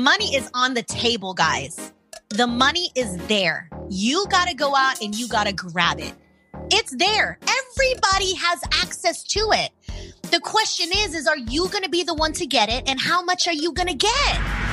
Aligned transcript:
money 0.00 0.34
is 0.34 0.50
on 0.54 0.74
the 0.74 0.82
table, 0.82 1.34
guys. 1.34 1.92
The 2.30 2.46
money 2.46 2.90
is 2.94 3.16
there. 3.28 3.68
You 3.90 4.26
got 4.30 4.48
to 4.48 4.54
go 4.54 4.74
out 4.74 5.00
and 5.02 5.14
you 5.14 5.28
got 5.28 5.46
to 5.46 5.52
grab 5.52 6.00
it. 6.00 6.14
It's 6.70 6.94
there. 6.96 7.38
Everybody 7.42 8.34
has 8.34 8.60
access 8.72 9.22
to 9.24 9.50
it. 9.52 9.70
The 10.30 10.40
question 10.40 10.90
is 10.94 11.14
is 11.14 11.26
are 11.26 11.36
you 11.36 11.68
going 11.68 11.82
to 11.82 11.90
be 11.90 12.02
the 12.02 12.14
one 12.14 12.32
to 12.34 12.46
get 12.46 12.68
it 12.68 12.88
and 12.88 13.00
how 13.00 13.22
much 13.22 13.46
are 13.46 13.52
you 13.52 13.72
going 13.72 13.88
to 13.88 13.94
get? 13.94 14.69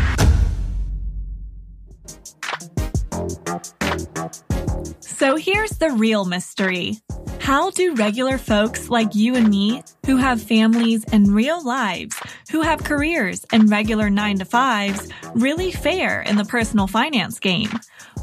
So 4.99 5.35
here's 5.35 5.71
the 5.71 5.91
real 5.91 6.25
mystery. 6.25 6.97
How 7.39 7.71
do 7.71 7.95
regular 7.95 8.37
folks 8.37 8.89
like 8.89 9.15
you 9.15 9.35
and 9.35 9.49
me, 9.49 9.81
who 10.05 10.17
have 10.17 10.41
families 10.41 11.05
and 11.05 11.33
real 11.33 11.63
lives, 11.63 12.15
who 12.51 12.61
have 12.61 12.83
careers 12.83 13.45
and 13.51 13.69
regular 13.69 14.09
nine 14.09 14.37
to 14.39 14.45
fives, 14.45 15.07
really 15.33 15.71
fare 15.71 16.21
in 16.21 16.35
the 16.35 16.45
personal 16.45 16.87
finance 16.87 17.39
game? 17.39 17.69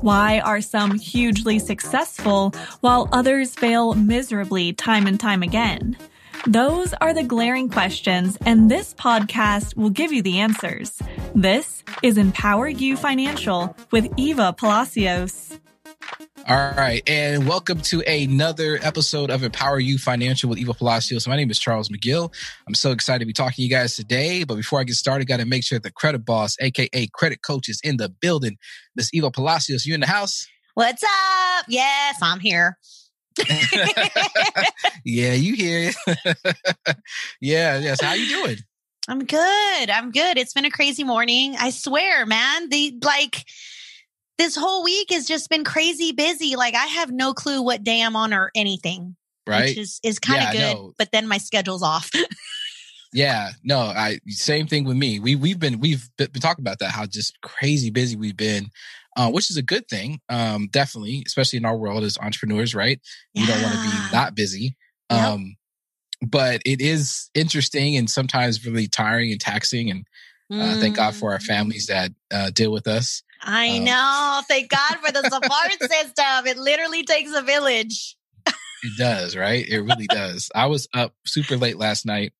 Why 0.02 0.40
are 0.40 0.60
some 0.60 0.98
hugely 0.98 1.58
successful 1.58 2.52
while 2.80 3.08
others 3.12 3.54
fail 3.54 3.94
miserably 3.94 4.72
time 4.72 5.06
and 5.06 5.18
time 5.18 5.42
again? 5.42 5.96
Those 6.46 6.92
are 7.00 7.14
the 7.14 7.22
glaring 7.22 7.70
questions, 7.70 8.36
and 8.44 8.70
this 8.70 8.92
podcast 8.92 9.78
will 9.78 9.88
give 9.88 10.12
you 10.12 10.20
the 10.20 10.40
answers. 10.40 11.00
This 11.34 11.82
is 12.02 12.18
Empower 12.18 12.68
You 12.68 12.98
Financial 12.98 13.74
with 13.90 14.12
Eva 14.18 14.52
Palacios. 14.52 15.58
All 16.46 16.72
right. 16.72 17.02
And 17.08 17.48
welcome 17.48 17.80
to 17.80 18.02
another 18.02 18.78
episode 18.82 19.30
of 19.30 19.42
Empower 19.42 19.80
You 19.80 19.96
Financial 19.96 20.50
with 20.50 20.58
Eva 20.58 20.74
Palacios. 20.74 21.26
My 21.26 21.36
name 21.36 21.50
is 21.50 21.58
Charles 21.58 21.88
McGill. 21.88 22.30
I'm 22.68 22.74
so 22.74 22.92
excited 22.92 23.20
to 23.20 23.26
be 23.26 23.32
talking 23.32 23.54
to 23.56 23.62
you 23.62 23.70
guys 23.70 23.96
today. 23.96 24.44
But 24.44 24.56
before 24.56 24.80
I 24.80 24.84
get 24.84 24.96
started, 24.96 25.26
got 25.26 25.38
to 25.38 25.46
make 25.46 25.64
sure 25.64 25.78
the 25.78 25.90
credit 25.90 26.26
boss, 26.26 26.58
AKA 26.60 27.08
credit 27.14 27.40
coach, 27.40 27.70
is 27.70 27.80
in 27.82 27.96
the 27.96 28.10
building. 28.10 28.58
Miss 28.94 29.08
Eva 29.14 29.30
Palacios, 29.30 29.86
you 29.86 29.94
in 29.94 30.00
the 30.00 30.06
house? 30.06 30.46
What's 30.74 31.02
up? 31.02 31.64
Yes, 31.68 32.18
I'm 32.20 32.40
here. 32.40 32.76
yeah, 35.04 35.32
you 35.32 35.54
hear 35.54 35.90
it. 35.90 36.96
yeah, 37.40 37.78
yes. 37.78 38.00
How 38.00 38.14
you 38.14 38.28
doing? 38.28 38.58
I'm 39.08 39.24
good. 39.24 39.90
I'm 39.90 40.10
good. 40.10 40.38
It's 40.38 40.54
been 40.54 40.64
a 40.64 40.70
crazy 40.70 41.04
morning. 41.04 41.56
I 41.58 41.70
swear, 41.70 42.24
man. 42.26 42.68
The 42.70 42.98
like 43.02 43.44
this 44.38 44.56
whole 44.56 44.82
week 44.82 45.10
has 45.10 45.26
just 45.26 45.50
been 45.50 45.64
crazy 45.64 46.12
busy. 46.12 46.56
Like 46.56 46.74
I 46.74 46.86
have 46.86 47.10
no 47.10 47.34
clue 47.34 47.62
what 47.62 47.84
day 47.84 48.02
I'm 48.02 48.16
on 48.16 48.32
or 48.32 48.50
anything. 48.54 49.16
Right. 49.46 49.66
Which 49.66 49.78
is, 49.78 50.00
is 50.02 50.18
kind 50.18 50.42
of 50.42 50.54
Yeah, 50.54 50.74
good. 50.74 50.92
But 50.96 51.12
then 51.12 51.28
my 51.28 51.38
schedule's 51.38 51.82
off. 51.82 52.10
Yeah, 53.14 53.50
no, 53.62 53.78
I 53.78 54.18
same 54.26 54.66
thing 54.66 54.84
with 54.84 54.96
me. 54.96 55.20
We 55.20 55.36
we've 55.36 55.60
been 55.60 55.78
we've 55.78 56.10
been 56.18 56.32
been 56.32 56.42
talking 56.42 56.64
about 56.64 56.80
that 56.80 56.90
how 56.90 57.06
just 57.06 57.40
crazy 57.42 57.88
busy 57.88 58.16
we've 58.16 58.36
been, 58.36 58.70
uh, 59.16 59.30
which 59.30 59.50
is 59.50 59.56
a 59.56 59.62
good 59.62 59.88
thing. 59.88 60.20
Um, 60.28 60.68
definitely, 60.70 61.22
especially 61.26 61.58
in 61.58 61.64
our 61.64 61.76
world 61.76 62.04
as 62.04 62.18
entrepreneurs, 62.18 62.74
right? 62.74 63.00
You 63.34 63.46
don't 63.46 63.62
want 63.62 63.74
to 63.74 63.80
be 63.80 64.16
not 64.16 64.34
busy. 64.34 64.76
Yep. 65.10 65.20
Um, 65.20 65.56
but 66.22 66.62
it 66.64 66.80
is 66.80 67.30
interesting 67.34 67.96
and 67.96 68.08
sometimes 68.08 68.64
really 68.64 68.86
tiring 68.88 69.30
and 69.32 69.40
taxing. 69.40 69.90
And 69.90 70.06
uh, 70.50 70.76
thank 70.76 70.96
God 70.96 71.14
for 71.14 71.32
our 71.32 71.38
Mm. 71.38 71.42
families 71.46 71.86
that 71.88 72.12
uh, 72.32 72.50
deal 72.50 72.72
with 72.72 72.86
us. 72.86 73.22
I 73.42 73.78
Um, 73.78 73.84
know. 73.84 74.42
Thank 74.48 74.70
God 74.70 74.96
for 75.04 75.12
the 75.12 75.22
support 75.28 75.72
system. 75.80 76.46
It 76.46 76.56
literally 76.56 77.02
takes 77.02 77.34
a 77.34 77.42
village. 77.42 78.16
It 78.46 78.98
does, 78.98 79.34
right? 79.36 79.66
It 79.66 79.80
really 79.80 80.06
does. 80.06 80.50
I 80.54 80.66
was 80.66 80.88
up 80.94 81.12
super 81.26 81.56
late 81.56 81.78
last 81.78 82.04
night, 82.06 82.32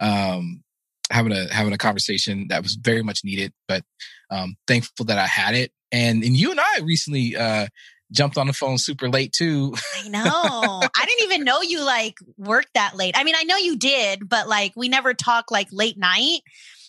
um, 0.00 0.62
having 1.10 1.32
a 1.32 1.52
having 1.52 1.72
a 1.72 1.78
conversation 1.78 2.46
that 2.48 2.62
was 2.62 2.76
very 2.76 3.02
much 3.02 3.20
needed, 3.24 3.52
but 3.66 3.82
um, 4.30 4.56
thankful 4.66 5.06
that 5.06 5.18
I 5.18 5.26
had 5.26 5.54
it. 5.54 5.72
And 5.90 6.22
and 6.22 6.36
you 6.36 6.50
and 6.50 6.60
I 6.60 6.80
recently 6.82 7.36
uh, 7.36 7.66
jumped 8.12 8.38
on 8.38 8.46
the 8.46 8.52
phone 8.52 8.78
super 8.78 9.08
late 9.08 9.32
too. 9.32 9.74
I 10.04 10.08
know. 10.08 10.22
I 10.22 11.04
didn't 11.06 11.24
even 11.24 11.44
know 11.44 11.62
you 11.62 11.82
like 11.84 12.16
worked 12.36 12.74
that 12.74 12.96
late. 12.96 13.14
I 13.16 13.24
mean, 13.24 13.34
I 13.36 13.44
know 13.44 13.56
you 13.56 13.76
did, 13.76 14.28
but 14.28 14.48
like 14.48 14.72
we 14.76 14.88
never 14.88 15.14
talk 15.14 15.50
like 15.50 15.68
late 15.72 15.98
night. 15.98 16.40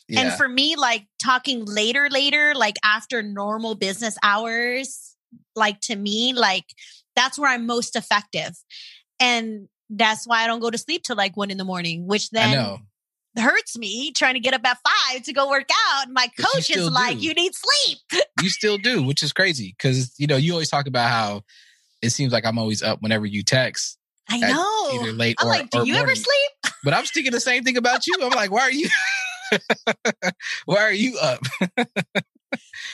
yeah, 0.08 0.22
And 0.22 0.34
for 0.34 0.48
me, 0.48 0.76
like 0.76 1.08
talking 1.22 1.66
later, 1.66 2.10
later, 2.10 2.54
like 2.56 2.76
after 2.84 3.22
normal 3.22 3.76
business 3.76 4.18
hours, 4.24 5.16
like 5.56 5.80
to 5.82 5.96
me, 5.96 6.34
like 6.34 6.66
that's 7.16 7.38
where 7.38 7.52
I'm 7.52 7.66
most 7.66 7.96
effective. 7.96 8.52
And 9.20 9.68
that's 9.90 10.26
why 10.26 10.44
I 10.44 10.48
don't 10.48 10.60
go 10.62 10.70
to 10.70 10.78
sleep 10.78 11.04
till 11.04 11.16
like 11.16 11.36
one 11.36 11.52
in 11.52 11.58
the 11.58 11.66
morning, 11.66 12.08
which 12.08 12.30
then. 12.30 12.52
Hurts 13.38 13.78
me 13.78 14.12
trying 14.12 14.34
to 14.34 14.40
get 14.40 14.54
up 14.54 14.66
at 14.66 14.78
five 14.84 15.24
to 15.24 15.34
go 15.34 15.50
work 15.50 15.70
out. 15.90 16.06
And 16.06 16.14
my 16.14 16.30
coach 16.40 16.70
is 16.70 16.90
like, 16.90 17.20
do. 17.20 17.26
you 17.26 17.34
need 17.34 17.54
sleep. 17.54 18.24
You 18.42 18.50
still 18.50 18.78
do, 18.78 19.04
which 19.04 19.24
is 19.24 19.34
crazy 19.34 19.76
because 19.78 20.14
you 20.18 20.28
know 20.28 20.38
you 20.38 20.54
always 20.54 20.70
talk 20.70 20.88
about 20.88 21.10
how 21.10 21.42
it 22.02 22.12
seems 22.12 22.34
like 22.34 22.46
I'm 22.46 22.58
always 22.58 22.82
up 22.82 23.02
whenever 23.02 23.26
you 23.26 23.44
text, 23.44 23.98
I 24.30 24.38
know. 24.40 24.90
either 24.94 25.12
late 25.12 25.38
I'm 25.40 25.48
or, 25.48 25.50
like, 25.50 25.70
do 25.70 25.86
you 25.86 25.96
ever 25.96 26.16
sleep? 26.16 26.74
But 26.84 26.94
I'm 26.94 27.06
thinking 27.06 27.32
the 27.32 27.40
same 27.40 27.64
thing 27.64 27.78
about 27.78 28.08
you. 28.08 28.16
I'm 28.22 28.30
like, 28.30 28.52
why 28.52 28.62
are 28.62 28.72
you? 28.72 28.90
why 30.66 30.78
are 30.78 30.94
you 30.94 31.18
up? 31.22 31.40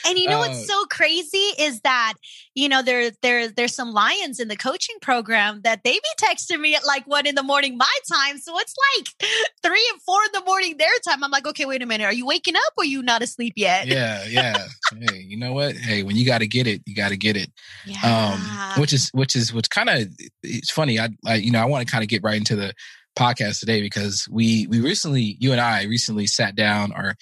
And 0.06 0.18
you 0.18 0.28
know 0.28 0.36
Uh, 0.36 0.48
what's 0.48 0.66
so 0.66 0.84
crazy 0.86 1.38
is 1.58 1.80
that 1.80 2.14
you 2.54 2.68
know 2.68 2.82
there 2.82 3.10
there 3.22 3.48
there's 3.48 3.74
some 3.74 3.92
lions 3.92 4.38
in 4.38 4.48
the 4.48 4.56
coaching 4.56 4.96
program 5.02 5.60
that 5.62 5.82
they 5.84 5.92
be 5.92 6.00
texting 6.22 6.60
me 6.60 6.74
at 6.74 6.84
like 6.86 7.06
one 7.06 7.26
in 7.26 7.34
the 7.34 7.42
morning 7.42 7.76
my 7.76 7.96
time, 8.12 8.38
so 8.38 8.58
it's 8.58 8.74
like 8.96 9.08
three 9.62 9.84
and 9.92 10.02
four 10.02 10.18
in 10.24 10.30
the 10.32 10.44
morning 10.46 10.76
their 10.78 10.88
time. 11.06 11.24
I'm 11.24 11.30
like, 11.30 11.46
okay, 11.46 11.64
wait 11.64 11.82
a 11.82 11.86
minute, 11.86 12.04
are 12.04 12.12
you 12.12 12.26
waking 12.26 12.56
up 12.56 12.72
or 12.76 12.84
you 12.84 13.02
not 13.02 13.22
asleep 13.22 13.54
yet? 13.56 13.86
yeah, 13.86 14.24
yeah. 14.28 14.66
Hey, 15.10 15.18
you 15.18 15.36
know 15.36 15.52
what? 15.52 15.76
Hey, 15.76 16.02
when 16.02 16.16
you 16.16 16.24
got 16.26 16.38
to 16.38 16.46
get 16.46 16.66
it, 16.66 16.82
you 16.86 16.94
got 16.94 17.08
to 17.08 17.16
get 17.16 17.36
it. 17.36 17.50
Yeah. 17.86 18.00
Um, 18.02 18.80
which 18.80 18.92
is 18.92 19.10
which 19.10 19.36
is 19.36 19.52
which 19.52 19.70
kind 19.70 19.88
of 19.88 20.08
it's 20.42 20.70
funny. 20.70 20.98
I, 20.98 21.08
I 21.24 21.36
you 21.36 21.52
know 21.52 21.60
I 21.60 21.64
want 21.66 21.86
to 21.86 21.90
kind 21.90 22.02
of 22.02 22.08
get 22.08 22.22
right 22.22 22.36
into 22.36 22.56
the 22.56 22.74
podcast 23.16 23.60
today 23.60 23.80
because 23.80 24.26
we 24.30 24.66
we 24.66 24.80
recently 24.80 25.36
you 25.40 25.52
and 25.52 25.60
I 25.60 25.84
recently 25.84 26.26
sat 26.26 26.56
down 26.56 26.92
or 26.92 27.14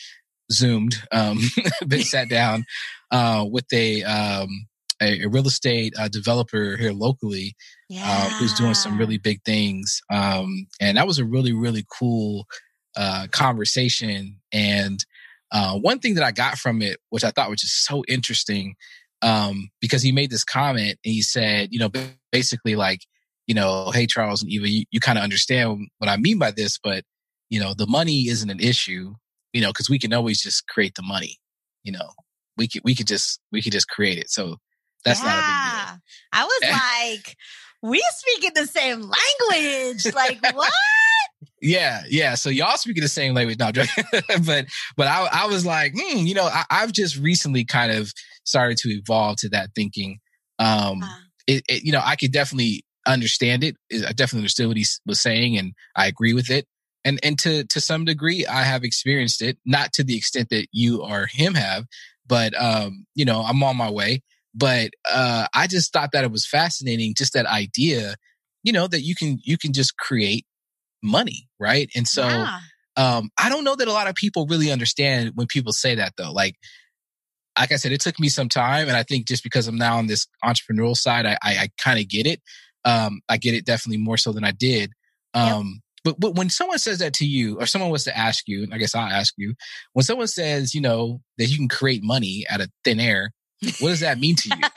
zoomed 0.53 0.97
um 1.13 1.39
been 1.89 2.03
sat 2.03 2.29
down 2.29 2.65
uh 3.11 3.45
with 3.49 3.67
a 3.73 4.03
um 4.03 4.67
a, 5.03 5.23
a 5.25 5.29
real 5.29 5.47
estate 5.47 5.93
uh, 5.99 6.09
developer 6.09 6.77
here 6.77 6.93
locally 6.93 7.55
uh, 8.07 8.29
who's 8.39 8.55
doing 8.55 8.75
some 8.75 8.99
really 8.99 9.19
big 9.19 9.43
things. 9.45 10.01
Um, 10.11 10.67
and 10.81 10.97
that 10.97 11.07
was 11.07 11.19
a 11.19 11.25
really, 11.25 11.53
really 11.53 11.85
cool 11.99 12.47
uh, 12.97 13.27
conversation. 13.31 14.41
And 14.53 15.05
uh, 15.53 15.79
one 15.79 15.99
thing 15.99 16.15
that 16.15 16.25
I 16.25 16.33
got 16.33 16.59
from 16.59 16.83
it, 16.83 16.99
which 17.11 17.25
I 17.25 17.31
thought 17.31 17.51
was 17.51 17.61
just 17.61 17.85
so 17.85 18.03
interesting, 18.09 18.75
um, 19.23 19.71
because 19.81 20.03
he 20.03 20.13
made 20.13 20.31
this 20.31 20.45
comment 20.45 20.99
and 21.05 21.13
he 21.13 21.23
said, 21.23 21.69
you 21.71 21.79
know, 21.79 21.91
basically 22.33 22.77
like, 22.77 23.01
you 23.47 23.55
know, 23.55 23.91
hey, 23.91 24.07
Charles 24.07 24.43
and 24.43 24.51
Eva, 24.51 24.69
you, 24.69 24.85
you 24.91 25.01
kind 25.01 25.19
of 25.19 25.25
understand 25.25 25.89
what 25.99 26.09
I 26.09 26.17
mean 26.17 26.39
by 26.39 26.51
this, 26.51 26.79
but, 26.83 27.05
you 27.51 27.61
know, 27.61 27.75
the 27.75 27.87
money 27.87 28.29
isn't 28.29 28.51
an 28.51 28.61
issue, 28.61 29.15
you 29.55 29.63
know, 29.63 29.71
because 29.71 29.89
we 29.89 29.99
can 29.99 30.13
always 30.13 30.43
just 30.43 30.67
create 30.69 30.95
the 30.97 31.03
money, 31.03 31.39
you 31.85 31.93
know, 31.93 32.11
we 32.59 32.69
could, 32.69 32.83
we 32.85 32.95
could 32.95 33.07
just, 33.07 33.41
we 33.53 33.63
could 33.63 33.73
just 33.73 33.89
create 33.89 34.19
it. 34.19 34.29
So 34.29 34.57
that's 35.05 35.23
not 35.23 35.39
a 35.39 35.41
big 35.41 35.47
deal. 35.47 36.01
I 36.33 36.45
was 36.45 37.23
like, 37.25 37.37
we 37.83 38.03
speaking 38.11 38.51
the 38.55 38.67
same 38.67 39.01
language. 39.01 40.15
Like 40.15 40.41
what? 40.55 40.73
Yeah, 41.63 42.03
yeah. 42.09 42.35
So 42.35 42.51
y'all 42.51 42.77
speaking 42.77 43.03
the 43.03 43.09
same 43.09 43.35
language, 43.35 43.59
no, 43.59 43.71
but 44.45 44.67
but 44.97 45.07
I 45.07 45.29
I 45.33 45.47
was 45.47 45.65
like, 45.65 45.93
hmm, 45.97 46.19
you 46.19 46.35
know, 46.35 46.45
I, 46.45 46.65
I've 46.71 46.93
just 46.93 47.17
recently 47.17 47.65
kind 47.65 47.93
of 47.93 48.13
started 48.45 48.77
to 48.79 48.89
evolve 48.91 49.37
to 49.39 49.49
that 49.51 49.71
thinking. 49.75 50.19
Um, 50.59 51.03
Uh. 51.03 51.17
it, 51.47 51.65
it 51.69 51.85
you 51.85 51.93
know, 51.93 52.03
I 52.03 52.17
could 52.17 52.33
definitely 52.33 52.85
understand 53.07 53.63
it. 53.63 53.77
I 53.93 54.13
definitely 54.13 54.41
understood 54.41 54.69
what 54.69 54.77
he 54.77 54.87
was 55.07 55.21
saying, 55.21 55.57
and 55.59 55.73
I 55.97 56.07
agree 56.07 56.33
with 56.33 56.51
it. 56.51 56.67
And 57.05 57.21
and 57.23 57.39
to 57.41 57.65
to 57.65 57.81
some 57.81 58.05
degree, 58.05 58.47
I 58.47 58.63
have 58.63 58.83
experienced 58.83 59.43
it, 59.43 59.59
not 59.65 59.93
to 59.95 60.05
the 60.05 60.17
extent 60.17 60.49
that 60.51 60.69
you 60.73 61.03
or 61.03 61.27
him 61.31 61.55
have, 61.55 61.85
but 62.27 62.61
um, 62.61 63.07
you 63.15 63.25
know, 63.25 63.43
I'm 63.43 63.63
on 63.63 63.77
my 63.77 63.91
way. 63.91 64.23
But 64.55 64.91
uh, 65.11 65.47
I 65.53 65.67
just 65.67 65.93
thought 65.93 66.13
that 66.13 66.25
it 66.25 66.31
was 66.31 66.47
fascinating, 66.47 67.15
just 67.15 67.33
that 67.33 67.47
idea, 67.47 68.15
you 68.63 68.73
know, 68.73 68.87
that 68.87 69.03
you 69.03 69.15
can 69.15 69.39
you 69.43 69.59
can 69.59 69.73
just 69.73 69.97
create 69.97 70.47
money, 71.03 71.49
right? 71.59 71.91
And 71.95 72.07
so 72.09 72.27
yeah. 72.27 72.59
um, 72.97 73.31
I 73.37 73.49
don't 73.49 73.65
know 73.65 73.77
that 73.77 73.89
a 73.89 73.93
lot 73.93 74.09
of 74.09 74.15
people 74.15 74.47
really 74.47 74.71
understand 74.71 75.33
when 75.35 75.47
people 75.47 75.73
say 75.73 75.97
that 75.97 76.15
though. 76.17 76.33
Like, 76.33 76.55
like 77.59 77.73
I 77.73 77.77
said, 77.77 77.93
it 77.93 78.01
took 78.01 78.19
me 78.19 78.29
some 78.29 78.49
time, 78.49 78.89
and 78.89 78.97
I 78.97 79.03
think 79.03 79.27
just 79.27 79.43
because 79.43 79.69
I'm 79.69 79.77
now 79.77 79.99
on 79.99 80.07
this 80.07 80.27
entrepreneurial 80.45 80.97
side, 80.97 81.27
I 81.27 81.37
I, 81.43 81.57
I 81.57 81.69
kind 81.77 81.99
of 81.99 82.09
get 82.09 82.27
it. 82.27 82.41
Um, 82.85 83.21
I 83.29 83.37
get 83.37 83.55
it 83.55 83.67
definitely 83.67 84.03
more 84.03 84.17
so 84.17 84.33
than 84.33 84.45
I 84.45 84.53
did. 84.53 84.93
Um, 85.35 85.83
but 86.05 86.21
but 86.21 86.37
when 86.37 86.51
someone 86.51 86.79
says 86.79 86.99
that 86.99 87.15
to 87.15 87.27
you, 87.27 87.59
or 87.59 87.67
someone 87.67 87.91
was 87.91 88.05
to 88.05 88.17
ask 88.17 88.47
you, 88.47 88.69
I 88.73 88.79
guess 88.79 88.95
I'll 88.95 89.09
ask 89.09 89.35
you, 89.37 89.55
when 89.95 90.05
someone 90.05 90.29
says, 90.29 90.75
you 90.75 90.81
know, 90.81 91.21
that 91.39 91.47
you 91.47 91.57
can 91.57 91.69
create 91.69 92.03
money 92.03 92.45
out 92.51 92.61
of 92.61 92.71
thin 92.85 93.01
air, 93.01 93.33
what 93.81 93.89
does 93.89 94.01
that 94.01 94.19
mean 94.19 94.37
to 94.37 94.49
you? 94.49 94.69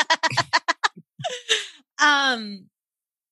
Um, 2.00 2.68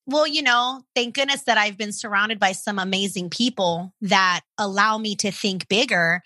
well, 0.08 0.26
you 0.26 0.42
know, 0.42 0.82
thank 0.94 1.14
goodness 1.14 1.42
that 1.44 1.58
I've 1.58 1.76
been 1.76 1.92
surrounded 1.92 2.38
by 2.38 2.52
some 2.52 2.78
amazing 2.78 3.30
people 3.30 3.92
that 4.02 4.40
allow 4.56 4.98
me 4.98 5.16
to 5.16 5.32
think 5.32 5.68
bigger. 5.68 6.22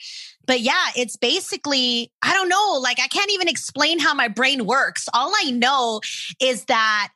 But 0.46 0.60
yeah, 0.60 0.86
it's 0.96 1.16
basically, 1.16 2.12
I 2.22 2.34
don't 2.34 2.50
know. 2.50 2.78
Like, 2.82 3.00
I 3.00 3.08
can't 3.08 3.30
even 3.30 3.48
explain 3.48 3.98
how 3.98 4.12
my 4.12 4.28
brain 4.28 4.66
works. 4.66 5.08
All 5.14 5.32
I 5.44 5.50
know 5.50 6.00
is 6.40 6.66
that 6.66 7.08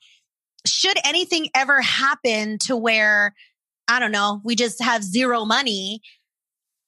should 0.67 0.97
anything 1.05 1.51
ever 1.55 1.83
happen 1.83 2.59
to 2.61 2.77
where, 2.77 3.35
I 3.89 4.01
don't 4.01 4.13
know, 4.13 4.41
we 4.45 4.55
just 4.55 4.83
have 4.83 5.03
zero 5.03 5.45
money, 5.45 6.01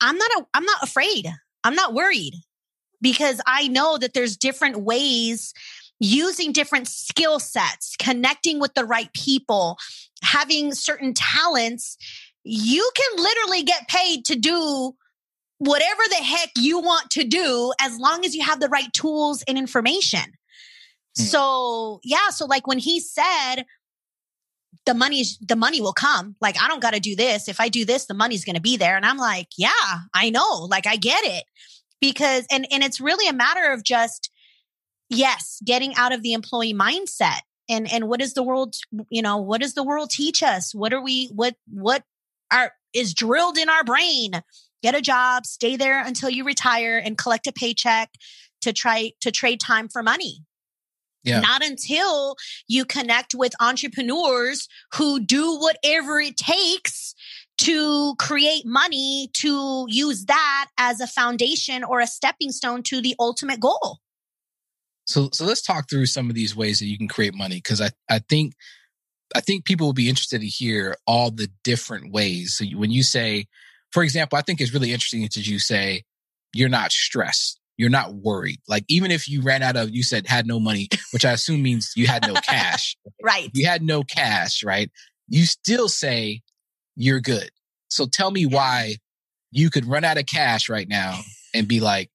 I'm 0.00 0.16
not, 0.16 0.30
a, 0.38 0.46
I'm 0.54 0.64
not 0.64 0.82
afraid. 0.82 1.28
I'm 1.64 1.74
not 1.74 1.94
worried 1.94 2.34
because 3.00 3.40
I 3.46 3.68
know 3.68 3.98
that 3.98 4.14
there's 4.14 4.36
different 4.36 4.76
ways 4.78 5.52
using 5.98 6.52
different 6.52 6.88
skill 6.88 7.40
sets, 7.40 7.96
connecting 7.98 8.60
with 8.60 8.74
the 8.74 8.84
right 8.84 9.12
people, 9.14 9.78
having 10.22 10.74
certain 10.74 11.14
talents. 11.14 11.96
You 12.44 12.88
can 12.94 13.22
literally 13.22 13.62
get 13.62 13.88
paid 13.88 14.24
to 14.26 14.36
do 14.36 14.94
whatever 15.58 16.02
the 16.08 16.16
heck 16.16 16.50
you 16.56 16.78
want 16.78 17.10
to 17.10 17.24
do 17.24 17.72
as 17.80 17.98
long 17.98 18.24
as 18.24 18.34
you 18.34 18.44
have 18.44 18.60
the 18.60 18.68
right 18.68 18.92
tools 18.92 19.42
and 19.48 19.56
information. 19.56 20.20
Mm. 21.18 21.22
So, 21.22 22.00
yeah, 22.04 22.28
so 22.30 22.44
like 22.44 22.66
when 22.66 22.78
he 22.78 23.00
said 23.00 23.64
the 24.86 24.94
money's 24.94 25.38
the 25.38 25.56
money 25.56 25.80
will 25.80 25.92
come, 25.92 26.36
like 26.40 26.56
I 26.60 26.68
don't 26.68 26.82
got 26.82 26.94
to 26.94 27.00
do 27.00 27.16
this. 27.16 27.48
If 27.48 27.60
I 27.60 27.68
do 27.68 27.84
this, 27.84 28.06
the 28.06 28.14
money's 28.14 28.44
going 28.44 28.56
to 28.56 28.62
be 28.62 28.76
there. 28.76 28.96
And 28.96 29.04
I'm 29.04 29.18
like, 29.18 29.48
yeah, 29.58 29.70
I 30.14 30.30
know. 30.30 30.66
Like 30.70 30.86
I 30.86 30.96
get 30.96 31.24
it. 31.24 31.44
Because 32.00 32.46
and 32.50 32.66
and 32.70 32.82
it's 32.82 33.00
really 33.00 33.28
a 33.28 33.32
matter 33.32 33.72
of 33.72 33.82
just 33.82 34.30
yes, 35.10 35.60
getting 35.64 35.94
out 35.96 36.12
of 36.12 36.22
the 36.22 36.32
employee 36.32 36.74
mindset. 36.74 37.40
And 37.68 37.90
and 37.90 38.08
what 38.08 38.20
does 38.20 38.34
the 38.34 38.42
world, 38.42 38.74
you 39.10 39.22
know, 39.22 39.38
what 39.38 39.60
does 39.60 39.74
the 39.74 39.84
world 39.84 40.10
teach 40.10 40.42
us? 40.42 40.74
What 40.74 40.92
are 40.92 41.02
we 41.02 41.26
what 41.34 41.54
what 41.68 42.02
are 42.50 42.72
is 42.94 43.12
drilled 43.12 43.58
in 43.58 43.68
our 43.68 43.84
brain? 43.84 44.42
get 44.86 44.94
a 44.94 45.00
job, 45.00 45.46
stay 45.46 45.76
there 45.76 46.04
until 46.04 46.30
you 46.30 46.44
retire 46.44 46.96
and 46.98 47.18
collect 47.18 47.48
a 47.48 47.52
paycheck 47.52 48.10
to 48.60 48.72
try 48.72 49.12
to 49.20 49.32
trade 49.32 49.60
time 49.60 49.88
for 49.88 50.02
money. 50.02 50.44
Yeah. 51.26 51.40
Not 51.40 51.64
until 51.64 52.36
you 52.68 52.84
connect 52.84 53.34
with 53.34 53.52
entrepreneurs 53.60 54.68
who 54.94 55.18
do 55.18 55.58
whatever 55.58 56.20
it 56.20 56.36
takes 56.36 57.14
to 57.58 58.14
create 58.18 58.64
money 58.64 59.30
to 59.34 59.86
use 59.88 60.26
that 60.26 60.68
as 60.78 61.00
a 61.00 61.06
foundation 61.06 61.82
or 61.82 62.00
a 62.00 62.06
stepping 62.06 62.52
stone 62.52 62.82
to 62.84 63.00
the 63.02 63.16
ultimate 63.18 63.58
goal. 63.58 63.98
So 65.06 65.30
so 65.32 65.44
let's 65.44 65.62
talk 65.62 65.90
through 65.90 66.06
some 66.06 66.28
of 66.28 66.36
these 66.36 66.54
ways 66.54 66.78
that 66.78 66.86
you 66.86 66.96
can 66.96 67.08
create 67.08 67.34
money 67.34 67.56
because 67.56 67.80
I 67.80 67.90
I 68.08 68.20
think 68.20 68.54
I 69.34 69.40
think 69.40 69.64
people 69.64 69.86
will 69.86 69.94
be 69.94 70.08
interested 70.08 70.40
to 70.40 70.46
hear 70.46 70.96
all 71.06 71.32
the 71.32 71.48
different 71.64 72.12
ways. 72.12 72.56
So 72.56 72.64
when 72.76 72.92
you 72.92 73.02
say 73.02 73.46
for 73.90 74.02
example, 74.02 74.38
I 74.38 74.42
think 74.42 74.60
it's 74.60 74.74
really 74.74 74.92
interesting 74.92 75.22
that 75.22 75.36
you 75.36 75.58
say 75.58 76.04
you're 76.52 76.68
not 76.68 76.92
stressed. 76.92 77.58
You're 77.76 77.90
not 77.90 78.14
worried. 78.14 78.60
Like 78.68 78.84
even 78.88 79.10
if 79.10 79.28
you 79.28 79.42
ran 79.42 79.62
out 79.62 79.76
of, 79.76 79.94
you 79.94 80.02
said 80.02 80.26
had 80.26 80.46
no 80.46 80.58
money, 80.58 80.88
which 81.12 81.24
I 81.24 81.32
assume 81.32 81.62
means 81.62 81.92
you 81.94 82.06
had 82.06 82.26
no 82.26 82.34
cash. 82.42 82.96
right. 83.22 83.50
You 83.52 83.66
had 83.66 83.82
no 83.82 84.02
cash, 84.02 84.64
right? 84.64 84.90
You 85.28 85.44
still 85.44 85.88
say 85.88 86.42
you're 86.96 87.20
good. 87.20 87.50
So 87.88 88.06
tell 88.06 88.30
me 88.30 88.46
why 88.46 88.96
you 89.50 89.70
could 89.70 89.86
run 89.86 90.04
out 90.04 90.18
of 90.18 90.26
cash 90.26 90.68
right 90.68 90.88
now 90.88 91.20
and 91.54 91.68
be 91.68 91.80
like, 91.80 92.10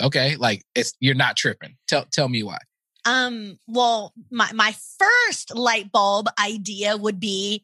okay, 0.00 0.36
like 0.36 0.62
it's 0.74 0.92
you're 1.00 1.14
not 1.14 1.36
tripping. 1.36 1.76
Tell 1.86 2.04
tell 2.10 2.28
me 2.28 2.42
why. 2.42 2.58
Um, 3.04 3.58
well, 3.66 4.12
my 4.30 4.52
my 4.52 4.74
first 4.98 5.54
light 5.54 5.90
bulb 5.90 6.28
idea 6.42 6.96
would 6.96 7.20
be 7.20 7.62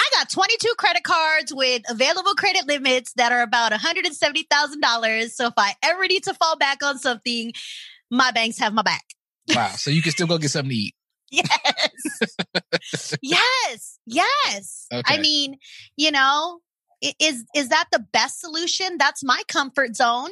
I 0.00 0.10
got 0.18 0.30
22 0.30 0.74
credit 0.78 1.04
cards 1.04 1.52
with 1.54 1.82
available 1.90 2.32
credit 2.34 2.66
limits 2.66 3.12
that 3.16 3.32
are 3.32 3.42
about 3.42 3.72
$170,000. 3.72 5.30
So 5.30 5.46
if 5.48 5.52
I 5.58 5.74
ever 5.82 6.06
need 6.06 6.24
to 6.24 6.32
fall 6.32 6.56
back 6.56 6.82
on 6.82 6.98
something, 6.98 7.52
my 8.10 8.30
banks 8.30 8.58
have 8.58 8.72
my 8.72 8.82
back. 8.82 9.04
Wow. 9.50 9.68
So 9.76 9.90
you 9.90 10.00
can 10.00 10.12
still 10.12 10.26
go 10.26 10.38
get 10.38 10.50
something 10.50 10.70
to 10.70 10.76
eat. 10.76 10.94
Yes. 12.82 13.18
yes. 13.22 13.98
Yes. 14.06 14.86
Okay. 14.92 15.02
I 15.04 15.18
mean, 15.18 15.58
you 15.96 16.10
know, 16.10 16.60
is 17.18 17.44
is 17.54 17.68
that 17.68 17.86
the 17.92 18.04
best 18.12 18.40
solution? 18.40 18.96
That's 18.98 19.22
my 19.22 19.42
comfort 19.48 19.96
zone. 19.96 20.30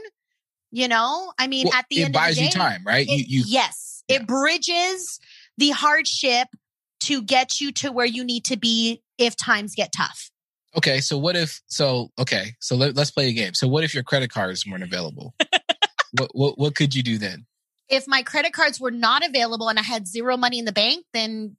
You 0.71 0.88
know, 0.88 1.32
I 1.38 1.47
mean, 1.47 1.67
well, 1.67 1.79
at 1.79 1.87
the 1.91 2.05
end 2.05 2.09
of 2.09 2.12
the 2.14 2.19
day, 2.19 2.25
it 2.25 2.29
buys 2.29 2.41
you 2.41 2.50
time, 2.50 2.82
right? 2.85 3.06
It, 3.06 3.29
you, 3.29 3.41
you, 3.41 3.44
yes, 3.47 4.03
yeah. 4.09 4.17
it 4.17 4.26
bridges 4.26 5.21
the 5.56 5.71
hardship 5.71 6.49
to 7.00 7.23
get 7.23 7.61
you 7.61 7.73
to 7.73 7.93
where 7.93 8.06
you 8.06 8.25
need 8.25 8.44
to 8.47 8.56
be 8.56 9.03
if 9.19 9.37
times 9.37 9.75
get 9.75 9.93
tough. 9.97 10.31
Okay, 10.76 11.00
so 11.00 11.19
what 11.19 11.37
if 11.37 11.61
so 11.67 12.11
okay, 12.19 12.55
so 12.61 12.76
let, 12.76 12.97
us 12.97 13.11
play 13.11 13.29
a 13.29 13.32
game. 13.32 13.55
So 13.55 13.67
what 13.67 13.85
if 13.85 13.94
your 13.94 14.03
credit 14.03 14.31
cards 14.31 14.67
weren't 14.67 14.82
available? 14.82 15.35
what, 16.12 16.31
what 16.32 16.59
what 16.59 16.75
could 16.75 16.94
you 16.94 17.03
do 17.03 17.19
then? 17.19 17.47
If 17.88 18.06
my 18.06 18.23
credit 18.23 18.53
cards 18.53 18.79
were 18.79 18.91
not 18.91 19.26
available 19.26 19.69
and 19.69 19.79
I 19.79 19.82
had 19.82 20.06
zero 20.06 20.37
money 20.37 20.59
in 20.59 20.67
the 20.67 20.73
bank, 20.73 21.06
then 21.15 21.56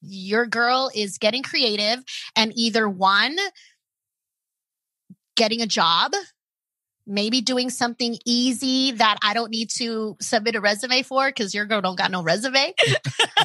your 0.00 0.46
girl 0.46 0.90
is 0.94 1.18
getting 1.18 1.42
creative 1.42 2.02
and 2.36 2.52
either 2.56 2.88
one 2.88 3.36
getting 5.36 5.60
a 5.60 5.66
job 5.66 6.12
maybe 7.10 7.40
doing 7.40 7.70
something 7.70 8.16
easy 8.24 8.92
that 8.92 9.18
I 9.22 9.34
don't 9.34 9.50
need 9.50 9.70
to 9.78 10.16
submit 10.20 10.54
a 10.54 10.60
resume 10.60 11.02
for 11.02 11.28
because 11.28 11.54
your 11.54 11.66
girl 11.66 11.80
don't 11.80 11.98
got 11.98 12.10
no 12.10 12.22
resume. 12.22 12.72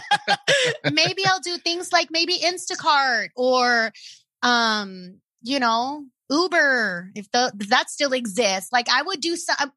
maybe 0.91 1.23
I'll 1.25 1.39
do 1.39 1.57
things 1.57 1.91
like 1.91 2.09
maybe 2.11 2.37
Instacart 2.37 3.29
or, 3.35 3.91
um, 4.43 5.19
you 5.41 5.59
know, 5.59 6.05
Uber 6.29 7.11
if, 7.15 7.29
the, 7.31 7.51
if 7.59 7.69
that 7.69 7.89
still 7.89 8.13
exists. 8.13 8.71
Like 8.71 8.87
I 8.89 9.01
would 9.01 9.19
do 9.19 9.35
some. 9.35 9.71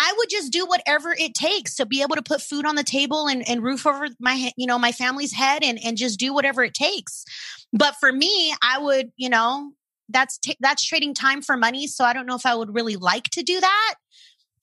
I 0.00 0.14
would 0.16 0.28
just 0.30 0.52
do 0.52 0.64
whatever 0.64 1.12
it 1.12 1.34
takes 1.34 1.74
to 1.76 1.86
be 1.86 2.02
able 2.02 2.14
to 2.14 2.22
put 2.22 2.40
food 2.40 2.64
on 2.64 2.76
the 2.76 2.84
table 2.84 3.26
and, 3.26 3.48
and 3.48 3.64
roof 3.64 3.84
over 3.84 4.06
my, 4.20 4.52
you 4.56 4.66
know, 4.66 4.78
my 4.78 4.92
family's 4.92 5.32
head 5.32 5.64
and, 5.64 5.76
and 5.84 5.96
just 5.96 6.20
do 6.20 6.32
whatever 6.32 6.62
it 6.62 6.72
takes. 6.72 7.24
But 7.72 7.96
for 7.98 8.12
me, 8.12 8.54
I 8.62 8.78
would, 8.78 9.10
you 9.16 9.28
know, 9.28 9.72
that's 10.08 10.38
t- 10.38 10.56
that's 10.60 10.84
trading 10.84 11.14
time 11.14 11.42
for 11.42 11.56
money 11.56 11.86
so 11.86 12.04
i 12.04 12.12
don't 12.12 12.26
know 12.26 12.36
if 12.36 12.46
i 12.46 12.54
would 12.54 12.74
really 12.74 12.96
like 12.96 13.24
to 13.24 13.42
do 13.42 13.60
that 13.60 13.94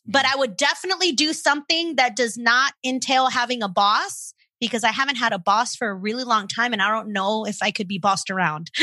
but 0.05 0.23
mm-hmm. 0.25 0.35
i 0.35 0.39
would 0.39 0.57
definitely 0.57 1.11
do 1.11 1.33
something 1.33 1.95
that 1.95 2.15
does 2.15 2.37
not 2.37 2.73
entail 2.83 3.29
having 3.29 3.61
a 3.63 3.69
boss 3.69 4.33
because 4.59 4.83
i 4.83 4.91
haven't 4.91 5.17
had 5.17 5.33
a 5.33 5.39
boss 5.39 5.75
for 5.75 5.89
a 5.89 5.95
really 5.95 6.23
long 6.23 6.47
time 6.47 6.73
and 6.73 6.81
i 6.81 6.89
don't 6.89 7.11
know 7.11 7.45
if 7.45 7.57
i 7.61 7.71
could 7.71 7.87
be 7.87 7.99
bossed 7.99 8.29
around. 8.29 8.71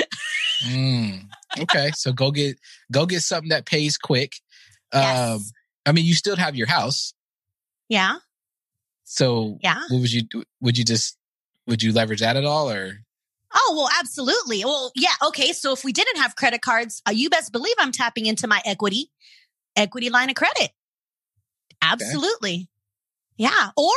Mm, 0.64 1.25
okay 1.59 1.91
so 1.93 2.12
go 2.12 2.31
get 2.31 2.56
go 2.93 3.05
get 3.05 3.23
something 3.23 3.49
that 3.49 3.67
pays 3.67 3.99
quick. 3.99 4.35
Yes. 4.93 5.35
um 5.35 5.43
i 5.87 5.91
mean 5.91 6.04
you 6.04 6.14
still 6.14 6.37
have 6.37 6.54
your 6.54 6.69
house. 6.69 7.14
Yeah. 7.88 8.19
So 9.02 9.59
yeah. 9.61 9.81
what 9.88 10.00
would 10.00 10.12
you 10.12 10.23
do 10.23 10.45
would 10.61 10.78
you 10.78 10.85
just 10.85 11.19
would 11.66 11.83
you 11.83 11.92
leverage 11.92 12.21
that 12.21 12.37
at 12.37 12.45
all 12.45 12.71
or 12.71 13.00
Oh, 13.54 13.75
well, 13.76 13.88
absolutely. 13.99 14.64
Well, 14.64 14.92
yeah. 14.94 15.14
Okay. 15.26 15.52
So 15.52 15.73
if 15.73 15.85
we 15.85 15.92
didn't 15.92 16.18
have 16.18 16.37
credit 16.37 16.62
cards, 16.62 17.02
uh, 17.06 17.12
you 17.12 17.30
best 17.30 17.52
believe 17.52 17.75
I'm 17.78 17.92
tapping 17.92 18.26
into 18.26 18.47
my 18.47 18.61
equity, 18.64 19.11
equity 19.76 20.11
line 20.11 20.30
of 20.30 20.37
credit. 20.37 20.71
Absolutely. 21.82 22.54
Okay. 22.54 22.68
Yeah. 23.37 23.71
Or, 23.76 23.94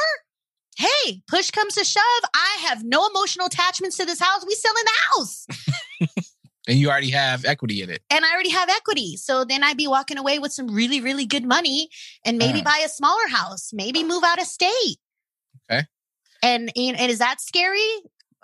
hey, 0.78 1.22
push 1.28 1.52
comes 1.52 1.76
to 1.76 1.84
shove. 1.84 2.04
I 2.34 2.66
have 2.68 2.84
no 2.84 3.08
emotional 3.08 3.48
attachments 3.48 3.98
to 3.98 4.06
this 4.06 4.20
house. 4.20 4.46
We 4.46 4.56
sell 4.56 4.74
in 4.74 4.86
the 4.86 4.92
house. 5.16 5.48
and 6.68 6.80
you 6.80 6.90
already 6.90 7.12
have 7.12 7.46
equity 7.46 7.82
in 7.82 7.90
it. 7.90 8.02
And 8.10 8.26
I 8.26 8.34
already 8.34 8.50
have 8.50 8.70
equity. 8.70 9.18
So 9.18 9.46
then 9.46 9.64
I'd 9.64 9.78
be 9.78 9.88
walking 9.88 10.18
away 10.18 10.40
with 10.40 10.52
some 10.52 10.74
really, 10.74 11.02
really 11.02 11.26
good 11.26 11.46
money 11.46 11.90
and 12.26 12.38
maybe 12.38 12.60
uh 12.60 12.64
buy 12.64 12.82
a 12.86 12.90
smaller 12.90 13.28
house, 13.30 13.72
maybe 13.74 14.04
move 14.04 14.24
out 14.24 14.42
of 14.42 14.48
state. 14.48 14.98
Okay. 15.70 15.84
And, 16.42 16.72
and 16.76 17.12
is 17.12 17.20
that 17.20 17.42
scary? 17.42 17.88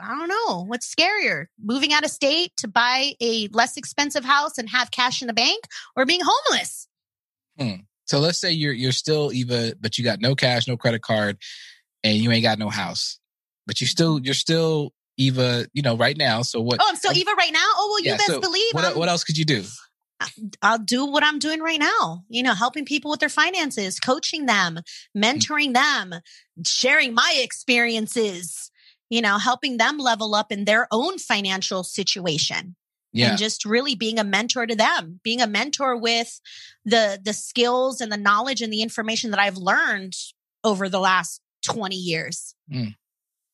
I 0.02 0.10
don't 0.10 0.28
know. 0.28 0.64
What's 0.66 0.94
scarier? 0.94 1.46
Moving 1.64 1.94
out 1.94 2.04
of 2.04 2.12
state 2.12 2.52
to 2.58 2.68
buy 2.68 3.14
a 3.22 3.48
less 3.52 3.78
expensive 3.78 4.26
house 4.26 4.58
and 4.58 4.70
have 4.70 4.92
cash 4.92 5.22
in 5.22 5.28
the 5.28 5.34
bank 5.34 5.66
or 5.96 6.06
being 6.06 6.22
homeless? 6.24 6.88
Hmm. 7.60 7.82
So 8.06 8.20
let's 8.20 8.40
say 8.40 8.52
you're 8.52 8.74
you're 8.74 8.92
still 8.92 9.32
Eva, 9.32 9.74
but 9.80 9.98
you 9.98 10.04
got 10.04 10.20
no 10.20 10.36
cash, 10.36 10.68
no 10.68 10.76
credit 10.76 11.02
card, 11.02 11.38
and 12.04 12.18
you 12.18 12.32
ain't 12.32 12.44
got 12.44 12.60
no 12.60 12.70
house. 12.70 13.20
But 13.68 13.80
you 13.80 13.88
still 13.88 14.20
you're 14.20 14.34
still 14.34 14.92
Eva, 15.18 15.68
you 15.74 15.82
know, 15.82 15.96
right 15.96 16.18
now. 16.18 16.42
So 16.42 16.60
what 16.62 16.80
Oh, 16.82 16.86
I'm 16.90 16.96
still 16.96 17.16
Eva 17.16 17.32
right 17.38 17.54
now? 17.54 17.60
Oh 17.76 17.90
well 17.92 18.04
you 18.04 18.12
yeah, 18.12 18.18
best 18.18 18.28
so 18.28 18.42
believe 18.42 18.74
what, 18.74 18.96
what 18.96 19.10
else 19.10 19.24
could 19.24 19.38
you 19.38 19.46
do? 19.46 19.64
I'll 20.62 20.78
do 20.78 21.06
what 21.06 21.24
I'm 21.24 21.40
doing 21.40 21.62
right 21.62 21.80
now, 21.80 22.24
you 22.30 22.44
know, 22.44 22.54
helping 22.54 22.86
people 22.86 23.12
with 23.12 23.20
their 23.20 23.30
finances, 23.30 24.00
coaching 24.00 24.46
them, 24.46 24.80
mm. 25.16 25.24
mentoring 25.24 25.74
them, 25.74 26.22
sharing 26.66 27.14
my 27.14 27.34
experiences, 27.38 28.71
you 29.12 29.22
know, 29.22 29.38
helping 29.38 29.78
them 29.78 29.98
level 29.98 30.34
up 30.34 30.52
in 30.52 30.64
their 30.66 30.88
own 30.90 31.20
financial 31.20 31.84
situation. 31.84 32.76
Yeah. 33.12 33.32
And 33.32 33.38
just 33.38 33.66
really 33.66 33.94
being 33.94 34.18
a 34.18 34.24
mentor 34.24 34.66
to 34.66 34.74
them, 34.74 35.20
being 35.22 35.42
a 35.42 35.48
mentor 35.48 35.98
with 35.98 36.40
the 36.86 37.20
the 37.22 37.34
skills 37.34 38.00
and 38.00 38.10
the 38.10 38.18
knowledge 38.18 38.62
and 38.62 38.72
the 38.72 38.82
information 38.82 39.32
that 39.32 39.40
I've 39.40 39.58
learned 39.58 40.14
over 40.64 40.88
the 40.88 41.02
last 41.02 41.42
20 41.66 41.94
years. 41.94 42.56
Mm. 42.72 42.96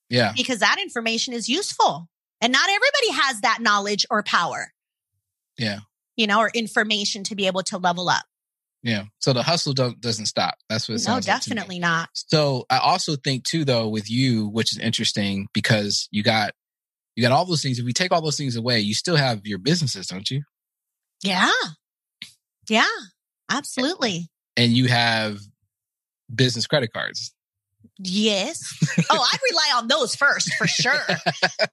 Yeah. 0.09 0.33
Because 0.37 0.59
that 0.59 0.77
information 0.79 1.33
is 1.33 1.49
useful. 1.49 2.07
And 2.39 2.53
not 2.53 2.69
everybody 2.69 3.23
has 3.23 3.41
that 3.41 3.57
knowledge 3.59 4.05
or 4.11 4.21
power. 4.21 4.73
Yeah. 5.57 5.79
You 6.15 6.27
know, 6.27 6.39
or 6.39 6.51
information 6.53 7.23
to 7.23 7.35
be 7.35 7.47
able 7.47 7.63
to 7.63 7.79
level 7.79 8.09
up. 8.09 8.25
Yeah. 8.83 9.05
So 9.19 9.33
the 9.33 9.43
hustle 9.43 9.73
don't, 9.73 9.99
doesn't 9.99 10.27
stop. 10.27 10.55
That's 10.69 10.87
what 10.87 10.93
it 10.93 10.99
No, 10.99 11.03
sounds 11.03 11.27
like 11.27 11.41
definitely 11.41 11.79
not. 11.79 12.09
So 12.13 12.65
I 12.69 12.77
also 12.77 13.15
think 13.15 13.43
too, 13.43 13.65
though, 13.65 13.87
with 13.87 14.09
you, 14.09 14.47
which 14.47 14.71
is 14.71 14.77
interesting 14.77 15.47
because 15.53 16.07
you 16.11 16.23
got 16.23 16.53
you 17.15 17.23
got 17.23 17.31
all 17.31 17.45
those 17.45 17.63
things. 17.63 17.79
If 17.79 17.85
we 17.85 17.93
take 17.93 18.11
all 18.11 18.21
those 18.21 18.37
things 18.37 18.55
away, 18.55 18.79
you 18.79 18.93
still 18.93 19.15
have 19.15 19.45
your 19.45 19.57
businesses, 19.57 20.05
don't 20.07 20.29
you? 20.29 20.43
Yeah. 21.23 21.51
Yeah. 22.69 22.85
Absolutely. 23.49 24.29
And 24.55 24.71
you 24.71 24.87
have 24.87 25.39
business 26.33 26.67
credit 26.67 26.93
cards. 26.93 27.33
Yes. 27.99 28.61
Oh, 29.09 29.25
I'd 29.31 29.39
rely 29.51 29.79
on 29.79 29.87
those 29.87 30.15
first 30.15 30.53
for 30.55 30.67
sure. 30.67 31.05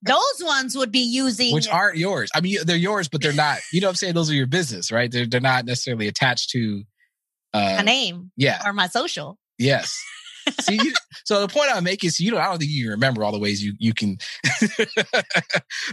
those 0.02 0.40
ones 0.40 0.76
would 0.76 0.92
be 0.92 1.00
using 1.00 1.52
which 1.52 1.68
aren't 1.68 1.96
yours. 1.96 2.30
I 2.32 2.40
mean, 2.42 2.58
they're 2.64 2.76
yours, 2.76 3.08
but 3.08 3.20
they're 3.22 3.32
not. 3.32 3.58
You 3.72 3.80
know 3.80 3.88
what 3.88 3.92
I'm 3.92 3.96
saying? 3.96 4.14
Those 4.14 4.30
are 4.30 4.34
your 4.34 4.46
business, 4.46 4.92
right? 4.92 5.10
They're 5.10 5.26
they're 5.26 5.40
not 5.40 5.64
necessarily 5.64 6.06
attached 6.06 6.50
to. 6.50 6.84
Uh, 7.54 7.76
a 7.78 7.82
name 7.84 8.32
yeah. 8.36 8.60
or 8.66 8.72
my 8.72 8.88
social. 8.88 9.38
Yes. 9.58 10.02
See, 10.60 10.74
you, 10.74 10.92
so 11.24 11.40
the 11.40 11.48
point 11.48 11.70
I 11.74 11.80
make 11.80 12.04
is, 12.04 12.20
you 12.20 12.30
know, 12.30 12.38
I 12.38 12.46
don't 12.46 12.58
think 12.58 12.70
you 12.70 12.90
remember 12.90 13.24
all 13.24 13.32
the 13.32 13.38
ways 13.38 13.62
you 13.64 13.74
you 13.78 13.94
can. 13.94 14.18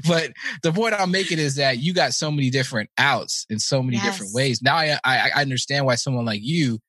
but 0.07 0.31
the 0.63 0.73
point 0.73 0.93
I'm 0.93 1.11
making 1.11 1.39
is 1.39 1.55
that 1.55 1.77
you 1.77 1.93
got 1.93 2.13
so 2.13 2.31
many 2.31 2.49
different 2.49 2.89
outs 2.97 3.45
in 3.49 3.59
so 3.59 3.81
many 3.81 3.97
different 3.97 4.33
ways. 4.33 4.61
Now 4.61 4.75
I, 4.75 4.97
I 5.05 5.29
I 5.35 5.41
understand 5.41 5.85
why 5.85 5.95
someone 5.95 6.25
like 6.25 6.41
you 6.43 6.79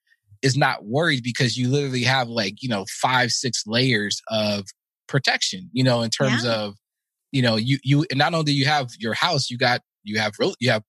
is 0.43 0.57
not 0.57 0.85
worried 0.85 1.23
because 1.23 1.57
you 1.57 1.69
literally 1.69 2.02
have 2.02 2.29
like 2.29 2.62
you 2.62 2.69
know 2.69 2.85
five 3.00 3.31
six 3.31 3.62
layers 3.67 4.21
of 4.29 4.67
protection. 5.07 5.71
You 5.73 5.85
know, 5.85 6.02
in 6.02 6.11
terms 6.11 6.45
of 6.45 6.75
you 7.31 7.43
know 7.43 7.57
you 7.57 7.79
you 7.85 8.07
not 8.12 8.35
only 8.35 8.47
do 8.47 8.55
you 8.55 8.64
have 8.64 8.91
your 8.99 9.14
house, 9.14 9.50
you 9.50 9.59
got 9.59 9.83
you 10.02 10.19
have 10.19 10.33
real 10.41 10.55
you 10.59 10.71
have 10.71 10.83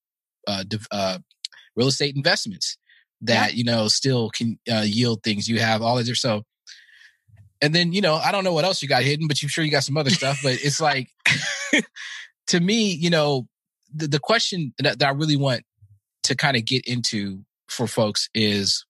uh, 0.48 0.64
div- 0.66 0.88
uh 0.90 1.18
real 1.76 1.88
estate 1.88 2.16
investments 2.16 2.76
that 3.22 3.54
you 3.54 3.64
know 3.64 3.88
still 3.88 4.30
can 4.30 4.58
uh, 4.70 4.84
yield 4.84 5.22
things. 5.22 5.48
You 5.48 5.60
have 5.60 5.82
all 5.82 5.98
of 5.98 6.06
your 6.06 6.16
so. 6.16 6.42
And 7.62 7.74
then, 7.74 7.94
you 7.94 8.02
know, 8.02 8.16
I 8.16 8.30
don't 8.30 8.44
know 8.44 8.52
what 8.52 8.66
else 8.66 8.82
you 8.82 8.88
got 8.88 9.04
hidden, 9.04 9.26
but 9.26 9.40
you're 9.40 9.48
sure 9.48 9.64
you 9.64 9.70
got 9.70 9.84
some 9.84 9.96
other 9.96 10.10
stuff. 10.10 10.40
But 10.42 10.58
it's 10.62 10.82
like, 10.82 11.08
to 12.48 12.60
me, 12.60 12.92
you 12.92 13.08
know, 13.08 13.46
the, 13.94 14.06
the 14.06 14.18
question 14.18 14.74
that, 14.80 14.98
that 14.98 15.08
I 15.08 15.12
really 15.12 15.36
want 15.36 15.62
to 16.24 16.34
kind 16.34 16.58
of 16.58 16.66
get 16.66 16.86
into 16.86 17.44
for 17.68 17.86
folks 17.86 18.28
is 18.34 18.84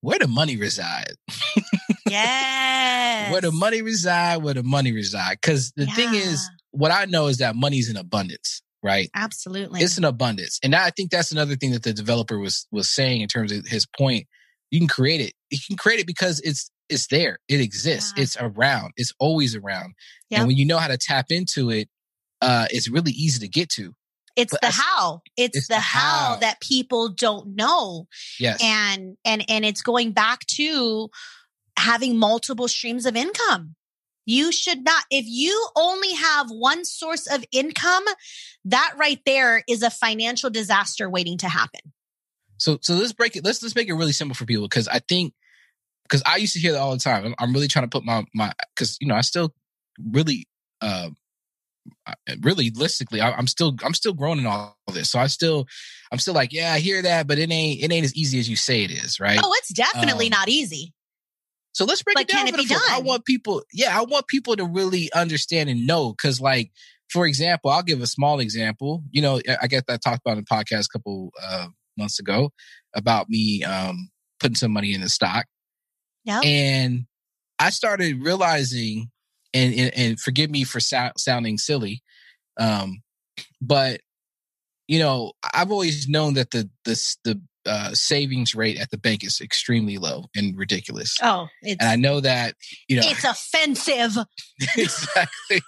where 0.00 0.18
the 0.18 0.28
money 0.28 0.56
reside? 0.56 1.14
yeah. 2.06 3.30
Where 3.32 3.40
the 3.40 3.52
money 3.52 3.80
reside? 3.80 4.42
Where 4.42 4.52
the 4.52 4.62
money 4.62 4.92
reside? 4.92 5.38
Because 5.40 5.72
the 5.76 5.86
thing 5.86 6.14
is, 6.14 6.46
what 6.72 6.90
I 6.90 7.06
know 7.06 7.28
is 7.28 7.38
that 7.38 7.56
money's 7.56 7.88
in 7.88 7.96
abundance, 7.96 8.60
right? 8.84 9.10
Absolutely. 9.14 9.80
It's 9.80 9.98
an 9.98 10.04
abundance, 10.04 10.60
and 10.62 10.74
I 10.76 10.90
think 10.90 11.10
that's 11.10 11.32
another 11.32 11.56
thing 11.56 11.72
that 11.72 11.82
the 11.82 11.92
developer 11.92 12.38
was 12.38 12.68
was 12.70 12.88
saying 12.88 13.22
in 13.22 13.28
terms 13.28 13.50
of 13.50 13.66
his 13.66 13.86
point. 13.86 14.28
You 14.70 14.80
can 14.80 14.88
create 14.88 15.20
it. 15.20 15.34
You 15.50 15.58
can 15.68 15.76
create 15.76 16.00
it 16.00 16.06
because 16.06 16.40
it's 16.40 16.70
it's 16.88 17.06
there. 17.06 17.38
It 17.48 17.60
exists. 17.60 18.12
Yeah. 18.16 18.22
It's 18.22 18.36
around. 18.40 18.92
It's 18.96 19.12
always 19.18 19.54
around. 19.54 19.94
Yep. 20.30 20.38
And 20.38 20.48
when 20.48 20.56
you 20.56 20.66
know 20.66 20.78
how 20.78 20.88
to 20.88 20.98
tap 20.98 21.26
into 21.30 21.70
it, 21.70 21.88
uh, 22.40 22.66
it's 22.70 22.90
really 22.90 23.12
easy 23.12 23.40
to 23.40 23.48
get 23.48 23.68
to. 23.70 23.94
it's 24.36 24.52
but 24.52 24.60
the 24.60 24.70
how. 24.70 25.22
It's, 25.36 25.56
it's 25.56 25.68
the 25.68 25.74
the 25.74 25.80
how. 25.80 26.34
how. 26.34 26.36
that 26.36 26.60
people 26.60 27.08
don't 27.08 27.54
know. 27.54 28.06
Yes. 28.38 28.60
And 28.62 29.16
and 29.24 29.44
and 29.48 29.64
it's 29.64 29.82
going 29.82 30.12
back 30.12 30.44
to 30.56 31.08
having 31.76 32.18
multiple 32.18 32.68
streams 32.68 33.06
of 33.06 33.16
income. 33.16 33.76
You 34.26 34.52
should 34.52 34.84
not 34.84 35.04
if 35.10 35.26
you 35.26 35.68
only 35.76 36.14
have 36.14 36.50
one 36.50 36.84
source 36.84 37.26
of 37.26 37.44
income, 37.52 38.04
that 38.64 38.94
right 38.96 39.20
there 39.26 39.62
is 39.68 39.82
a 39.82 39.90
financial 39.90 40.50
disaster 40.50 41.10
waiting 41.10 41.38
to 41.38 41.48
happen. 41.48 41.80
So 42.58 42.78
so 42.80 42.94
let's 42.94 43.12
break 43.12 43.36
it. 43.36 43.44
Let's 43.44 43.62
let's 43.62 43.74
make 43.74 43.88
it 43.88 43.94
really 43.94 44.12
simple 44.12 44.34
for 44.34 44.46
people 44.46 44.64
because 44.64 44.88
I 44.88 45.00
think 45.00 45.34
because 46.04 46.22
I 46.24 46.36
used 46.36 46.54
to 46.54 46.60
hear 46.60 46.72
that 46.72 46.80
all 46.80 46.92
the 46.92 46.98
time. 46.98 47.26
I'm, 47.26 47.34
I'm 47.38 47.52
really 47.52 47.68
trying 47.68 47.84
to 47.84 47.90
put 47.90 48.04
my 48.04 48.24
my 48.34 48.52
because 48.74 48.96
you 49.00 49.06
know 49.06 49.14
I 49.14 49.20
still 49.20 49.52
really 50.10 50.48
uh 50.80 51.10
really 52.40 52.70
realistically 52.70 53.20
I, 53.20 53.32
I'm 53.32 53.46
still 53.46 53.76
I'm 53.84 53.94
still 53.94 54.14
growing 54.14 54.38
in 54.38 54.46
all 54.46 54.76
this. 54.92 55.10
So 55.10 55.18
I 55.18 55.26
still 55.26 55.66
I'm 56.10 56.18
still 56.18 56.34
like 56.34 56.52
yeah 56.52 56.72
I 56.72 56.78
hear 56.78 57.02
that, 57.02 57.26
but 57.26 57.38
it 57.38 57.50
ain't 57.50 57.82
it 57.82 57.92
ain't 57.92 58.04
as 58.04 58.14
easy 58.14 58.38
as 58.38 58.48
you 58.48 58.56
say 58.56 58.84
it 58.84 58.90
is, 58.90 59.20
right? 59.20 59.38
Oh, 59.42 59.52
it's 59.58 59.72
definitely 59.72 60.26
Um, 60.26 60.30
not 60.30 60.48
easy. 60.48 60.93
So 61.74 61.84
let's 61.84 62.02
break 62.02 62.14
But 62.14 62.22
it 62.22 62.28
down. 62.28 62.46
can 62.46 62.54
it 62.54 62.56
be 62.56 62.66
folks. 62.66 62.88
I 62.90 63.00
want 63.00 63.24
people, 63.24 63.62
yeah, 63.72 63.98
I 63.98 64.02
want 64.04 64.26
people 64.28 64.56
to 64.56 64.64
really 64.64 65.12
understand 65.12 65.68
and 65.68 65.86
know. 65.86 66.14
Cause 66.14 66.40
like, 66.40 66.70
for 67.10 67.26
example, 67.26 67.70
I'll 67.70 67.82
give 67.82 68.00
a 68.00 68.06
small 68.06 68.40
example. 68.40 69.02
You 69.10 69.22
know, 69.22 69.40
I- 69.60 69.66
guess 69.66 69.82
I 69.88 69.96
talked 69.98 70.22
about 70.24 70.38
in 70.38 70.44
a 70.48 70.54
podcast 70.54 70.86
a 70.86 70.98
couple 70.98 71.32
uh, 71.42 71.66
months 71.98 72.18
ago 72.18 72.50
about 72.94 73.28
me 73.28 73.62
um, 73.64 74.10
putting 74.40 74.54
some 74.54 74.72
money 74.72 74.94
in 74.94 75.00
the 75.00 75.08
stock. 75.08 75.46
Yep. 76.24 76.44
And 76.44 77.06
I 77.58 77.70
started 77.70 78.22
realizing, 78.22 79.10
and, 79.52 79.74
and, 79.74 79.94
and 79.94 80.20
forgive 80.20 80.50
me 80.50 80.64
for 80.64 80.80
sou- 80.80 81.12
sounding 81.18 81.58
silly, 81.58 82.02
um, 82.58 83.02
but 83.60 84.00
you 84.86 84.98
know, 84.98 85.32
I've 85.52 85.70
always 85.70 86.08
known 86.08 86.34
that 86.34 86.50
the 86.50 86.68
the 86.84 87.16
the 87.24 87.40
uh, 87.66 87.92
savings 87.92 88.54
rate 88.54 88.78
at 88.78 88.90
the 88.90 88.98
bank 88.98 89.24
is 89.24 89.40
extremely 89.40 89.98
low 89.98 90.26
and 90.34 90.56
ridiculous. 90.56 91.16
Oh, 91.22 91.48
it's 91.62 91.80
And 91.80 91.88
I 91.88 91.96
know 91.96 92.20
that, 92.20 92.54
you 92.88 92.96
know, 92.96 93.06
it's 93.06 93.24
offensive. 93.24 94.24
exactly. 94.76 95.60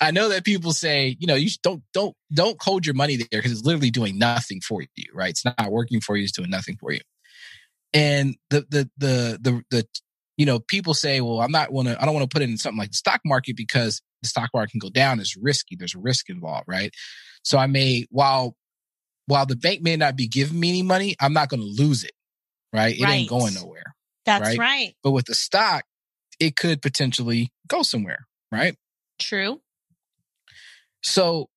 I 0.00 0.10
know 0.10 0.28
that 0.28 0.44
people 0.44 0.72
say, 0.72 1.16
you 1.18 1.26
know, 1.26 1.34
you 1.34 1.50
don't 1.62 1.82
don't 1.92 2.14
don't 2.32 2.62
hold 2.62 2.86
your 2.86 2.94
money 2.94 3.16
there 3.16 3.26
because 3.30 3.52
it's 3.52 3.64
literally 3.64 3.90
doing 3.90 4.18
nothing 4.18 4.60
for 4.60 4.82
you, 4.82 4.88
right? 5.14 5.30
It's 5.30 5.44
not 5.44 5.70
working 5.70 6.00
for 6.00 6.16
you; 6.16 6.24
it's 6.24 6.32
doing 6.32 6.50
nothing 6.50 6.76
for 6.78 6.92
you. 6.92 7.00
And 7.92 8.36
the 8.50 8.66
the 8.68 8.90
the 8.98 9.38
the 9.40 9.62
the 9.70 9.86
you 10.38 10.46
know, 10.46 10.60
people 10.60 10.94
say, 10.94 11.20
well, 11.20 11.40
I'm 11.40 11.50
not 11.50 11.72
want 11.72 11.88
to, 11.88 12.00
I 12.00 12.04
don't 12.04 12.14
want 12.14 12.30
to 12.30 12.32
put 12.32 12.42
it 12.42 12.48
in 12.48 12.56
something 12.56 12.78
like 12.78 12.90
the 12.90 12.96
stock 12.96 13.20
market 13.24 13.56
because 13.56 14.00
the 14.22 14.28
stock 14.28 14.50
market 14.54 14.70
can 14.70 14.78
go 14.78 14.88
down. 14.88 15.18
It's 15.18 15.36
risky. 15.36 15.74
There's 15.76 15.96
a 15.96 15.98
risk 15.98 16.30
involved, 16.30 16.66
right? 16.68 16.92
So 17.42 17.58
I 17.58 17.66
may 17.66 18.06
while 18.10 18.54
while 19.28 19.44
the 19.44 19.56
bank 19.56 19.82
may 19.82 19.94
not 19.94 20.16
be 20.16 20.26
giving 20.26 20.58
me 20.58 20.70
any 20.70 20.82
money, 20.82 21.14
I'm 21.20 21.34
not 21.34 21.50
going 21.50 21.60
to 21.60 21.66
lose 21.82 22.02
it, 22.02 22.12
right? 22.72 22.98
It 22.98 23.06
ain't 23.06 23.28
going 23.28 23.54
nowhere. 23.54 23.94
That's 24.24 24.42
Right. 24.42 24.58
right. 24.58 24.96
But 25.02 25.10
with 25.10 25.26
the 25.26 25.34
stock, 25.34 25.84
it 26.40 26.56
could 26.56 26.80
potentially 26.80 27.52
go 27.68 27.82
somewhere, 27.82 28.26
right? 28.50 28.74
True. 29.18 29.60
So, 31.02 31.50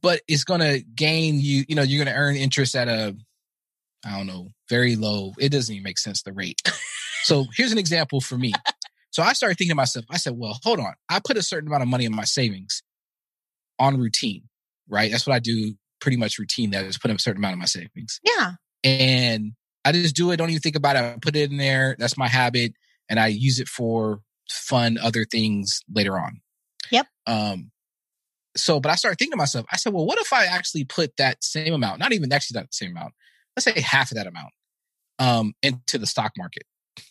but 0.00 0.22
it's 0.26 0.44
going 0.44 0.60
to 0.60 0.82
gain 0.94 1.38
you, 1.38 1.64
you 1.68 1.74
know, 1.74 1.82
you're 1.82 2.02
going 2.02 2.14
to 2.14 2.18
earn 2.18 2.36
interest 2.36 2.74
at 2.74 2.88
a, 2.88 3.14
I 4.06 4.16
don't 4.16 4.26
know, 4.26 4.48
very 4.70 4.96
low. 4.96 5.34
It 5.38 5.50
doesn't 5.50 5.74
even 5.74 5.84
make 5.84 5.98
sense, 5.98 6.22
the 6.22 6.32
rate. 6.32 6.62
so 7.24 7.44
here's 7.56 7.72
an 7.72 7.78
example 7.78 8.22
for 8.22 8.38
me. 8.38 8.54
So 9.10 9.22
I 9.22 9.34
started 9.34 9.58
thinking 9.58 9.72
to 9.72 9.76
myself, 9.76 10.06
I 10.10 10.16
said, 10.16 10.34
well, 10.36 10.58
hold 10.62 10.80
on. 10.80 10.94
I 11.10 11.20
put 11.20 11.36
a 11.36 11.42
certain 11.42 11.68
amount 11.68 11.82
of 11.82 11.88
money 11.88 12.06
in 12.06 12.14
my 12.14 12.24
savings 12.24 12.82
on 13.78 13.98
routine, 13.98 14.44
right? 14.88 15.10
That's 15.10 15.26
what 15.26 15.34
I 15.34 15.40
do 15.40 15.74
pretty 16.00 16.16
much 16.16 16.38
routine. 16.38 16.70
that 16.70 16.82
That 16.82 16.88
is 16.88 16.98
put 16.98 17.10
a 17.10 17.18
certain 17.18 17.38
amount 17.40 17.54
of 17.54 17.58
my 17.58 17.64
savings 17.66 18.20
Yeah. 18.24 18.52
and 18.84 19.52
I 19.84 19.92
just 19.92 20.16
do 20.16 20.30
it. 20.30 20.36
Don't 20.36 20.50
even 20.50 20.60
think 20.60 20.76
about 20.76 20.96
it. 20.96 20.98
I 21.00 21.16
put 21.20 21.34
it 21.36 21.50
in 21.50 21.56
there. 21.56 21.96
That's 21.98 22.16
my 22.18 22.28
habit, 22.28 22.74
and 23.08 23.18
I 23.18 23.28
use 23.28 23.58
it 23.58 23.68
for 23.68 24.20
fun 24.50 24.98
other 24.98 25.24
things 25.24 25.80
later 25.92 26.18
on. 26.18 26.40
Yep. 26.90 27.06
Um. 27.26 27.70
So, 28.56 28.80
but 28.80 28.90
I 28.90 28.96
started 28.96 29.18
thinking 29.18 29.32
to 29.32 29.36
myself. 29.36 29.66
I 29.72 29.76
said, 29.76 29.92
well, 29.92 30.04
what 30.04 30.18
if 30.18 30.32
I 30.32 30.46
actually 30.46 30.84
put 30.84 31.16
that 31.16 31.44
same 31.44 31.72
amount, 31.72 32.00
not 32.00 32.12
even 32.12 32.32
actually 32.32 32.60
that 32.60 32.74
same 32.74 32.90
amount, 32.90 33.14
let's 33.56 33.64
say 33.64 33.80
half 33.80 34.10
of 34.10 34.16
that 34.16 34.26
amount, 34.26 34.52
um, 35.20 35.52
into 35.62 35.96
the 35.96 36.06
stock 36.06 36.32
market, 36.36 36.64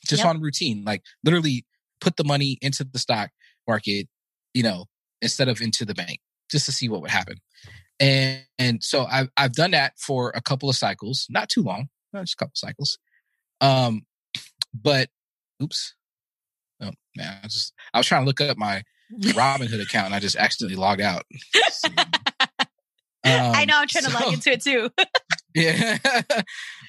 just 0.06 0.24
Yep. 0.24 0.28
on 0.36 0.42
routine, 0.42 0.84
like 0.84 1.04
literally 1.24 1.66
put 2.02 2.18
the 2.18 2.26
money 2.26 2.58
into 2.62 2.84
the 2.84 3.00
stock 3.00 3.30
market, 3.68 4.08
you 4.54 4.62
know, 4.64 4.86
instead 5.22 5.48
of 5.48 5.62
into 5.62 5.86
the 5.86 5.94
bank, 5.96 6.20
just 6.52 6.66
to 6.66 6.72
see 6.74 6.90
what 6.90 7.02
would 7.02 7.12
happen. 7.12 7.38
And 8.00 8.42
and 8.60 8.84
so 8.84 9.06
I've 9.06 9.30
I've 9.38 9.54
done 9.54 9.72
that 9.72 9.94
for 9.98 10.32
a 10.36 10.42
couple 10.42 10.70
of 10.70 10.76
cycles, 10.76 11.26
not 11.30 11.50
too 11.50 11.64
long, 11.64 11.90
just 12.16 12.34
a 12.34 12.38
couple 12.38 12.54
cycles. 12.56 12.98
Um, 13.62 14.06
but 14.74 15.10
oops, 15.62 15.96
oh 16.82 16.92
man, 17.16 17.40
I 17.44 17.48
just 17.48 17.74
I 17.94 17.98
was 17.98 18.06
trying 18.08 18.22
to 18.24 18.28
look 18.28 18.42
up 18.42 18.58
my 18.58 18.84
Robinhood 19.20 19.82
account 19.82 20.08
and 20.08 20.16
I 20.16 20.20
just 20.20 20.36
accidentally 20.36 20.80
logged 20.80 21.02
out. 21.02 21.24
I 23.24 23.62
Um, 23.62 23.68
know 23.68 23.78
I'm 23.80 23.88
trying 23.88 24.06
to 24.06 24.12
log 24.14 24.34
into 24.34 24.52
it 24.52 24.62
too. 24.64 24.90
yeah. 25.56 25.98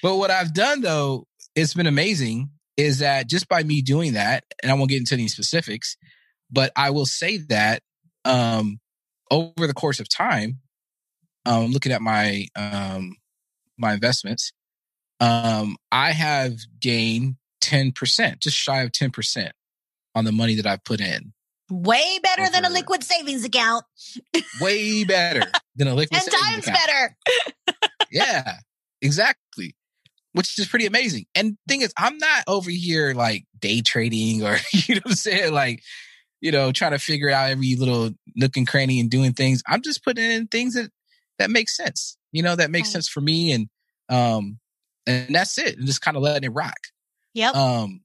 but 0.01 0.15
what 0.15 0.31
I've 0.31 0.53
done 0.53 0.81
though, 0.81 1.25
it's 1.55 1.73
been 1.73 1.87
amazing, 1.87 2.51
is 2.77 2.99
that 2.99 3.27
just 3.27 3.49
by 3.49 3.63
me 3.63 3.81
doing 3.81 4.13
that, 4.13 4.43
and 4.61 4.71
I 4.71 4.75
won't 4.75 4.89
get 4.89 4.99
into 4.99 5.15
any 5.15 5.27
specifics, 5.27 5.97
but 6.51 6.71
I 6.75 6.91
will 6.91 7.05
say 7.05 7.37
that 7.49 7.81
um 8.25 8.79
over 9.31 9.67
the 9.67 9.73
course 9.73 9.99
of 9.99 10.07
time, 10.09 10.59
um 11.45 11.71
looking 11.71 11.91
at 11.91 12.01
my 12.01 12.47
um 12.55 13.15
my 13.77 13.93
investments, 13.93 14.51
um, 15.21 15.77
I 15.91 16.11
have 16.11 16.53
gained 16.79 17.35
10%, 17.63 18.39
just 18.39 18.57
shy 18.57 18.81
of 18.81 18.91
10% 18.91 19.49
on 20.15 20.25
the 20.25 20.31
money 20.31 20.55
that 20.55 20.65
I've 20.65 20.83
put 20.83 20.99
in. 21.01 21.33
Way 21.69 22.19
better 22.23 22.49
than 22.49 22.65
a 22.65 22.69
liquid 22.69 23.03
savings 23.03 23.45
account. 23.45 23.85
Way 24.59 25.03
better 25.03 25.43
than 25.75 25.87
a 25.87 25.93
liquid 25.93 26.19
Ten 26.19 26.29
times 26.41 26.67
account. 26.67 26.79
better. 26.87 27.17
yeah, 28.11 28.55
exactly. 29.01 29.75
which 30.33 30.57
is 30.57 30.67
pretty 30.67 30.87
amazing. 30.87 31.25
And 31.35 31.57
thing 31.67 31.81
is, 31.81 31.93
I'm 31.97 32.17
not 32.17 32.43
over 32.47 32.71
here 32.71 33.13
like 33.13 33.45
day 33.59 33.81
trading 33.81 34.43
or 34.43 34.57
you 34.73 34.95
know 34.95 35.01
what 35.03 35.11
I'm 35.11 35.15
saying, 35.15 35.53
like 35.53 35.81
you 36.41 36.51
know, 36.51 36.71
trying 36.71 36.91
to 36.91 36.99
figure 36.99 37.29
out 37.29 37.49
every 37.49 37.75
little 37.75 38.11
nook 38.35 38.55
and 38.55 38.67
cranny 38.67 38.99
and 38.99 39.09
doing 39.09 39.33
things. 39.33 39.61
I'm 39.67 39.81
just 39.81 40.03
putting 40.03 40.29
in 40.29 40.47
things 40.47 40.73
that 40.73 40.89
that 41.39 41.49
makes 41.49 41.75
sense. 41.75 42.17
You 42.31 42.43
know, 42.43 42.55
that 42.55 42.71
makes 42.71 42.91
sense 42.91 43.09
for 43.09 43.21
me, 43.21 43.51
and 43.51 43.67
um, 44.09 44.59
and 45.07 45.33
that's 45.33 45.57
it. 45.57 45.77
And 45.77 45.87
just 45.87 46.01
kind 46.01 46.15
of 46.15 46.23
letting 46.23 46.43
it 46.43 46.53
rock. 46.53 46.77
Yep. 47.33 47.55
Um, 47.55 48.01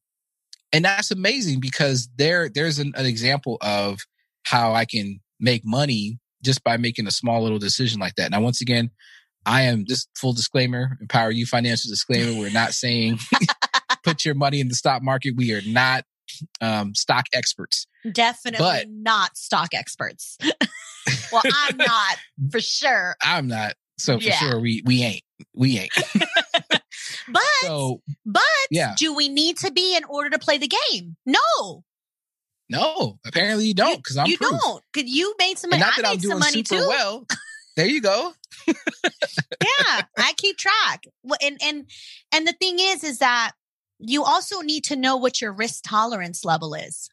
and 0.73 0.85
that's 0.85 1.11
amazing 1.11 1.61
because 1.61 2.09
there 2.17 2.49
there's 2.49 2.79
an, 2.79 2.93
an 2.97 3.07
example 3.07 3.59
of 3.61 4.01
how 4.45 4.73
I 4.73 4.85
can 4.85 5.21
make 5.39 5.63
money 5.65 6.19
just 6.43 6.63
by 6.65 6.77
making 6.77 7.07
a 7.07 7.11
small 7.11 7.43
little 7.43 7.59
decision 7.59 8.01
like 8.01 8.15
that. 8.17 8.31
Now, 8.31 8.41
once 8.41 8.61
again, 8.61 8.91
I 9.47 9.63
am 9.63 9.85
just 9.87 10.09
full 10.17 10.33
disclaimer, 10.33 10.99
empower 11.01 11.31
you 11.31 11.47
financial 11.47 11.91
disclaimer. 11.91 12.39
We're 12.39 12.51
not 12.51 12.73
saying 12.73 13.19
put 14.05 14.25
your 14.25 14.35
money 14.35 14.61
in 14.61 14.69
the 14.69 14.75
stock 14.75 15.03
market. 15.03 15.35
We 15.37 15.53
are 15.53 15.63
not 15.67 16.05
um, 16.61 16.95
stock 16.95 17.27
experts. 17.35 17.87
Definitely 18.11 18.59
but- 18.59 18.89
not 18.89 19.37
stock 19.37 19.75
experts. 19.75 20.39
well, 21.33 21.43
I'm 21.51 21.77
not 21.83 22.17
for 22.51 22.61
sure. 22.61 23.17
I'm 23.23 23.47
not. 23.47 23.75
So 23.99 24.19
for 24.19 24.25
Yeah. 24.27 24.39
sure, 24.39 24.61
we 24.61 24.83
we 24.85 25.03
ain't. 25.03 25.23
We 25.55 25.79
ain't. 25.79 25.93
But 27.29 27.43
So 27.63 28.03
but 28.25 28.43
yeah, 28.71 28.95
do 28.97 29.15
we 29.15 29.29
need 29.29 29.57
to 29.59 29.71
be 29.71 29.97
in 29.97 30.05
order 30.05 30.31
to 30.31 30.39
play 30.39 30.59
the 30.59 30.69
game? 30.93 31.17
No, 31.27 31.85
no. 32.69 33.19
Apparently 33.27 33.67
you 33.67 33.75
don't 33.75 33.97
because 33.97 34.17
I'm 34.17 34.29
you 34.29 34.37
proof. 34.37 34.51
don't. 34.63 34.83
Cause 34.93 35.05
you 35.07 35.35
made 35.39 35.59
some 35.59 35.73
And 35.73 35.81
money. 35.81 35.91
not 35.91 35.97
that 35.97 36.07
I 36.07 36.13
I'm 36.13 36.19
doing 36.19 36.39
money 36.39 36.63
super 36.63 36.77
too. 36.77 36.87
well. 36.89 37.27
There 37.77 37.87
you 37.87 38.01
go. 38.01 38.33
yeah, 38.69 40.05
I 40.17 40.33
keep 40.37 40.57
track. 40.59 41.05
And 41.43 41.59
and 41.63 41.87
and 42.33 42.47
the 42.47 42.53
thing 42.53 42.77
is, 42.79 43.03
is 43.05 43.19
that 43.19 43.53
you 43.99 44.23
also 44.25 44.61
need 44.61 44.85
to 44.85 44.97
know 44.97 45.17
what 45.17 45.41
your 45.41 45.53
risk 45.53 45.83
tolerance 45.87 46.45
level 46.45 46.75
is. 46.75 47.09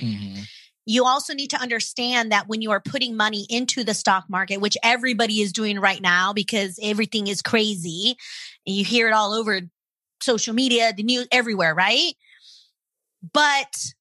hmm 0.00 0.40
You 0.86 1.04
also 1.04 1.34
need 1.34 1.50
to 1.50 1.60
understand 1.60 2.32
that 2.32 2.48
when 2.48 2.62
you 2.62 2.70
are 2.70 2.80
putting 2.80 3.16
money 3.16 3.46
into 3.50 3.84
the 3.84 3.92
stock 3.92 4.24
market, 4.28 4.60
which 4.60 4.76
everybody 4.82 5.40
is 5.40 5.52
doing 5.52 5.80
right 5.80 6.00
now 6.00 6.32
because 6.32 6.78
everything 6.80 7.26
is 7.26 7.42
crazy, 7.42 8.16
and 8.66 8.74
you 8.76 8.84
hear 8.84 9.08
it 9.08 9.12
all 9.12 9.34
over 9.34 9.60
social 10.22 10.54
media, 10.54 10.92
the 10.96 11.02
news, 11.02 11.26
everywhere, 11.32 11.74
right? 11.74 12.14
But 13.32 13.94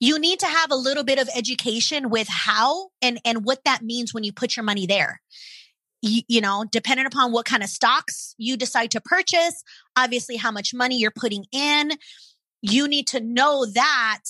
you 0.00 0.18
need 0.18 0.40
to 0.40 0.46
have 0.46 0.70
a 0.70 0.76
little 0.76 1.04
bit 1.04 1.18
of 1.18 1.28
education 1.34 2.08
with 2.10 2.26
how 2.28 2.88
and 3.02 3.20
and 3.24 3.44
what 3.44 3.62
that 3.64 3.82
means 3.82 4.12
when 4.12 4.24
you 4.24 4.32
put 4.32 4.56
your 4.56 4.64
money 4.64 4.86
there 4.86 5.20
you, 6.02 6.22
you 6.26 6.40
know 6.40 6.64
depending 6.72 7.06
upon 7.06 7.32
what 7.32 7.44
kind 7.44 7.62
of 7.62 7.68
stocks 7.68 8.34
you 8.38 8.56
decide 8.56 8.90
to 8.90 9.00
purchase 9.00 9.62
obviously 9.96 10.36
how 10.36 10.50
much 10.50 10.74
money 10.74 10.96
you're 10.96 11.10
putting 11.10 11.44
in 11.52 11.92
you 12.62 12.88
need 12.88 13.06
to 13.06 13.20
know 13.20 13.66
that 13.66 14.20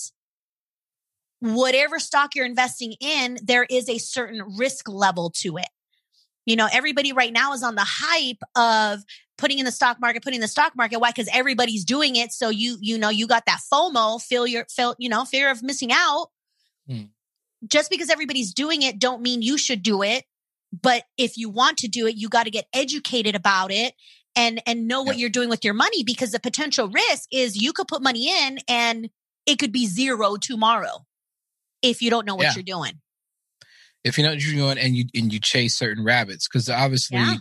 whatever 1.41 1.99
stock 1.99 2.35
you're 2.35 2.47
investing 2.47 2.95
in 3.01 3.39
there 3.43 3.67
is 3.69 3.89
a 3.89 3.99
certain 3.99 4.43
risk 4.57 4.89
level 4.89 5.31
to 5.39 5.57
it. 5.57 5.69
You 6.47 6.57
know 6.57 6.69
everybody 6.73 7.13
right 7.13 7.33
now 7.33 7.53
is 7.53 7.63
on 7.63 7.75
the 7.75 7.87
hype 7.87 8.43
of 8.57 9.03
putting 9.39 9.59
in 9.59 9.65
the 9.65 9.73
stock 9.73 9.99
market 10.01 10.23
putting 10.23 10.37
in 10.37 10.41
the 10.43 10.49
stock 10.49 10.75
market. 10.77 10.99
Why? 11.01 11.11
Because 11.11 11.29
everybody's 11.33 11.85
doing 11.85 12.17
it. 12.17 12.33
So 12.33 12.49
you 12.51 12.77
you 12.81 12.99
know 12.99 13.09
you 13.09 13.27
got 13.27 13.45
that 13.47 13.61
fomo 13.73 14.21
feel 14.21 14.47
your 14.47 14.67
feel 14.71 14.95
you 14.99 15.09
know 15.09 15.25
fear 15.25 15.51
of 15.51 15.63
missing 15.63 15.91
out. 15.93 16.29
Hmm. 16.89 17.03
just 17.67 17.91
because 17.91 18.11
everybody's 18.11 18.53
doing 18.55 18.83
it 18.83 18.99
don't 18.99 19.23
mean 19.23 19.43
you 19.43 19.59
should 19.59 19.83
do 19.83 20.03
it. 20.03 20.25
But 20.83 21.05
if 21.19 21.37
you 21.37 21.49
want 21.51 21.79
to 21.79 21.89
do 21.89 22.07
it 22.07 22.17
you 22.17 22.29
got 22.29 22.45
to 22.45 22.51
get 22.51 22.67
educated 22.73 23.35
about 23.35 23.71
it 23.71 23.95
and 24.35 24.63
and 24.67 24.89
know 24.89 25.03
what 25.03 25.17
Yeah. 25.17 25.21
you're 25.23 25.31
doing 25.31 25.49
with 25.51 25.65
your 25.65 25.75
money 25.75 26.03
because 26.05 26.33
the 26.33 26.41
potential 26.41 26.89
risk 26.89 27.29
is 27.33 27.61
you 27.61 27.73
could 27.73 27.87
put 27.89 28.03
money 28.03 28.29
in 28.45 28.59
and 28.69 29.11
it 29.47 29.59
could 29.59 29.73
be 29.73 29.87
zero 29.87 30.37
tomorrow 30.37 31.05
if 31.83 32.03
you 32.03 32.11
don't 32.11 32.27
know 32.27 32.35
what 32.37 32.45
Yeah. 32.45 32.55
you're 32.57 32.63
doing 32.63 33.01
If 34.05 34.17
you 34.17 34.25
know 34.25 34.31
what 34.31 34.43
you're 34.43 34.55
doing 34.55 34.79
and 34.79 34.97
you 34.97 35.05
and 35.15 35.33
you 35.33 35.39
chase 35.41 35.77
certain 35.77 36.03
rabbits, 36.05 36.49
because 36.49 36.69
obviously, 36.71 37.19
Yeah. 37.19 37.37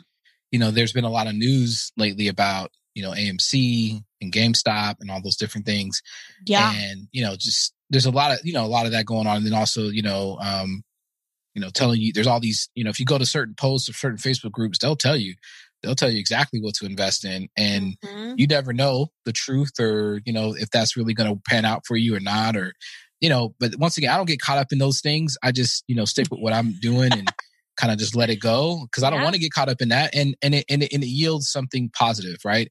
you 0.51 0.59
know, 0.59 0.71
there's 0.71 0.91
been 0.91 1.05
a 1.05 1.09
lot 1.09 1.27
of 1.27 1.35
news 1.35 1.91
lately 1.97 2.27
about 2.27 2.71
you 2.95 3.01
know 3.03 3.11
AMC 3.11 4.01
and 4.21 4.33
GameStop 4.33 4.95
and 4.99 5.09
all 5.09 5.21
those 5.21 5.37
different 5.37 5.65
things. 5.65 6.01
yeah 6.45 6.71
and 6.73 7.07
you 7.11 7.21
know 7.23 7.35
just 7.37 7.73
there's 7.89 8.05
a 8.05 8.11
lot 8.11 8.31
of 8.31 8.39
you 8.43 8.51
know 8.53 8.65
a 8.65 8.67
lot 8.67 8.85
of 8.85 8.91
that 8.91 9.05
going 9.05 9.27
on 9.27 9.37
and 9.37 9.45
then 9.45 9.53
also 9.53 9.89
you 9.89 10.01
know 10.01 10.37
um 10.41 10.83
you 11.55 11.61
know 11.61 11.69
telling 11.69 11.99
you 12.01 12.11
there's 12.13 12.27
all 12.27 12.39
these 12.39 12.69
you 12.75 12.83
know 12.83 12.89
if 12.89 12.99
you 12.99 13.05
go 13.05 13.17
to 13.17 13.25
certain 13.25 13.53
posts 13.55 13.89
or 13.89 13.93
certain 13.93 14.17
facebook 14.17 14.51
groups 14.51 14.77
they'll 14.79 14.95
tell 14.95 15.15
you 15.17 15.35
they'll 15.81 15.95
tell 15.95 16.09
you 16.11 16.19
exactly 16.19 16.59
what 16.61 16.73
to 16.75 16.85
invest 16.85 17.23
in 17.25 17.47
and 17.57 17.95
Mhm. 18.03 18.33
you 18.37 18.47
never 18.47 18.73
know 18.73 19.11
the 19.25 19.31
truth 19.33 19.79
or 19.79 20.21
you 20.25 20.33
know 20.33 20.55
if 20.55 20.69
that's 20.71 20.95
really 20.97 21.13
going 21.13 21.29
to 21.33 21.41
pan 21.47 21.65
out 21.65 21.85
for 21.85 21.95
you 21.97 22.15
or 22.15 22.19
not 22.19 22.55
or 22.57 22.73
you 23.21 23.29
know 23.29 23.53
but 23.59 23.73
once 23.77 23.97
again 23.97 24.11
i 24.11 24.17
don't 24.17 24.27
get 24.27 24.39
caught 24.41 24.57
up 24.57 24.71
in 24.71 24.77
those 24.79 25.01
things 25.01 25.37
i 25.43 25.51
just 25.51 25.83
you 25.87 25.95
know 25.95 26.05
stick 26.05 26.27
with 26.31 26.39
what 26.39 26.53
i'm 26.53 26.73
doing 26.79 27.15
and 27.15 27.33
kind 27.77 27.91
of 27.91 27.97
just 27.99 28.15
let 28.15 28.29
it 28.29 28.39
go 28.39 28.81
because 28.83 29.03
i 29.03 29.09
don't 29.09 29.19
Yeah. 29.19 29.23
want 29.25 29.35
to 29.35 29.39
get 29.41 29.51
caught 29.51 29.69
up 29.69 29.81
in 29.81 29.89
that 29.89 30.13
and 30.15 30.35
and 30.41 30.55
it, 30.55 30.65
and 30.69 30.83
it 30.83 30.93
and 30.93 31.03
it 31.03 31.07
yields 31.07 31.49
something 31.49 31.89
positive 31.97 32.37
right 32.45 32.69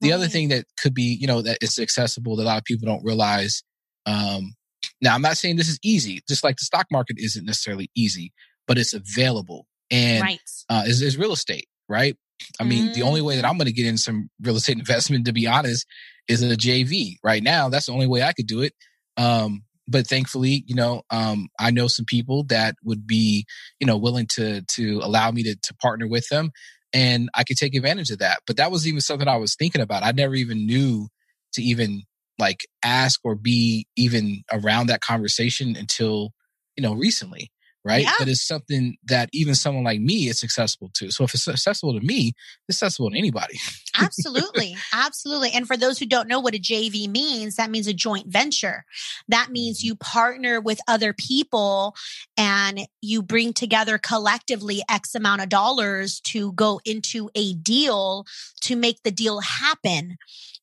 the 0.00 0.12
other 0.12 0.28
thing 0.28 0.48
that 0.48 0.64
could 0.82 0.94
be 0.94 1.16
you 1.20 1.26
know 1.26 1.42
that 1.42 1.58
is 1.62 1.78
accessible 1.78 2.36
that 2.36 2.44
a 2.44 2.44
lot 2.44 2.58
of 2.58 2.64
people 2.64 2.86
don't 2.86 3.04
realize 3.04 3.62
um 4.06 4.54
now 5.02 5.14
i'm 5.14 5.22
not 5.22 5.36
saying 5.36 5.56
this 5.56 5.68
is 5.68 5.78
easy 5.82 6.20
just 6.28 6.44
like 6.44 6.56
the 6.56 6.64
stock 6.64 6.86
market 6.90 7.16
isn't 7.18 7.44
necessarily 7.46 7.90
easy 7.94 8.32
but 8.66 8.78
it's 8.78 8.94
available 8.94 9.66
and 9.90 10.22
right 10.22 10.40
uh, 10.70 10.84
is, 10.86 11.02
is 11.02 11.18
real 11.18 11.32
estate, 11.32 11.66
right? 11.88 12.16
I 12.60 12.64
mean, 12.64 12.90
the 12.94 13.02
only 13.02 13.20
way 13.20 13.34
that 13.34 13.44
I'm 13.44 13.58
going 13.58 13.66
to 13.66 13.72
get 13.72 13.86
in 13.86 13.98
some 13.98 14.30
real 14.40 14.54
estate 14.54 14.78
investment, 14.84 15.24
to 15.26 15.32
be 15.32 15.48
honest, 15.48 15.84
is 16.28 16.42
a 16.42 16.56
JV. 16.56 17.16
Right 17.24 17.42
now, 17.42 17.68
that's 17.68 17.86
the 17.86 17.92
only 17.92 18.06
way 18.06 18.22
I 18.22 18.32
could 18.32 18.46
do 18.46 18.62
it. 18.62 18.72
Um, 19.16 19.64
but 19.90 20.06
thankfully, 20.06 20.64
you 20.66 20.74
know, 20.74 21.02
um, 21.10 21.48
I 21.58 21.70
know 21.70 21.88
some 21.88 22.04
people 22.06 22.44
that 22.44 22.76
would 22.84 23.06
be, 23.06 23.44
you 23.80 23.86
know, 23.86 23.96
willing 23.96 24.26
to 24.34 24.62
to 24.62 25.00
allow 25.02 25.30
me 25.30 25.42
to 25.44 25.56
to 25.56 25.74
partner 25.74 26.06
with 26.08 26.28
them, 26.28 26.52
and 26.92 27.28
I 27.34 27.44
could 27.44 27.56
take 27.56 27.74
advantage 27.74 28.10
of 28.10 28.18
that. 28.18 28.40
But 28.46 28.56
that 28.58 28.70
was 28.70 28.86
even 28.86 29.00
something 29.00 29.28
I 29.28 29.36
was 29.36 29.56
thinking 29.56 29.82
about. 29.82 30.04
I 30.04 30.12
never 30.12 30.34
even 30.34 30.66
knew 30.66 31.08
to 31.54 31.62
even 31.62 32.02
like 32.38 32.60
ask 32.84 33.20
or 33.24 33.34
be 33.34 33.86
even 33.96 34.42
around 34.52 34.86
that 34.86 35.00
conversation 35.02 35.76
until 35.76 36.30
you 36.76 36.82
know 36.82 36.94
recently 36.94 37.50
right? 37.84 38.02
Yeah. 38.02 38.12
But 38.18 38.28
it's 38.28 38.46
something 38.46 38.96
that 39.04 39.30
even 39.32 39.54
someone 39.54 39.84
like 39.84 40.00
me 40.00 40.28
is 40.28 40.44
accessible 40.44 40.90
to. 40.94 41.10
So 41.10 41.24
if 41.24 41.34
it's 41.34 41.48
accessible 41.48 41.98
to 41.98 42.04
me, 42.04 42.32
it's 42.68 42.82
accessible 42.82 43.10
to 43.10 43.18
anybody. 43.18 43.58
absolutely 43.98 44.76
absolutely 44.94 45.50
and 45.52 45.66
for 45.66 45.76
those 45.76 45.98
who 45.98 46.06
don't 46.06 46.28
know 46.28 46.40
what 46.40 46.54
a 46.54 46.58
jv 46.58 47.08
means 47.08 47.56
that 47.56 47.70
means 47.70 47.86
a 47.86 47.92
joint 47.92 48.26
venture 48.28 48.84
that 49.28 49.50
means 49.50 49.78
mm-hmm. 49.78 49.88
you 49.88 49.96
partner 49.96 50.60
with 50.60 50.80
other 50.86 51.12
people 51.12 51.94
and 52.36 52.86
you 53.00 53.22
bring 53.22 53.52
together 53.52 53.98
collectively 53.98 54.82
x 54.88 55.14
amount 55.14 55.42
of 55.42 55.48
dollars 55.48 56.20
to 56.20 56.52
go 56.52 56.80
into 56.84 57.30
a 57.34 57.54
deal 57.54 58.24
to 58.60 58.76
make 58.76 59.02
the 59.02 59.10
deal 59.10 59.40
happen 59.40 60.16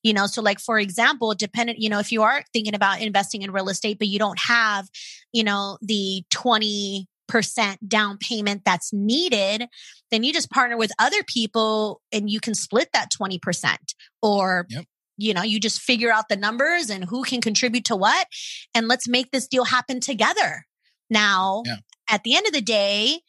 you 0.08 0.14
know 0.14 0.26
so 0.26 0.40
like 0.40 0.58
for 0.58 0.78
example 0.78 1.34
dependent 1.34 1.78
you 1.78 1.90
know 1.90 1.98
if 1.98 2.10
you 2.10 2.22
are 2.22 2.42
thinking 2.54 2.74
about 2.74 3.00
investing 3.02 3.42
in 3.42 3.50
real 3.52 3.68
estate 3.68 3.98
but 3.98 4.08
you 4.08 4.18
don't 4.18 4.38
have 4.38 4.88
you 5.32 5.44
know 5.44 5.76
the 5.82 6.24
20 6.30 7.06
percent 7.28 7.76
down 7.86 8.16
payment 8.16 8.62
that's 8.64 8.90
needed 8.92 9.66
then 10.10 10.22
you 10.24 10.32
just 10.32 10.50
partner 10.50 10.78
with 10.78 10.90
other 10.98 11.22
people 11.26 12.00
and 12.10 12.30
you 12.30 12.40
can 12.40 12.54
split 12.54 12.88
that 12.94 13.08
20% 13.20 13.76
or 14.22 14.66
Yep. 14.70 14.84
you 15.18 15.34
know 15.34 15.42
you 15.42 15.60
just 15.60 15.82
figure 15.82 16.10
out 16.10 16.30
the 16.30 16.36
numbers 16.36 16.88
and 16.88 17.04
who 17.04 17.22
can 17.24 17.42
contribute 17.42 17.84
to 17.84 17.96
what 17.96 18.26
and 18.74 18.88
let's 18.88 19.06
make 19.06 19.30
this 19.30 19.46
deal 19.46 19.64
happen 19.64 20.00
together 20.00 20.64
now 21.10 21.62
Yeah. 21.66 21.76
at 22.08 22.22
the 22.24 22.34
end 22.34 22.46
of 22.46 22.54
the 22.54 22.62
day 22.62 23.20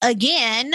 again 0.00 0.72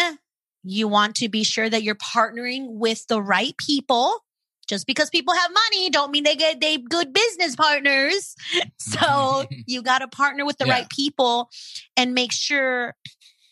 you 0.63 0.87
want 0.87 1.15
to 1.17 1.27
be 1.27 1.43
sure 1.43 1.69
that 1.69 1.83
you're 1.83 1.95
partnering 1.95 2.65
with 2.69 3.05
the 3.07 3.21
right 3.21 3.55
people 3.57 4.22
just 4.67 4.87
because 4.87 5.09
people 5.09 5.33
have 5.33 5.51
money 5.51 5.89
don't 5.89 6.11
mean 6.11 6.23
they 6.23 6.35
get 6.35 6.59
they 6.61 6.77
good 6.77 7.13
business 7.13 7.55
partners 7.55 8.35
so 8.77 9.45
you 9.67 9.81
got 9.81 9.99
to 9.99 10.07
partner 10.07 10.45
with 10.45 10.57
the 10.57 10.65
Yeah. 10.65 10.73
right 10.73 10.89
people 10.89 11.49
and 11.97 12.13
make 12.13 12.31
sure 12.31 12.95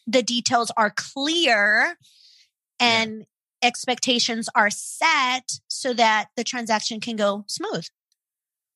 the 0.07 0.23
details 0.23 0.71
are 0.77 0.91
clear 0.95 1.97
and 2.79 3.25
expectations 3.61 4.49
are 4.55 4.69
set 4.71 5.51
so 5.67 5.93
that 5.93 6.29
the 6.35 6.43
transaction 6.43 6.99
can 6.99 7.15
go 7.15 7.45
smooth. 7.47 7.85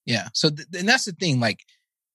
Yeah. 0.06 0.28
So 0.34 0.52
th- 0.52 0.68
and 0.78 0.88
that's 0.88 1.06
the 1.06 1.12
thing. 1.14 1.40
Like, 1.40 1.62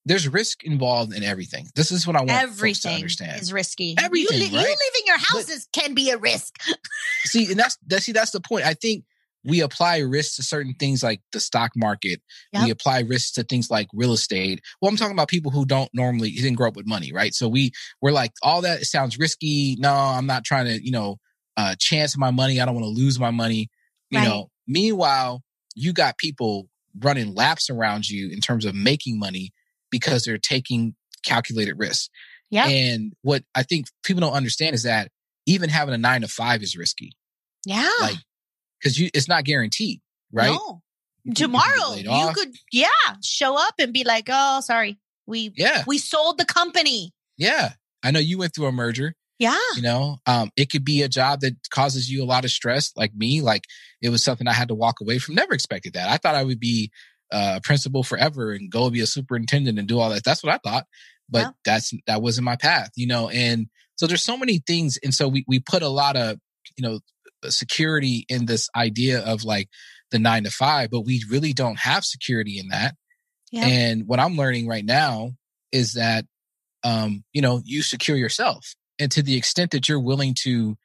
there's 0.06 0.28
risk 0.28 0.62
involved 0.64 1.12
in 1.12 1.24
everything. 1.24 1.66
This 1.74 1.90
is 1.90 2.06
what 2.06 2.14
I 2.16 2.20
want 2.22 2.54
folks 2.54 2.80
to 2.83 2.88
understand. 2.90 3.42
is 3.42 3.52
risky. 3.52 3.96
Everything, 3.98 4.38
you, 4.38 4.44
li- 4.44 4.56
right? 4.56 4.68
you 4.68 4.76
leaving 4.94 5.06
your 5.06 5.18
houses 5.18 5.68
can 5.72 5.94
be 5.94 6.11
a 6.11 6.16
risk. 6.16 6.54
see, 7.24 7.50
and 7.50 7.59
that's 7.59 7.76
that. 7.88 8.02
See, 8.04 8.12
that's 8.12 8.30
the 8.30 8.40
point. 8.40 8.64
I 8.64 8.74
think 8.74 9.04
we 9.44 9.61
apply 9.61 9.98
risk 9.98 10.37
to 10.37 10.42
certain 10.42 10.74
things 10.79 11.03
like 11.03 11.20
the 11.33 11.40
stock 11.40 11.72
market. 11.76 12.20
Yep. 12.53 12.64
We 12.64 12.70
apply 12.70 13.00
risk 13.00 13.35
to 13.35 13.42
things 13.42 13.70
like 13.70 13.88
real 13.94 14.12
estate. 14.12 14.61
Well, 14.81 14.90
I'm 14.90 14.96
talking 14.96 15.14
about 15.14 15.29
people 15.29 15.50
who 15.50 15.64
don't 15.64 15.88
normally 15.94 16.31
didn't 16.31 16.55
grow 16.55 16.68
up 16.68 16.76
with 16.76 16.87
money, 16.87 17.12
right? 17.12 17.35
So 17.35 17.48
we 17.48 17.72
we're 18.03 18.12
like, 18.12 18.33
all 18.42 18.61
that 18.62 18.85
sounds 18.85 19.18
risky. 19.18 19.76
No, 19.79 19.92
I'm 19.92 20.26
not 20.26 20.44
trying 20.44 20.66
to, 20.66 20.85
you 20.85 20.90
know, 20.92 21.16
uh, 21.57 21.74
chance 21.79 22.16
my 22.18 22.31
money. 22.31 22.61
I 22.61 22.64
don't 22.66 22.74
want 22.74 22.85
to 22.85 22.90
lose 23.03 23.18
my 23.18 23.31
money. 23.31 23.68
You 24.11 24.18
Right. 24.18 24.29
know, 24.29 24.50
Meanwhile, 24.70 25.42
you 25.74 25.92
got 25.92 26.16
people 26.16 26.68
running 27.00 27.35
laps 27.35 27.70
around 27.70 28.09
you 28.09 28.29
in 28.31 28.40
terms 28.40 28.64
of 28.64 28.74
making 28.74 29.18
money 29.18 29.53
because 29.90 30.22
they're 30.24 30.38
taking 30.38 30.94
calculated 31.24 31.74
risks. 31.76 32.09
Yeah. 32.50 32.68
And 32.68 33.12
what 33.22 33.42
I 33.55 33.64
think 33.64 33.87
people 34.05 34.20
don't 34.20 34.33
understand 34.33 34.74
is 34.74 34.85
that 34.85 35.11
even 35.46 35.70
having 35.70 35.92
a 35.94 35.98
nine 35.98 36.20
to 36.20 36.29
five 36.29 36.62
is 36.62 36.76
risky. 36.76 37.12
Yeah. 37.66 37.90
Like, 38.00 38.18
because 38.81 38.99
you 38.99 39.11
it's 39.14 39.29
not 39.29 39.45
guaranteed, 39.45 40.01
right? 40.33 40.51
No. 40.53 40.55
You 40.55 40.59
could- 40.59 40.77
you 41.23 41.33
could 41.33 41.37
get 41.37 41.45
Tomorrow 41.45 41.95
you 41.97 42.11
off. 42.11 42.35
could, 42.35 42.55
yeah, 42.73 42.88
show 43.23 43.55
up 43.61 43.75
and 43.79 43.93
be 43.93 44.05
like, 44.05 44.29
oh, 44.31 44.61
sorry. 44.62 44.99
We, 45.27 45.53
Yeah. 45.55 45.85
we 45.87 45.99
sold 45.99 46.38
the 46.38 46.47
company. 46.47 47.12
Yeah. 47.37 47.73
I 48.03 48.11
know 48.11 48.21
you 48.21 48.38
went 48.38 48.55
through 48.55 48.66
a 48.66 48.73
merger. 48.73 49.14
Yeah. 49.38 49.57
you 49.75 49.81
know 49.81 50.19
um 50.27 50.51
it 50.57 50.71
could 50.71 50.85
be 50.85 51.01
a 51.03 51.09
job 51.09 51.40
that 51.40 51.55
causes 51.71 52.11
you 52.11 52.23
a 52.23 52.27
lot 52.27 52.45
of 52.45 52.51
stress 52.51 52.93
like 52.95 53.14
me 53.14 53.40
like 53.40 53.64
it 54.03 54.11
was 54.11 54.23
something 54.23 54.47
i 54.47 54.53
had 54.53 54.69
to 54.69 54.75
walk 54.75 55.01
away 55.01 55.19
from 55.19 55.35
never 55.35 55.55
expected 55.55 55.95
that 55.95 56.11
i 56.11 56.19
thought 56.19 56.35
i 56.35 56.45
would 56.45 56.61
be 56.61 56.90
uh, 57.33 57.55
a 57.57 57.61
principal 57.62 58.03
forever 58.03 58.53
and 58.53 58.71
go 58.71 58.90
be 58.90 59.01
a 59.01 59.07
superintendent 59.07 59.79
and 59.79 59.88
do 59.88 59.99
all 59.99 60.11
that 60.11 60.25
that's 60.25 60.45
what 60.45 60.53
i 60.53 60.59
thought 60.59 60.85
but 61.31 61.38
Yeah. 61.38 61.51
that's 61.64 61.90
that 62.07 62.21
wasn't 62.21 62.45
my 62.45 62.57
path 62.57 62.90
you 62.97 63.07
know 63.07 63.31
and 63.31 63.69
so 63.97 64.07
there's 64.07 64.23
so 64.23 64.37
many 64.37 64.59
things 64.66 64.99
and 65.03 65.14
so 65.14 65.27
we 65.27 65.43
we 65.49 65.59
put 65.59 65.83
a 65.83 65.88
lot 65.88 66.16
of 66.16 66.38
you 66.77 66.87
know 66.87 67.01
security 67.48 68.24
in 68.29 68.46
this 68.46 68.68
idea 68.76 69.20
of 69.20 69.44
like 69.44 69.68
the 70.11 70.18
9 70.18 70.44
to 70.44 70.50
5 70.50 70.90
but 70.90 71.03
we 71.03 71.22
really 71.31 71.53
don't 71.53 71.79
have 71.79 72.05
security 72.05 72.59
in 72.59 72.68
that 72.68 72.94
Yeah. 73.53 73.66
and 73.66 74.07
what 74.07 74.20
I'm 74.20 74.37
learning 74.37 74.66
right 74.66 74.85
now 74.85 75.33
is 75.72 75.94
that, 75.94 76.24
um, 76.83 77.22
you 77.33 77.40
know, 77.42 77.62
you 77.64 77.83
secure 77.83 78.16
yourself. 78.16 78.74
And 78.98 79.11
to 79.12 79.22
the 79.22 79.37
extent 79.37 79.70
that 79.70 79.88
you're 79.88 80.00
willing 80.00 80.35
to 80.42 80.76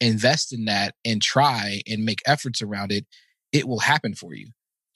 invest 0.00 0.52
in 0.52 0.64
that 0.66 0.94
and 1.04 1.22
try 1.22 1.80
and 1.86 2.04
make 2.04 2.20
efforts 2.26 2.60
around 2.60 2.90
it, 2.92 3.06
it 3.52 3.68
will 3.68 3.78
happen 3.78 4.14
for 4.14 4.34
you. 4.34 4.48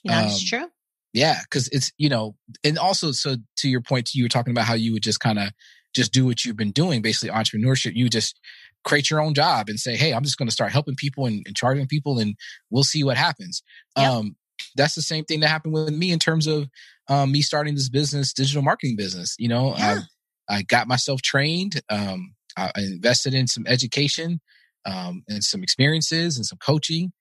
Yeah, 0.03 0.25
it's 0.27 0.41
Um, 0.43 0.47
true. 0.61 0.71
Yeah. 1.13 1.41
Cause 1.51 1.69
it's, 1.73 1.93
you 1.97 2.09
know, 2.09 2.35
and 2.65 2.77
also, 2.79 3.13
so 3.13 3.37
to 3.59 3.69
your 3.69 3.81
point, 3.81 4.15
you 4.15 4.25
were 4.25 4.29
talking 4.29 4.51
about 4.51 4.67
how 4.67 4.75
you 4.75 4.93
would 4.93 5.03
just 5.03 5.21
kind 5.21 5.39
of 5.39 5.51
just 5.95 6.13
do 6.13 6.27
what 6.27 6.45
you've 6.45 6.57
been 6.57 6.73
doing, 6.73 7.01
basically 7.03 7.31
entrepreneurship. 7.31 7.95
You 7.95 8.09
just 8.11 8.39
create 8.87 9.11
your 9.11 9.21
own 9.21 9.35
job 9.35 9.69
and 9.69 9.79
say, 9.79 9.97
Hey, 9.97 10.15
I'm 10.15 10.23
just 10.25 10.39
going 10.39 10.49
to 10.49 10.53
start 10.55 10.73
helping 10.73 10.95
people 10.97 11.27
and, 11.27 11.43
and 11.47 11.55
charging 11.55 11.87
people 11.87 12.19
and 12.19 12.35
we'll 12.71 12.85
see 12.85 13.05
what 13.05 13.19
happens. 13.19 13.63
Yep. 13.99 14.11
Um, 14.11 14.37
that's 14.77 14.95
the 14.95 15.03
same 15.03 15.25
thing 15.25 15.41
that 15.41 15.49
happened 15.49 15.75
with 15.75 15.93
me 15.93 16.11
in 16.13 16.19
terms 16.19 16.47
of 16.47 16.69
um, 17.09 17.33
me 17.33 17.43
starting 17.43 17.75
this 17.75 17.91
business, 17.91 18.33
digital 18.33 18.63
marketing 18.63 18.97
business. 18.97 19.35
You 19.39 19.49
know, 19.49 19.75
Yeah. 19.77 20.01
I, 20.49 20.59
I 20.59 20.63
got 20.63 20.89
myself 20.89 21.21
trained. 21.21 21.83
Um, 21.91 22.35
I 22.57 22.71
invested 22.79 23.35
in 23.35 23.47
some 23.49 23.67
education 23.67 24.41
um, 24.87 25.23
and 25.29 25.45
some 25.45 25.63
experiences 25.63 26.37
and 26.39 26.47
some 26.47 26.59
coaching, 26.59 27.13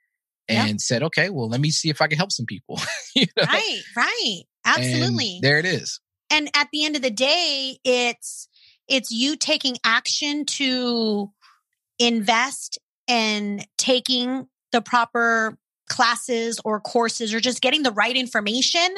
Yeah. 0.47 0.65
and 0.67 0.79
said, 0.79 1.03
okay, 1.03 1.29
well, 1.29 1.49
let 1.49 1.59
me 1.59 1.71
see 1.71 1.89
if 1.89 1.99
I 2.01 2.07
can 2.07 2.17
help 2.17 2.31
some 2.31 2.45
people. 2.45 2.79
you 3.15 3.25
know? 3.35 3.43
Right, 3.47 3.81
right. 3.97 4.41
And 4.65 4.77
Absolutely. 4.85 5.39
there 5.41 5.57
it 5.59 5.65
is. 5.65 5.99
and 6.29 6.49
at 6.55 6.69
the 6.71 6.85
end 6.85 6.95
of 6.95 7.01
the 7.01 7.11
day 7.11 7.77
it's 7.83 8.47
it's 8.87 9.09
you 9.11 9.35
taking 9.35 9.75
action 9.83 10.45
to 10.45 11.31
invest 11.99 12.77
in 13.07 13.61
taking 13.77 14.47
the 14.71 14.81
proper 14.81 15.57
classes 15.87 16.59
or 16.65 16.79
courses 16.79 17.33
or 17.33 17.39
just 17.39 17.61
getting 17.61 17.83
the 17.83 17.91
right 17.91 18.15
information 18.15 18.95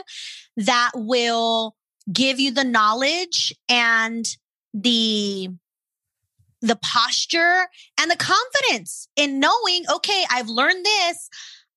that 0.55 0.91
will 0.95 1.75
give 2.11 2.39
you 2.39 2.51
the 2.51 2.63
knowledge 2.63 3.53
and 3.67 4.25
the 4.73 5.49
the 6.61 6.77
posture 6.77 7.67
and 7.99 8.09
the 8.09 8.15
confidence 8.15 9.07
in 9.15 9.39
knowing 9.39 9.83
okay 9.93 10.23
I've 10.31 10.47
learned 10.47 10.83
this 10.85 11.29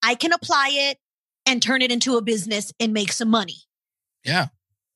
I 0.03 0.15
can 0.15 0.33
apply 0.33 0.71
it 0.73 0.99
and 1.45 1.61
turn 1.61 1.83
it 1.83 1.91
into 1.91 2.17
a 2.17 2.23
business 2.23 2.73
and 2.79 2.93
make 2.93 3.13
some 3.13 3.29
money 3.29 3.57
Yeah. 4.25 4.47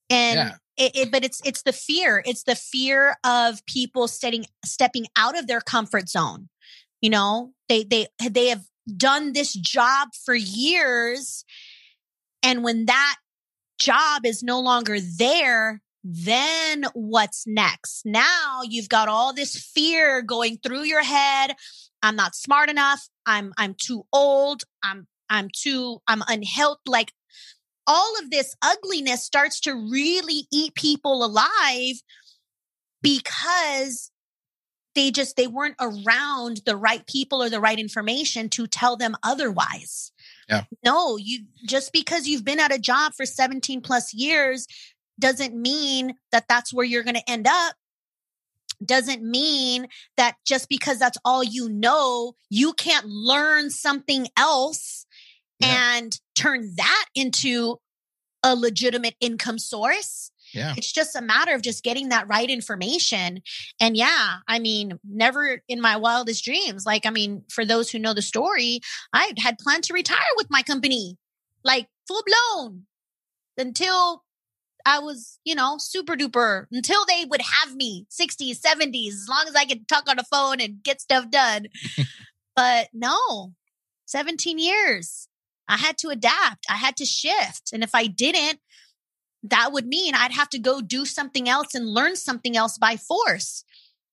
and 0.09 0.37
Yeah. 0.37 0.57
It, 0.77 0.97
it, 0.97 1.11
but 1.13 1.25
it's 1.25 1.41
it's 1.45 1.63
the 1.63 1.73
fear 1.73 2.23
it's 2.27 2.45
the 2.45 2.57
fear 2.57 3.17
of 3.25 3.65
people 3.67 4.09
stepping 4.09 4.47
stepping 4.65 5.07
out 5.17 5.39
of 5.39 5.47
their 5.47 5.61
comfort 5.61 6.09
zone 6.09 6.49
you 7.05 7.11
know? 7.11 7.53
They 7.69 7.85
they 7.85 8.07
they 8.31 8.49
have 8.49 8.65
done 8.97 9.35
this 9.35 9.53
job 9.53 10.09
for 10.25 10.35
years 10.35 11.45
and 12.43 12.65
when 12.65 12.87
that 12.87 13.17
job 13.79 14.25
is 14.25 14.43
no 14.43 14.59
longer 14.59 14.99
there 15.01 15.83
then 16.03 16.85
what's 16.95 17.47
next? 17.47 18.05
Now 18.07 18.61
you've 18.63 18.89
got 18.89 19.09
all 19.09 19.35
this 19.35 19.57
fear 19.57 20.23
going 20.23 20.59
through 20.63 20.85
your 20.85 21.03
head. 21.03 21.55
I'm 22.03 22.17
not 22.17 22.35
smart 22.35 22.71
enough. 22.71 23.07
I'm 23.27 23.53
i'm 23.59 23.75
too 23.75 24.05
old. 24.11 24.63
I'm 24.83 25.07
i'm 25.29 25.51
too 25.55 26.01
i'm 26.09 26.23
unhealthy 26.27 26.81
like 26.87 27.13
all 27.87 28.19
of 28.21 28.31
this 28.31 28.55
ugliness 28.63 29.23
starts 29.23 29.61
to 29.61 29.75
really 29.75 30.47
eat 30.53 30.75
people 30.75 31.25
alive 31.25 32.03
because 33.03 34.11
they 34.95 35.11
just 35.11 35.37
they 35.37 35.47
weren't 35.47 35.77
around 35.81 36.63
the 36.67 36.77
right 36.77 37.07
people 37.07 37.43
or 37.43 37.51
the 37.51 37.61
right 37.61 37.79
information 37.79 38.49
to 38.49 38.67
tell 38.67 38.97
them 38.97 39.17
otherwise. 39.23 40.13
Yeah. 40.49 40.65
No, 40.85 41.17
you 41.17 41.45
just 41.67 41.93
because 41.93 42.27
you've 42.27 42.45
been 42.45 42.61
at 42.61 42.75
a 42.75 42.79
job 42.79 43.13
for 43.15 43.27
17 43.27 43.81
plus 43.81 44.15
years 44.15 44.67
doesn't 45.19 45.55
mean 45.55 46.15
that 46.33 46.47
that's 46.49 46.73
where 46.73 46.85
you're 46.85 47.03
going 47.03 47.15
to 47.15 47.31
end 47.31 47.47
up. 47.49 47.75
Doesn't 48.85 49.23
mean 49.23 49.87
that 50.17 50.37
just 50.47 50.69
because 50.69 50.99
that's 50.99 51.19
all 51.25 51.45
you 51.45 51.69
know, 51.69 52.35
you 52.51 52.73
can't 52.73 53.07
learn 53.07 53.71
something 53.71 54.29
else 54.37 55.04
Yeah. 55.61 55.97
and 55.97 56.19
turn 56.35 56.75
that 56.77 57.07
into 57.15 57.79
a 58.43 58.55
legitimate 58.55 59.15
income 59.21 59.59
source. 59.59 60.31
Yeah. 60.53 60.75
It's 60.77 60.93
just 60.93 61.17
a 61.17 61.23
matter 61.23 61.55
of 61.55 61.63
just 61.63 61.83
getting 61.83 62.11
that 62.11 62.29
right 62.29 62.49
information. 62.49 63.43
And 63.81 63.97
yeah, 63.97 64.37
I 64.47 64.59
mean, 64.61 64.99
never 65.05 65.63
in 65.69 65.81
my 65.81 65.97
wildest 65.97 66.45
dreams. 66.45 66.87
Like, 66.87 67.07
I 67.07 67.11
mean, 67.11 67.43
for 67.51 67.65
those 67.65 67.91
who 67.91 67.99
know 67.99 68.15
the 68.15 68.23
story, 68.23 68.81
I 69.13 69.33
had 69.39 69.59
planned 69.59 69.85
to 69.85 69.95
retire 69.95 70.19
with 70.37 70.49
my 70.51 70.63
company, 70.63 71.17
like 71.65 71.89
full 72.07 72.23
blown 72.25 72.85
until 73.57 74.23
I 74.87 74.99
was, 74.99 75.39
you 75.45 75.55
know, 75.55 75.77
super 75.79 76.15
duper 76.15 76.67
until 76.71 77.05
they 77.07 77.25
would 77.25 77.41
have 77.41 77.75
me 77.75 78.07
60s, 78.11 78.61
70s, 78.61 79.09
as 79.09 79.27
long 79.29 79.47
as 79.49 79.55
I 79.57 79.65
could 79.65 79.89
talk 79.89 80.09
on 80.09 80.19
the 80.19 80.25
phone 80.25 80.61
and 80.61 80.83
get 80.83 81.01
stuff 81.01 81.31
done. 81.31 81.67
but 82.57 82.89
no, 82.93 83.55
17 84.07 84.59
years. 84.59 85.29
I 85.69 85.77
had 85.77 85.97
to 85.99 86.09
adapt. 86.09 86.67
I 86.69 86.77
had 86.77 86.97
to 86.99 87.05
shift. 87.07 87.71
And 87.73 87.83
if 87.83 87.95
I 87.95 88.07
didn't, 88.07 88.61
that 89.45 89.73
would 89.73 89.87
mean 89.87 90.15
I'd 90.15 90.33
have 90.33 90.49
to 90.51 90.59
go 90.59 90.81
do 90.81 91.05
something 91.05 91.49
else 91.49 91.75
and 91.75 91.87
learn 91.89 92.17
something 92.17 92.57
else 92.57 92.79
by 92.79 92.97
force. 92.97 93.65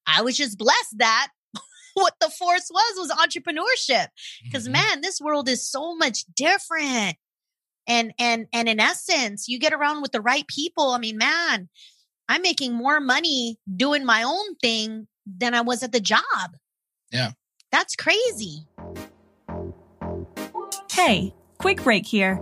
I 0.07 0.21
was 0.21 0.35
just 0.37 0.57
blessed 0.57 0.97
that 0.97 1.29
what 1.93 2.15
the 2.19 2.29
force 2.29 2.69
was 2.71 2.93
was 2.97 3.11
entrepreneurship. 3.11 4.07
Because 4.43 4.67
Mhm. 4.67 4.71
man, 4.71 5.01
this 5.01 5.19
world 5.21 5.47
is 5.49 5.65
so 5.69 5.95
much 5.95 6.25
different. 6.35 7.17
And 7.87 8.13
and 8.19 8.47
and 8.53 8.69
in 8.69 8.79
essence, 8.79 9.47
you 9.47 9.57
get 9.59 9.73
around 9.73 10.01
with 10.01 10.11
the 10.11 10.21
right 10.21 10.45
people. 10.47 10.91
I 10.91 10.97
mean, 10.99 11.17
man, 11.17 11.69
I'm 12.29 12.41
making 12.41 12.73
more 12.73 12.99
money 12.99 13.57
doing 13.75 14.05
my 14.05 14.23
own 14.23 14.55
thing 14.61 15.07
than 15.25 15.53
I 15.53 15.61
was 15.61 15.81
at 15.83 15.91
the 15.91 15.99
job. 15.99 16.23
Yeah. 17.11 17.31
That's 17.71 17.95
crazy. 17.95 18.65
Hey, 20.91 21.33
quick 21.61 21.83
break 21.83 22.07
here. 22.07 22.41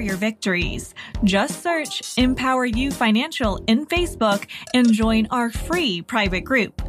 your 0.00 0.16
victories. 0.16 0.94
Just 1.24 1.62
search 1.62 2.16
Empower 2.18 2.66
You 2.66 2.90
Financial 2.90 3.62
in 3.66 3.86
Facebook 3.86 4.46
and 4.74 4.92
join 4.92 5.26
our 5.30 5.50
free 5.50 6.02
private 6.02 6.42
group. 6.42 6.80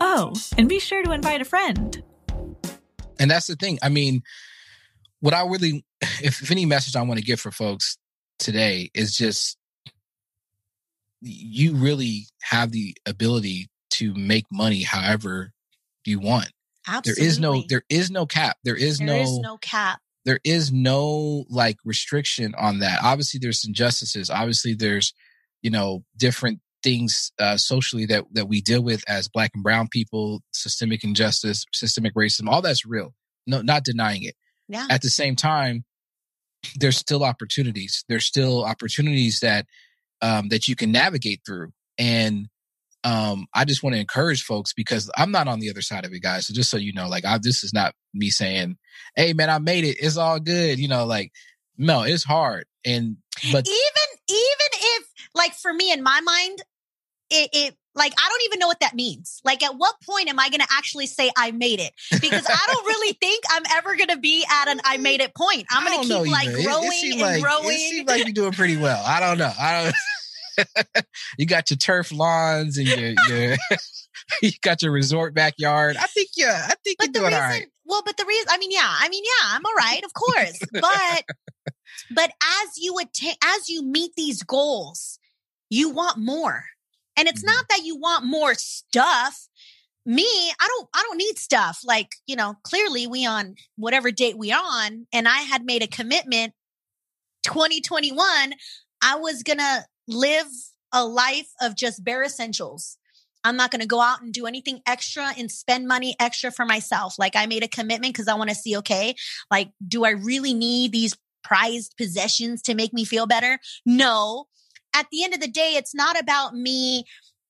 Oh, 0.00 0.32
and 0.56 0.68
be 0.68 0.78
sure 0.80 1.02
to 1.02 1.12
invite 1.12 1.40
a 1.40 1.44
friend. 1.44 2.02
And 3.18 3.30
that's 3.30 3.46
the 3.46 3.56
thing. 3.56 3.78
I 3.82 3.88
mean, 3.88 4.22
what 5.20 5.34
I 5.34 5.44
really, 5.46 5.84
if, 6.00 6.42
if 6.42 6.50
any 6.50 6.66
message 6.66 6.96
I 6.96 7.02
want 7.02 7.18
to 7.18 7.24
give 7.24 7.40
for 7.40 7.50
folks 7.50 7.98
today 8.38 8.90
is 8.94 9.16
just 9.16 9.58
you 11.20 11.74
really 11.74 12.26
have 12.42 12.70
the 12.70 12.96
ability 13.06 13.68
to 13.90 14.14
make 14.14 14.44
money 14.52 14.82
however 14.82 15.52
you 16.04 16.20
want. 16.20 16.50
Absolutely. 16.86 17.22
There 17.22 17.28
is 17.28 17.38
no 17.38 17.64
there 17.68 17.82
is 17.88 18.10
no 18.10 18.26
cap. 18.26 18.56
There 18.64 18.76
is 18.76 18.98
There 18.98 19.08
no 19.08 19.16
is 19.16 19.38
no 19.40 19.58
cap. 19.58 20.00
There 20.28 20.40
is 20.44 20.70
no 20.70 21.46
like 21.48 21.78
restriction 21.86 22.54
on 22.58 22.80
that. 22.80 23.00
Obviously, 23.02 23.40
there's 23.40 23.64
injustices. 23.66 24.28
Obviously, 24.28 24.74
there's 24.74 25.14
you 25.62 25.70
know 25.70 26.04
different 26.18 26.60
things 26.82 27.32
uh, 27.38 27.56
socially 27.56 28.04
that 28.04 28.24
that 28.32 28.46
we 28.46 28.60
deal 28.60 28.82
with 28.82 29.02
as 29.08 29.26
Black 29.26 29.52
and 29.54 29.64
Brown 29.64 29.88
people, 29.88 30.42
systemic 30.52 31.02
injustice, 31.02 31.64
systemic 31.72 32.14
racism. 32.14 32.46
All 32.46 32.60
that's 32.60 32.84
real. 32.84 33.14
No, 33.46 33.62
not 33.62 33.84
denying 33.84 34.22
it. 34.22 34.34
Yeah. 34.68 34.86
At 34.90 35.00
the 35.00 35.08
same 35.08 35.34
time, 35.34 35.86
there's 36.76 36.98
still 36.98 37.24
opportunities. 37.24 38.04
There's 38.10 38.26
still 38.26 38.66
opportunities 38.66 39.40
that 39.40 39.64
um, 40.20 40.50
that 40.50 40.68
you 40.68 40.76
can 40.76 40.92
navigate 40.92 41.40
through. 41.46 41.72
And 41.96 42.48
um, 43.04 43.46
I 43.54 43.64
just 43.64 43.82
want 43.82 43.94
to 43.94 44.00
encourage 44.00 44.42
folks 44.42 44.72
because 44.72 45.10
I'm 45.16 45.30
not 45.30 45.48
on 45.48 45.60
the 45.60 45.70
other 45.70 45.82
side 45.82 46.04
of 46.04 46.12
it, 46.12 46.20
guys. 46.20 46.46
So 46.46 46.54
just 46.54 46.70
so 46.70 46.76
you 46.76 46.92
know, 46.92 47.08
like, 47.08 47.24
I, 47.24 47.38
this 47.38 47.62
is 47.62 47.72
not 47.72 47.94
me 48.12 48.30
saying, 48.30 48.76
"Hey, 49.14 49.32
man, 49.32 49.50
I 49.50 49.58
made 49.58 49.84
it. 49.84 49.98
It's 50.00 50.16
all 50.16 50.40
good." 50.40 50.78
You 50.78 50.88
know, 50.88 51.06
like, 51.06 51.32
no, 51.76 52.02
it's 52.02 52.24
hard. 52.24 52.66
And 52.84 53.16
but 53.52 53.66
even 53.66 54.08
even 54.28 54.70
if, 54.72 55.08
like, 55.34 55.54
for 55.54 55.72
me 55.72 55.92
in 55.92 56.02
my 56.02 56.20
mind, 56.20 56.58
it, 57.30 57.50
it 57.52 57.76
like 57.94 58.12
I 58.18 58.28
don't 58.28 58.42
even 58.46 58.58
know 58.58 58.66
what 58.66 58.80
that 58.80 58.94
means. 58.94 59.40
Like, 59.44 59.62
at 59.62 59.76
what 59.76 59.94
point 60.02 60.28
am 60.28 60.40
I 60.40 60.48
going 60.48 60.60
to 60.60 60.68
actually 60.70 61.06
say 61.06 61.30
I 61.36 61.52
made 61.52 61.80
it? 61.80 61.92
Because 62.20 62.46
I 62.48 62.72
don't 62.72 62.86
really 62.86 63.12
think 63.20 63.44
I'm 63.50 63.62
ever 63.76 63.96
going 63.96 64.08
to 64.08 64.18
be 64.18 64.44
at 64.50 64.68
an 64.68 64.80
I 64.84 64.96
made 64.96 65.20
it 65.20 65.34
point. 65.34 65.66
I'm 65.70 65.84
going 65.84 66.02
to 66.02 66.14
keep 66.24 66.32
like 66.32 66.52
growing 66.52 66.88
it, 66.88 67.06
it 67.06 67.12
and 67.12 67.20
like, 67.20 67.42
growing. 67.42 67.74
It 67.74 67.90
seems 67.90 68.08
like 68.08 68.24
you're 68.24 68.32
doing 68.32 68.52
pretty 68.52 68.76
well. 68.76 69.02
I 69.06 69.20
don't 69.20 69.38
know. 69.38 69.52
I 69.58 69.84
don't. 69.84 69.94
you 71.38 71.46
got 71.46 71.70
your 71.70 71.76
turf 71.76 72.12
lawns 72.12 72.78
and 72.78 72.86
your, 72.86 73.14
your 73.28 73.56
you 74.42 74.50
got 74.62 74.82
your 74.82 74.92
resort 74.92 75.34
backyard. 75.34 75.96
I 75.96 76.06
think 76.06 76.30
yeah, 76.36 76.66
I 76.66 76.74
think 76.84 76.98
but 76.98 77.06
you're 77.06 77.12
doing 77.12 77.26
reason, 77.26 77.42
all 77.42 77.48
right. 77.48 77.66
Well, 77.84 78.02
but 78.04 78.16
the 78.16 78.24
reason 78.24 78.46
I 78.50 78.58
mean, 78.58 78.70
yeah, 78.70 78.80
I 78.84 79.08
mean, 79.08 79.24
yeah, 79.24 79.48
I'm 79.50 79.64
all 79.64 79.74
right, 79.74 80.02
of 80.04 80.12
course. 80.14 80.58
but 80.72 81.24
but 82.14 82.30
as 82.30 82.68
you 82.76 82.96
attain 82.98 83.34
as 83.44 83.68
you 83.68 83.82
meet 83.82 84.12
these 84.16 84.42
goals, 84.42 85.18
you 85.70 85.90
want 85.90 86.18
more. 86.18 86.64
And 87.16 87.28
it's 87.28 87.44
mm-hmm. 87.44 87.54
not 87.54 87.66
that 87.70 87.84
you 87.84 87.96
want 87.96 88.24
more 88.24 88.54
stuff. 88.54 89.48
Me, 90.06 90.24
I 90.24 90.68
don't 90.68 90.88
I 90.94 91.02
don't 91.06 91.18
need 91.18 91.38
stuff. 91.38 91.80
Like, 91.84 92.12
you 92.26 92.36
know, 92.36 92.54
clearly 92.62 93.06
we 93.06 93.26
on 93.26 93.56
whatever 93.76 94.10
date 94.10 94.38
we 94.38 94.52
on 94.52 95.06
and 95.12 95.28
I 95.28 95.40
had 95.42 95.64
made 95.64 95.82
a 95.82 95.86
commitment 95.86 96.54
2021 97.44 98.54
I 99.02 99.16
was 99.16 99.42
going 99.42 99.58
to 99.58 99.84
live 100.08 100.46
a 100.92 101.04
life 101.04 101.48
of 101.60 101.76
just 101.76 102.02
bare 102.02 102.24
essentials. 102.24 102.96
I'm 103.44 103.56
not 103.56 103.70
going 103.70 103.80
to 103.80 103.86
go 103.86 104.00
out 104.00 104.20
and 104.20 104.32
do 104.32 104.46
anything 104.46 104.80
extra 104.86 105.32
and 105.38 105.50
spend 105.50 105.86
money 105.86 106.16
extra 106.18 106.50
for 106.50 106.64
myself. 106.64 107.18
Like 107.18 107.36
I 107.36 107.46
made 107.46 107.62
a 107.62 107.68
commitment 107.68 108.14
because 108.14 108.28
I 108.28 108.34
want 108.34 108.50
to 108.50 108.56
see, 108.56 108.76
okay, 108.78 109.14
like, 109.50 109.70
do 109.86 110.04
I 110.04 110.10
really 110.10 110.54
need 110.54 110.92
these 110.92 111.16
prized 111.44 111.94
possessions 111.96 112.62
to 112.62 112.74
make 112.74 112.92
me 112.92 113.04
feel 113.04 113.26
better? 113.26 113.58
No. 113.86 114.46
At 114.94 115.06
the 115.12 115.22
end 115.22 115.34
of 115.34 115.40
the 115.40 115.48
day, 115.48 115.74
it's 115.76 115.94
not 115.94 116.18
about 116.18 116.54
me, 116.54 117.04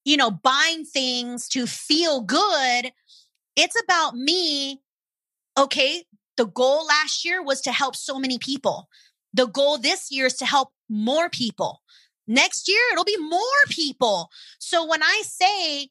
you 0.05 0.17
know, 0.17 0.31
buying 0.31 0.85
things 0.85 1.49
to 1.49 1.67
feel 1.67 2.21
good. 2.21 2.93
It's 3.57 3.81
about 3.83 4.15
me. 4.15 4.83
Okay. 5.57 6.05
The 6.37 6.47
goal 6.47 6.87
last 6.87 7.25
year 7.25 7.43
was 7.43 7.61
to 7.63 7.73
help 7.73 7.97
so 7.97 8.19
many 8.19 8.39
people. 8.39 8.89
The 9.33 9.47
goal 9.47 9.79
this 9.79 10.11
year 10.11 10.27
is 10.27 10.35
to 10.37 10.47
help 10.47 10.71
more 10.89 11.29
people. 11.29 11.81
Next 12.29 12.69
year, 12.69 12.79
it'll 12.93 13.05
be 13.05 13.17
more 13.17 13.41
people. 13.71 14.31
So 14.59 14.87
when 14.87 15.03
I 15.03 15.23
say, 15.25 15.89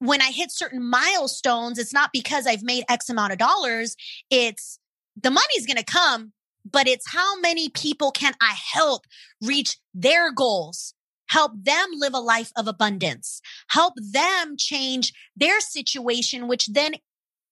when 0.00 0.20
I 0.20 0.32
hit 0.32 0.50
certain 0.50 0.82
milestones, 0.82 1.78
it's 1.78 1.92
not 1.92 2.10
because 2.12 2.46
I've 2.46 2.64
made 2.64 2.84
X 2.88 3.08
amount 3.08 3.32
of 3.32 3.38
dollars. 3.38 3.96
It's 4.30 4.78
the 5.16 5.30
money's 5.30 5.66
going 5.66 5.78
to 5.78 5.84
come, 5.84 6.32
but 6.70 6.88
it's 6.88 7.12
how 7.12 7.38
many 7.40 7.68
people 7.68 8.10
can 8.10 8.34
I 8.40 8.54
help 8.72 9.06
reach 9.40 9.78
their 9.94 10.32
goals? 10.32 10.92
Help 11.28 11.52
them 11.56 11.86
live 11.94 12.14
a 12.14 12.18
life 12.18 12.52
of 12.56 12.66
abundance. 12.66 13.40
Help 13.68 13.94
them 13.96 14.56
change 14.58 15.12
their 15.36 15.60
situation, 15.60 16.48
which 16.48 16.66
then 16.66 16.94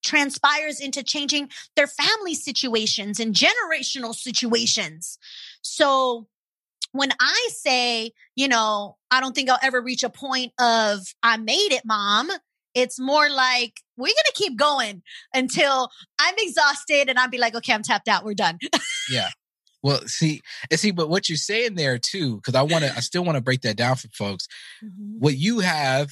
transpires 0.05 0.81
into 0.81 1.03
changing 1.03 1.49
their 1.77 1.87
family 1.87 2.35
situations 2.35 3.21
and 3.21 3.35
generational 3.35 4.15
situations. 4.15 5.19
So 5.63 6.27
when 6.93 7.11
I 7.21 7.49
say, 7.51 8.13
you 8.37 8.49
know, 8.49 8.97
I 9.11 9.21
don't 9.21 9.35
think 9.35 9.51
I'll 9.51 9.59
ever 9.63 9.81
reach 9.81 10.03
a 10.03 10.11
point 10.11 10.53
of 10.61 11.01
I 11.23 11.37
made 11.39 11.73
it, 11.73 11.83
mom, 11.85 12.31
it's 12.75 12.99
more 12.99 13.29
like 13.29 13.81
we're 13.97 14.07
going 14.07 14.15
to 14.15 14.33
keep 14.35 14.59
going 14.59 15.03
until 15.35 15.91
I'm 16.19 16.35
exhausted 16.39 17.09
and 17.09 17.19
I'll 17.19 17.29
be 17.29 17.39
like, 17.39 17.55
okay, 17.55 17.73
I'm 17.73 17.83
tapped 17.83 18.09
out. 18.09 18.25
We're 18.25 18.35
done. 18.35 18.59
yeah. 19.11 19.29
Well, 19.83 20.01
see, 20.07 20.43
and 20.71 20.79
see, 20.79 20.93
but 20.93 21.09
what 21.09 21.29
you're 21.29 21.37
saying 21.37 21.75
there 21.75 21.99
too, 21.99 22.37
because 22.37 22.55
I 22.55 22.63
want 22.63 22.85
to, 22.85 22.93
I 22.97 23.01
still 23.01 23.25
want 23.25 23.37
to 23.37 23.43
break 23.43 23.63
that 23.63 23.77
down 23.77 23.97
for 23.97 24.09
folks. 24.09 24.47
Mm-hmm. 24.85 25.19
What 25.19 25.37
you 25.37 25.59
have, 25.61 26.11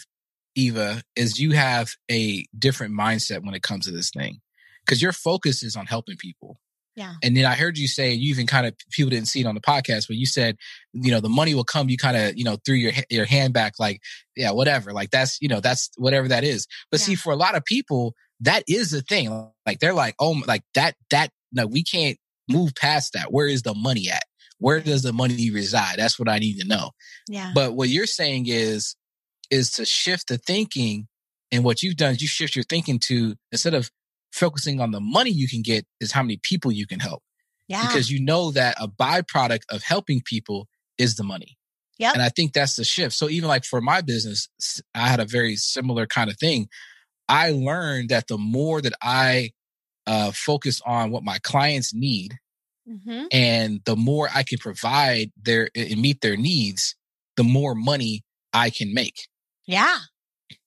Eva, 0.57 1.03
is 1.15 1.39
you 1.39 1.53
have 1.53 1.93
a 2.11 2.47
different 2.59 2.95
mindset 2.95 3.45
when 3.45 3.55
it 3.55 3.63
comes 3.63 3.87
to 3.87 3.93
this 3.93 4.11
thing, 4.11 4.41
because 4.85 5.01
your 5.01 5.13
focus 5.13 5.63
is 5.63 5.77
on 5.77 5.87
helping 5.87 6.17
people. 6.17 6.59
Yeah. 6.97 7.15
And 7.23 7.37
then 7.37 7.47
I 7.47 7.55
heard 7.55 7.79
you 7.79 7.89
say, 7.89 8.13
you 8.13 8.31
even 8.31 8.47
kind 8.47 8.67
of, 8.67 8.75
people 8.91 9.11
didn't 9.11 9.29
see 9.29 9.41
it 9.41 9.47
on 9.47 9.55
the 9.55 9.61
podcast, 9.61 10.09
but 10.09 10.17
you 10.17 10.27
said, 10.27 10.57
you 10.93 11.11
know, 11.11 11.21
the 11.21 11.29
money 11.29 11.55
will 11.55 11.65
come. 11.65 11.89
You 11.89 11.97
kind 11.97 12.17
of, 12.17 12.37
you 12.37 12.45
know, 12.45 12.59
threw 12.67 12.75
your, 12.75 12.93
your 13.09 13.25
hand 13.25 13.55
back, 13.55 13.75
like, 13.79 14.01
yeah, 14.37 14.51
whatever. 14.51 14.93
Like 14.93 15.11
that's, 15.11 15.39
you 15.41 15.49
know, 15.49 15.61
that's 15.61 15.91
whatever 15.97 16.29
that 16.29 16.45
is. 16.45 16.67
But 16.91 17.01
yeah. 17.01 17.07
see, 17.07 17.15
for 17.15 17.33
a 17.33 17.37
lot 17.37 17.57
of 17.57 17.65
people, 17.65 18.15
that 18.41 18.65
is 18.69 18.91
the 18.91 19.03
thing. 19.03 19.51
Like 19.65 19.79
they're 19.79 19.95
like, 19.95 20.15
oh, 20.19 20.43
like 20.47 20.63
that, 20.75 20.97
that, 21.11 21.31
no, 21.53 21.67
we 21.67 21.83
can't 21.85 22.19
move 22.49 22.75
past 22.75 23.13
that. 23.15 23.33
Where 23.33 23.47
is 23.47 23.63
the 23.63 23.75
money 23.75 24.11
at? 24.11 24.25
Where 24.59 24.81
does 24.81 25.03
the 25.03 25.13
money 25.13 25.51
reside? 25.51 25.99
That's 25.99 26.19
what 26.19 26.29
I 26.29 26.39
need 26.39 26.59
to 26.61 26.67
know. 26.67 26.91
Yeah. 27.29 27.53
But 27.55 27.75
what 27.75 27.89
you're 27.89 28.07
saying 28.07 28.47
is, 28.49 28.97
is 29.51 29.71
to 29.73 29.85
shift 29.85 30.29
the 30.29 30.39
thinking. 30.39 31.07
And 31.53 31.65
what 31.65 31.83
you've 31.83 31.97
done 31.97 32.13
is 32.13 32.23
you 32.23 32.29
shift 32.29 32.55
your 32.55 32.65
thinking 32.65 32.99
to 33.01 33.35
instead 33.51 33.75
of 33.75 33.91
focusing 34.33 34.81
on 34.81 34.91
the 34.91 35.01
money 35.01 35.31
you 35.31 35.49
can 35.49 35.63
get 35.63 35.87
is 36.01 36.13
how 36.13 36.23
many 36.23 36.39
people 36.43 36.71
you 36.73 36.87
can 36.87 37.01
help. 37.01 37.23
Yeah. 37.69 37.87
Because 37.87 38.11
you 38.11 38.23
know 38.23 38.51
that 38.53 38.77
a 38.81 38.89
byproduct 38.89 39.63
of 39.69 39.83
helping 39.83 40.23
people 40.25 40.69
is 40.99 41.17
the 41.17 41.23
money. 41.23 41.57
Yeah. 41.99 42.13
And 42.13 42.23
I 42.23 42.31
think 42.31 42.53
that's 42.53 42.77
the 42.77 42.85
shift. 42.85 43.15
So 43.15 43.29
even 43.29 43.49
like 43.49 43.65
for 43.65 43.81
my 43.81 44.01
business, 44.01 44.49
I 44.95 45.09
had 45.09 45.21
a 45.21 45.27
very 45.27 45.57
similar 45.57 46.07
kind 46.07 46.31
of 46.31 46.39
thing. 46.39 46.69
I 47.29 47.51
learned 47.51 48.09
that 48.09 48.27
the 48.27 48.39
more 48.39 48.81
that 48.81 48.95
I 49.03 49.51
uh, 50.07 50.33
focus 50.33 50.81
on 50.87 51.11
what 51.11 51.23
my 51.23 51.39
clients 51.41 51.93
need 51.95 52.39
mm-hmm. 52.89 53.27
and 53.31 53.81
the 53.85 53.97
more 53.97 54.31
I 54.35 54.45
can 54.45 54.59
provide 54.59 55.31
their 55.41 55.69
and 55.77 56.01
meet 56.01 56.23
their 56.23 56.37
needs, 56.37 56.97
the 57.37 57.45
more 57.45 57.75
money 57.75 58.25
I 58.53 58.71
can 58.71 58.95
make. 58.95 59.29
Yeah. 59.67 59.99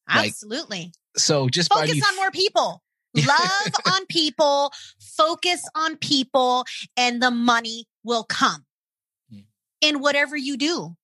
Absolutely. 0.07 0.77
Like, 0.77 0.91
so 1.17 1.49
just 1.49 1.73
focus 1.73 1.99
on 2.07 2.15
more 2.15 2.31
people. 2.31 2.82
Love 3.15 3.73
on 3.85 4.05
people, 4.07 4.71
focus 4.99 5.63
on 5.75 5.97
people, 5.97 6.65
and 6.97 7.21
the 7.21 7.31
money 7.31 7.85
will 8.03 8.23
come 8.23 8.65
hmm. 9.31 9.41
in 9.81 9.99
whatever 9.99 10.35
you 10.35 10.57
do. 10.57 10.95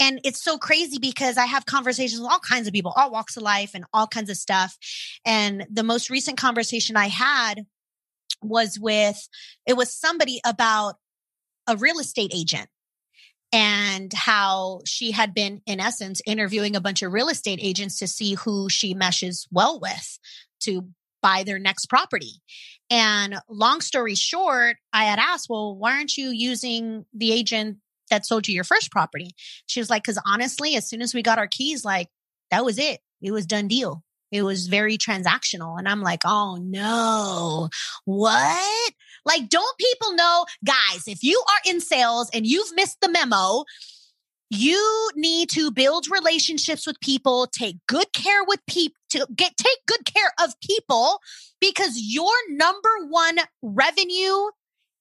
And 0.00 0.20
it's 0.24 0.42
so 0.42 0.58
crazy 0.58 0.98
because 0.98 1.36
I 1.36 1.46
have 1.46 1.66
conversations 1.66 2.20
with 2.20 2.30
all 2.30 2.38
kinds 2.38 2.68
of 2.68 2.72
people, 2.72 2.92
all 2.96 3.10
walks 3.10 3.36
of 3.36 3.42
life 3.42 3.72
and 3.74 3.84
all 3.92 4.06
kinds 4.06 4.30
of 4.30 4.36
stuff. 4.36 4.78
And 5.26 5.66
the 5.70 5.82
most 5.82 6.08
recent 6.08 6.38
conversation 6.38 6.96
I 6.96 7.08
had 7.08 7.66
was 8.40 8.78
with, 8.78 9.28
it 9.66 9.76
was 9.76 9.92
somebody 9.92 10.40
about 10.46 10.96
a 11.66 11.76
real 11.76 11.98
estate 11.98 12.32
agent 12.32 12.68
and 13.52 14.12
how 14.12 14.80
she 14.84 15.10
had 15.10 15.34
been, 15.34 15.62
in 15.66 15.80
essence, 15.80 16.20
interviewing 16.26 16.76
a 16.76 16.80
bunch 16.80 17.02
of 17.02 17.12
real 17.12 17.28
estate 17.28 17.58
agents 17.60 17.98
to 17.98 18.06
see 18.06 18.34
who 18.34 18.68
she 18.68 18.94
meshes 18.94 19.48
well 19.50 19.80
with 19.80 20.18
to 20.60 20.88
buy 21.22 21.42
their 21.44 21.58
next 21.58 21.86
property. 21.86 22.40
And 22.90 23.36
long 23.48 23.80
story 23.80 24.14
short, 24.14 24.76
I 24.92 25.04
had 25.04 25.18
asked, 25.18 25.48
well, 25.50 25.76
why 25.76 25.92
aren't 25.92 26.16
you 26.16 26.30
using 26.30 27.04
the 27.12 27.32
agent 27.32 27.78
that 28.10 28.24
sold 28.24 28.48
you 28.48 28.54
your 28.54 28.64
first 28.64 28.90
property? 28.90 29.30
She 29.66 29.80
was 29.80 29.90
like, 29.90 30.02
because 30.02 30.20
honestly, 30.26 30.76
as 30.76 30.88
soon 30.88 31.02
as 31.02 31.14
we 31.14 31.22
got 31.22 31.38
our 31.38 31.48
keys, 31.48 31.84
like 31.84 32.08
that 32.50 32.64
was 32.64 32.78
it. 32.78 33.00
It 33.20 33.32
was 33.32 33.46
done 33.46 33.68
deal. 33.68 34.04
It 34.30 34.42
was 34.42 34.66
very 34.66 34.98
transactional. 34.98 35.78
And 35.78 35.88
I'm 35.88 36.02
like, 36.02 36.20
oh 36.24 36.56
no, 36.60 37.68
what? 38.04 38.92
Like, 39.24 39.48
don't 39.48 39.78
people 39.78 40.14
know, 40.14 40.46
guys, 40.64 41.04
if 41.06 41.22
you 41.22 41.42
are 41.48 41.70
in 41.70 41.80
sales 41.80 42.30
and 42.32 42.46
you've 42.46 42.74
missed 42.74 42.98
the 43.00 43.10
memo, 43.10 43.64
you 44.50 45.10
need 45.14 45.50
to 45.50 45.70
build 45.70 46.06
relationships 46.10 46.86
with 46.86 47.00
people, 47.00 47.46
take 47.46 47.76
good 47.86 48.12
care 48.12 48.44
with 48.46 48.60
people, 48.66 48.97
to 49.10 49.26
get 49.34 49.56
take 49.56 49.78
good 49.86 50.04
care 50.04 50.32
of 50.42 50.58
people 50.60 51.20
because 51.60 51.98
your 51.98 52.32
number 52.50 52.90
one 53.08 53.38
revenue 53.62 54.48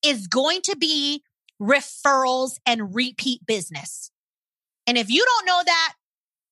is 0.04 0.28
going 0.28 0.62
to 0.64 0.76
be 0.76 1.24
referrals 1.62 2.58
and 2.66 2.94
repeat 2.94 3.46
business. 3.46 4.12
And 4.86 4.98
if 4.98 5.10
you 5.10 5.26
don't 5.26 5.46
know 5.46 5.62
that, 5.66 5.94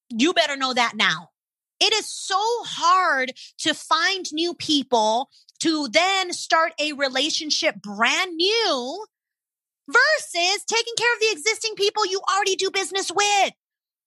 you 0.10 0.34
better 0.34 0.58
know 0.58 0.74
that 0.74 0.94
now. 0.96 1.30
It 1.80 1.94
is 1.94 2.08
so 2.08 2.40
hard 2.66 3.34
to 3.60 3.74
find 3.74 4.26
new 4.32 4.54
people 4.54 5.30
to 5.60 5.88
then 5.90 6.34
start 6.34 6.74
a 6.80 6.94
relationship 6.94 7.76
brand 7.82 8.36
new 8.36 9.06
versus 9.88 10.64
taking 10.68 10.94
care 10.98 11.14
of 11.14 11.20
the 11.20 11.32
existing 11.32 11.76
people 11.76 12.06
you 12.06 12.22
already 12.34 12.56
do 12.56 12.72
business 12.72 13.12
with. 13.14 13.54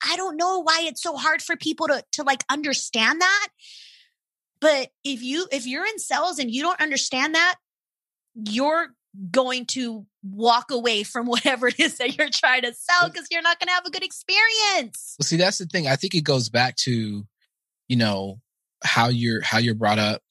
I 0.04 0.16
don't 0.16 0.36
know 0.36 0.60
why 0.62 0.82
it's 0.82 1.02
so 1.02 1.16
hard 1.16 1.42
for 1.42 1.56
people 1.56 1.88
to 1.88 2.04
to 2.12 2.22
like 2.22 2.44
understand 2.50 3.20
that. 3.20 3.48
But 4.60 4.88
if 5.04 5.22
you 5.22 5.46
if 5.52 5.66
you're 5.66 5.86
in 5.86 5.98
sales 5.98 6.38
and 6.38 6.50
you 6.50 6.62
don't 6.62 6.80
understand 6.80 7.34
that, 7.34 7.56
you're 8.34 8.88
going 9.30 9.66
to 9.66 10.06
walk 10.22 10.70
away 10.70 11.02
from 11.02 11.26
whatever 11.26 11.68
it 11.68 11.78
is 11.80 11.98
that 11.98 12.16
you're 12.16 12.30
trying 12.30 12.62
to 12.62 12.74
sell 12.74 13.08
because 13.08 13.28
you're 13.30 13.42
not 13.42 13.58
going 13.58 13.68
to 13.68 13.74
have 13.74 13.86
a 13.86 13.90
good 13.90 14.04
experience. 14.04 15.16
Well, 15.18 15.24
see, 15.24 15.36
that's 15.36 15.58
the 15.58 15.66
thing. 15.66 15.86
I 15.86 15.96
think 15.96 16.14
it 16.14 16.22
goes 16.22 16.48
back 16.48 16.76
to, 16.76 17.26
you 17.88 17.96
know, 17.96 18.40
how 18.82 19.08
you're 19.08 19.40
how 19.40 19.58
you're 19.58 19.74
brought 19.74 19.98
up 19.98 20.22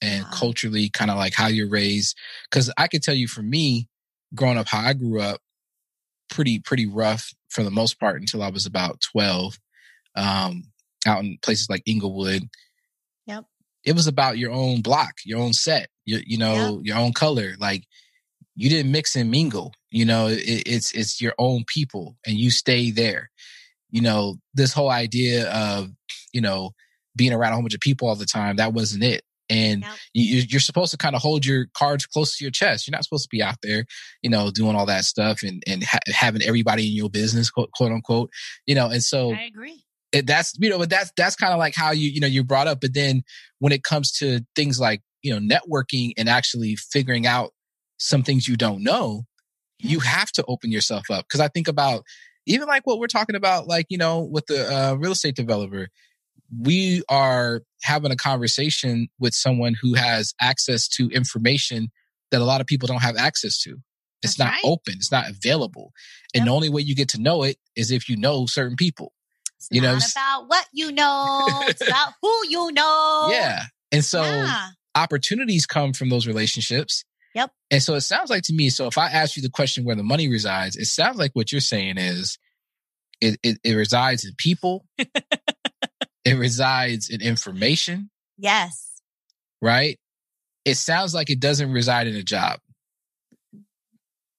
and 0.00 0.24
culturally 0.32 0.88
kind 0.88 1.10
of 1.10 1.16
like 1.16 1.34
how 1.34 1.46
you're 1.46 1.68
raised. 1.68 2.16
Cause 2.50 2.72
I 2.76 2.88
could 2.88 3.02
tell 3.02 3.14
you 3.14 3.28
for 3.28 3.42
me, 3.42 3.88
growing 4.34 4.58
up 4.58 4.66
how 4.66 4.80
I 4.80 4.94
grew 4.94 5.20
up, 5.20 5.40
pretty, 6.32 6.58
pretty 6.58 6.86
rough 6.86 7.32
for 7.48 7.62
the 7.62 7.70
most 7.70 8.00
part 8.00 8.20
until 8.20 8.42
I 8.42 8.50
was 8.50 8.66
about 8.66 9.00
12. 9.00 9.58
Um, 10.14 10.64
out 11.06 11.24
in 11.24 11.38
places 11.42 11.68
like 11.68 11.82
Inglewood. 11.86 12.48
Yep. 13.26 13.44
It 13.84 13.94
was 13.94 14.06
about 14.06 14.38
your 14.38 14.52
own 14.52 14.80
block, 14.82 15.14
your 15.24 15.40
own 15.40 15.52
set, 15.52 15.88
you, 16.04 16.20
you 16.24 16.38
know, 16.38 16.80
your 16.84 16.96
own 16.96 17.12
color. 17.12 17.54
Like 17.58 17.84
you 18.54 18.68
didn't 18.68 18.92
mix 18.92 19.16
and 19.16 19.30
mingle. 19.30 19.72
You 19.90 20.04
know, 20.04 20.26
it, 20.28 20.62
it's 20.66 20.92
it's 20.92 21.20
your 21.20 21.34
own 21.38 21.64
people, 21.66 22.16
and 22.26 22.36
you 22.36 22.50
stay 22.50 22.90
there. 22.90 23.30
You 23.90 24.02
know, 24.02 24.36
this 24.54 24.72
whole 24.72 24.90
idea 24.90 25.50
of 25.50 25.90
you 26.32 26.40
know 26.40 26.72
being 27.16 27.32
around 27.32 27.52
a 27.52 27.54
whole 27.56 27.62
bunch 27.62 27.74
of 27.74 27.80
people 27.80 28.08
all 28.08 28.14
the 28.14 28.24
time 28.24 28.56
that 28.56 28.72
wasn't 28.72 29.04
it. 29.04 29.22
And 29.52 29.82
Yep. 29.82 29.96
you, 30.14 30.42
you're 30.48 30.60
supposed 30.60 30.90
to 30.92 30.96
kind 30.96 31.14
of 31.14 31.20
hold 31.22 31.44
your 31.44 31.66
cards 31.76 32.06
close 32.06 32.36
to 32.36 32.44
your 32.44 32.50
chest. 32.50 32.86
You're 32.86 32.96
not 32.96 33.04
supposed 33.04 33.24
to 33.24 33.36
be 33.36 33.42
out 33.42 33.58
there, 33.62 33.84
you 34.22 34.30
know, 34.30 34.50
doing 34.50 34.74
all 34.76 34.86
that 34.86 35.04
stuff 35.04 35.42
and 35.42 35.62
and 35.66 35.84
ha- 35.84 35.98
having 36.06 36.42
everybody 36.42 36.88
in 36.88 36.94
your 36.94 37.10
business, 37.10 37.50
quote, 37.50 37.70
quote 37.72 37.92
unquote. 37.92 38.30
You 38.66 38.74
know, 38.74 38.88
and 38.88 39.02
so 39.02 39.32
I 39.34 39.42
agree. 39.42 39.84
it, 40.12 40.26
that's 40.26 40.54
you 40.58 40.70
know 40.70 40.78
but 40.78 40.90
that's 40.90 41.12
that's 41.16 41.36
kind 41.36 41.52
of 41.52 41.58
like 41.58 41.74
how 41.74 41.90
you 41.92 42.08
you 42.08 42.20
know 42.20 42.26
you're 42.26 42.44
brought 42.44 42.66
up 42.66 42.80
but 42.80 42.94
then 42.94 43.22
when 43.58 43.72
it 43.72 43.82
comes 43.84 44.10
to 44.12 44.40
things 44.56 44.80
like 44.80 45.02
you 45.22 45.32
know 45.38 45.54
networking 45.56 46.12
and 46.16 46.28
actually 46.28 46.76
figuring 46.76 47.26
out 47.26 47.50
some 47.98 48.22
things 48.22 48.48
you 48.48 48.56
don't 48.56 48.82
know 48.82 49.22
you 49.78 50.00
have 50.00 50.30
to 50.32 50.44
open 50.48 50.70
yourself 50.72 51.10
up 51.10 51.24
because 51.26 51.40
i 51.40 51.48
think 51.48 51.68
about 51.68 52.02
even 52.46 52.66
like 52.68 52.86
what 52.86 52.98
we're 52.98 53.06
talking 53.06 53.36
about 53.36 53.66
like 53.68 53.86
you 53.88 53.98
know 53.98 54.20
with 54.20 54.46
the 54.46 54.60
uh, 54.74 54.94
real 54.94 55.12
estate 55.12 55.36
developer 55.36 55.88
we 56.60 57.02
are 57.08 57.62
having 57.82 58.12
a 58.12 58.16
conversation 58.16 59.08
with 59.18 59.34
someone 59.34 59.74
who 59.80 59.94
has 59.94 60.34
access 60.40 60.86
to 60.88 61.08
information 61.10 61.90
that 62.30 62.40
a 62.40 62.44
lot 62.44 62.60
of 62.60 62.66
people 62.66 62.86
don't 62.86 63.02
have 63.02 63.16
access 63.16 63.60
to 63.62 63.76
it's 64.22 64.36
That's 64.36 64.38
not 64.38 64.50
right. 64.52 64.60
open 64.64 64.94
it's 64.96 65.12
not 65.12 65.28
available 65.30 65.92
and 66.34 66.40
Yep. 66.42 66.46
the 66.46 66.52
only 66.52 66.68
way 66.70 66.82
you 66.82 66.94
get 66.94 67.08
to 67.10 67.20
know 67.20 67.42
it 67.42 67.56
is 67.76 67.90
if 67.90 68.08
you 68.08 68.16
know 68.16 68.46
certain 68.46 68.76
people 68.76 69.12
It's 69.58 69.68
You 69.70 69.80
know, 69.82 69.94
not 69.94 70.10
about 70.12 70.48
what 70.48 70.66
you 70.72 70.92
know, 70.92 71.46
it's 71.68 71.80
about 71.88 72.12
who 72.22 72.32
you 72.48 72.72
know. 72.72 73.28
Yeah. 73.30 73.64
And 73.90 74.04
so 74.04 74.22
yeah. 74.22 74.68
opportunities 74.94 75.66
come 75.66 75.92
from 75.92 76.08
those 76.08 76.26
relationships. 76.26 77.04
Yep. 77.34 77.50
And 77.70 77.82
so 77.82 77.94
it 77.94 78.00
sounds 78.02 78.28
like 78.30 78.42
to 78.44 78.52
me, 78.54 78.68
so 78.70 78.86
if 78.86 78.98
I 78.98 79.06
ask 79.08 79.36
you 79.36 79.42
the 79.42 79.50
question 79.50 79.84
where 79.84 79.96
the 79.96 80.02
money 80.02 80.28
resides, 80.28 80.76
it 80.76 80.86
sounds 80.86 81.16
like 81.18 81.30
what 81.34 81.50
you're 81.52 81.60
saying 81.62 81.96
is 81.98 82.38
it, 83.20 83.38
it, 83.42 83.58
it 83.64 83.74
resides 83.74 84.24
in 84.24 84.32
people, 84.36 84.84
it 86.24 86.34
resides 86.34 87.08
in 87.10 87.20
information, 87.20 88.10
Yes. 88.38 89.00
right? 89.60 89.98
It 90.64 90.76
sounds 90.76 91.14
like 91.14 91.30
it 91.30 91.40
doesn't 91.40 91.72
reside 91.72 92.06
in 92.06 92.14
a 92.16 92.22
job. 92.22 92.60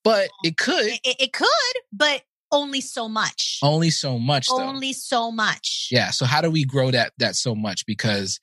But 0.04 0.30
it 0.44 0.58
could 0.58 0.86
It, 1.04 1.16
it- 1.20 1.34
could, 1.34 1.48
but 1.92 2.24
only 2.52 2.82
so 2.82 3.08
much. 3.10 3.60
only 3.64 3.90
so 3.90 4.20
much 4.20 4.48
though. 4.48 4.60
only 4.62 4.94
so 4.94 5.32
much. 5.32 5.88
Yeah. 5.92 6.12
So 6.12 6.26
how 6.26 6.42
do 6.42 6.52
we 6.52 6.66
grow 6.66 6.92
that 6.92 7.14
that 7.18 7.36
so 7.36 7.56
much? 7.56 7.86
Because 7.86 8.40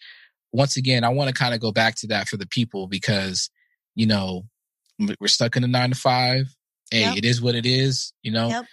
once 0.53 0.77
again, 0.77 1.05
I 1.05 1.11
want 1.11 1.29
to 1.29 1.35
kind 1.35 1.55
of 1.55 1.61
go 1.61 1.71
back 1.71 1.95
to 1.97 2.07
that 2.09 2.29
for 2.29 2.37
the 2.37 2.47
people 2.47 2.87
because 2.89 3.51
you 3.95 4.07
know 4.07 4.47
we're 5.21 5.29
stuck 5.29 5.57
in 5.57 5.65
a 5.65 5.69
nine 5.69 5.91
to 5.91 5.97
five. 5.97 6.47
Hey, 6.91 7.01
Yep. 7.03 7.17
it 7.19 7.25
is 7.25 7.41
what 7.41 7.55
it 7.55 7.67
is. 7.67 8.13
You 8.23 8.33
know, 8.33 8.49
Yep. 8.49 8.67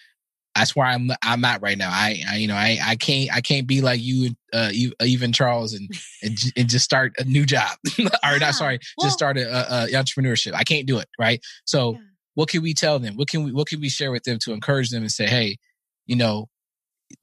That's 0.57 0.75
where 0.75 0.85
I'm. 0.85 1.11
I'm 1.23 1.45
at 1.45 1.61
right 1.61 1.77
now. 1.77 1.89
I, 1.91 2.21
I 2.29 2.37
you 2.37 2.47
know, 2.47 2.55
I, 2.55 2.79
I 2.83 2.95
can't, 2.95 3.33
I 3.33 3.41
can't 3.41 3.67
be 3.67 3.81
like 3.81 4.01
you, 4.01 4.35
uh, 4.53 4.71
even 5.01 5.31
Charles, 5.31 5.73
and 5.73 5.89
and, 6.23 6.37
and 6.55 6.69
just 6.69 6.85
start 6.85 7.13
a 7.19 7.23
new 7.23 7.45
job. 7.45 7.77
or 7.99 8.39
not, 8.39 8.55
sorry, 8.55 8.79
Well- 8.97 9.07
just 9.07 9.17
start 9.17 9.37
a, 9.37 9.85
a, 9.85 9.87
entrepreneurship. 9.89 10.53
I 10.53 10.63
can't 10.63 10.87
do 10.87 10.97
it. 10.97 11.07
Right. 11.19 11.41
So 11.65 11.93
Yeah. 11.93 11.99
what 12.35 12.49
can 12.49 12.61
we 12.61 12.73
tell 12.73 12.99
them? 12.99 13.15
What 13.15 13.27
can 13.27 13.43
we, 13.43 13.51
what 13.51 13.67
can 13.67 13.79
we 13.79 13.89
share 13.89 14.11
with 14.11 14.23
them 14.23 14.39
to 14.39 14.53
encourage 14.53 14.89
them 14.89 15.03
and 15.03 15.11
say, 15.11 15.27
hey, 15.27 15.57
you 16.05 16.15
know, 16.15 16.49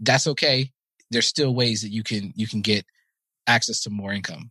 that's 0.01 0.27
okay. 0.27 0.71
There's 1.11 1.27
still 1.27 1.55
ways 1.55 1.83
that 1.83 1.91
you 1.91 2.03
can 2.03 2.33
you 2.37 2.47
can 2.47 2.61
get 2.61 2.87
access 3.47 3.81
to 3.81 3.91
more 3.91 4.13
income. 4.13 4.51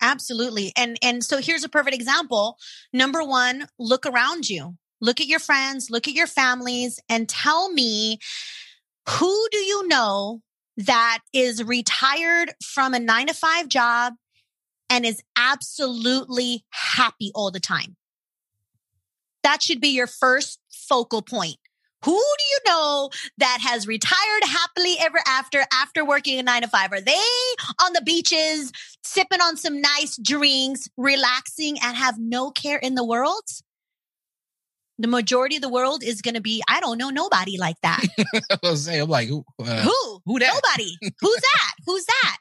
Absolutely. 0.00 0.72
And 0.76 0.98
and 1.02 1.22
so 1.22 1.38
here's 1.38 1.64
a 1.64 1.68
perfect 1.68 1.94
example. 1.94 2.58
Number 2.92 3.22
1, 3.22 3.68
look 3.78 4.04
around 4.04 4.48
you. 4.50 4.76
Look 5.02 5.20
at 5.20 5.26
your 5.26 5.40
friends, 5.40 5.90
look 5.90 6.06
at 6.06 6.14
your 6.14 6.28
families 6.28 7.00
and 7.08 7.28
tell 7.28 7.70
me 7.72 8.20
who 9.08 9.48
do 9.50 9.58
you 9.58 9.88
know 9.88 10.42
that 10.76 11.18
is 11.34 11.64
retired 11.64 12.52
from 12.64 12.94
a 12.94 13.00
9 13.00 13.26
to 13.26 13.34
5 13.34 13.68
job 13.68 14.14
and 14.88 15.04
is 15.04 15.20
absolutely 15.36 16.64
happy 16.70 17.32
all 17.34 17.50
the 17.50 17.58
time? 17.58 17.96
That 19.42 19.60
should 19.60 19.80
be 19.80 19.88
your 19.88 20.06
first 20.06 20.60
focal 20.70 21.20
point. 21.20 21.56
Who 22.04 22.12
do 22.12 22.44
you 22.50 22.58
know 22.68 23.10
that 23.38 23.58
has 23.60 23.88
retired 23.88 24.44
happily 24.44 24.94
ever 25.00 25.18
after 25.26 25.64
after 25.72 26.04
working 26.04 26.38
a 26.38 26.44
9 26.44 26.62
to 26.62 26.68
5? 26.68 26.92
Are 26.92 27.00
they 27.00 27.20
on 27.84 27.92
the 27.92 28.02
beaches 28.02 28.70
sipping 29.02 29.40
on 29.40 29.56
some 29.56 29.80
nice 29.80 30.16
drinks, 30.16 30.88
relaxing, 30.96 31.76
and 31.82 31.96
have 31.96 32.20
no 32.20 32.52
care 32.52 32.78
in 32.78 32.94
the 32.94 33.04
world? 33.04 33.42
The 34.98 35.08
majority 35.08 35.56
of 35.56 35.62
the 35.62 35.68
world 35.68 36.02
is 36.04 36.20
going 36.22 36.34
to 36.34 36.40
be, 36.40 36.62
I 36.68 36.80
don't 36.80 36.98
know, 36.98 37.10
nobody 37.10 37.58
like 37.58 37.80
that. 37.82 38.04
I 38.64 38.74
saying, 38.74 39.02
I'm 39.02 39.08
like, 39.08 39.28
who, 39.28 39.44
uh, 39.58 39.82
Who? 39.82 40.20
who 40.24 40.38
that? 40.38 40.60
Nobody. 40.62 40.96
Who's 41.20 41.40
that? 41.40 41.72
Who's 41.86 42.04
that? 42.04 42.36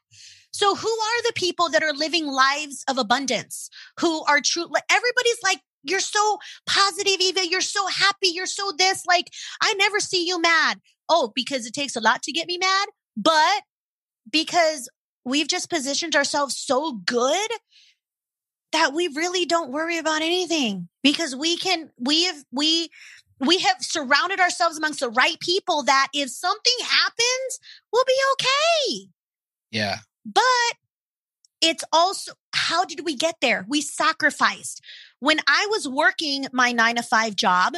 So 0.51 0.75
who 0.75 0.89
are 0.89 1.23
the 1.23 1.33
people 1.35 1.69
that 1.69 1.81
are 1.81 1.93
living 1.93 2.27
lives 2.27 2.83
of 2.87 2.97
abundance? 2.97 3.69
Who 3.99 4.23
are 4.25 4.41
true? 4.41 4.67
Like 4.69 4.83
everybody's 4.91 5.39
like, 5.43 5.61
you're 5.83 5.99
so 5.99 6.37
positive, 6.67 7.19
Eva. 7.19 7.47
You're 7.47 7.61
so 7.61 7.87
happy. 7.87 8.27
You're 8.27 8.45
so 8.45 8.71
this. 8.77 9.05
Like, 9.05 9.31
I 9.61 9.73
never 9.75 9.99
see 9.99 10.27
you 10.27 10.39
mad. 10.39 10.79
Oh, 11.09 11.31
because 11.33 11.65
it 11.65 11.73
takes 11.73 11.95
a 11.95 12.01
lot 12.01 12.21
to 12.23 12.31
get 12.31 12.47
me 12.47 12.57
mad, 12.57 12.89
but 13.17 13.63
because 14.29 14.89
we've 15.25 15.47
just 15.47 15.69
positioned 15.69 16.15
ourselves 16.15 16.57
so 16.57 16.93
good 16.93 17.49
that 18.71 18.93
we 18.93 19.07
really 19.09 19.45
don't 19.45 19.71
worry 19.71 19.97
about 19.97 20.21
anything 20.21 20.87
because 21.03 21.35
we 21.35 21.57
can, 21.57 21.91
we 21.97 22.25
have, 22.25 22.43
we, 22.51 22.89
we 23.39 23.59
have 23.59 23.77
surrounded 23.79 24.39
ourselves 24.39 24.77
amongst 24.77 24.99
the 24.99 25.09
right 25.09 25.39
people 25.39 25.83
that 25.83 26.07
if 26.13 26.29
something 26.29 26.73
happens, 26.83 27.59
we'll 27.91 28.05
be 28.05 28.19
okay. 28.33 29.07
Yeah. 29.71 29.97
But 30.25 30.77
it's 31.61 31.83
also, 31.91 32.33
how 32.53 32.85
did 32.85 33.05
we 33.05 33.15
get 33.15 33.35
there? 33.41 33.65
We 33.67 33.81
sacrificed. 33.81 34.81
When 35.19 35.39
I 35.47 35.67
was 35.69 35.87
working 35.87 36.47
my 36.51 36.71
nine 36.71 36.95
to 36.95 37.03
five 37.03 37.35
job, 37.35 37.75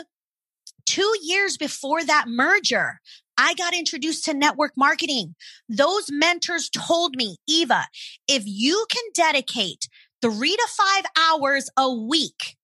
two 0.86 1.13
years 1.21 1.58
before 1.58 2.03
that 2.03 2.25
merger, 2.27 2.99
I 3.38 3.53
got 3.56 3.73
introduced 3.73 4.25
to 4.25 4.34
network 4.34 4.73
marketing. 4.77 5.36
Those 5.67 6.08
mentors 6.12 6.69
told 6.69 7.15
me, 7.15 7.38
Eva, 7.47 7.88
if 8.27 8.44
you 8.46 8.85
can 8.91 9.04
dedicate 9.13 9.87
three 10.24 10.56
to 10.56 10.67
five 10.69 11.04
hours 11.19 11.69
a 11.76 11.94
week 11.94 12.56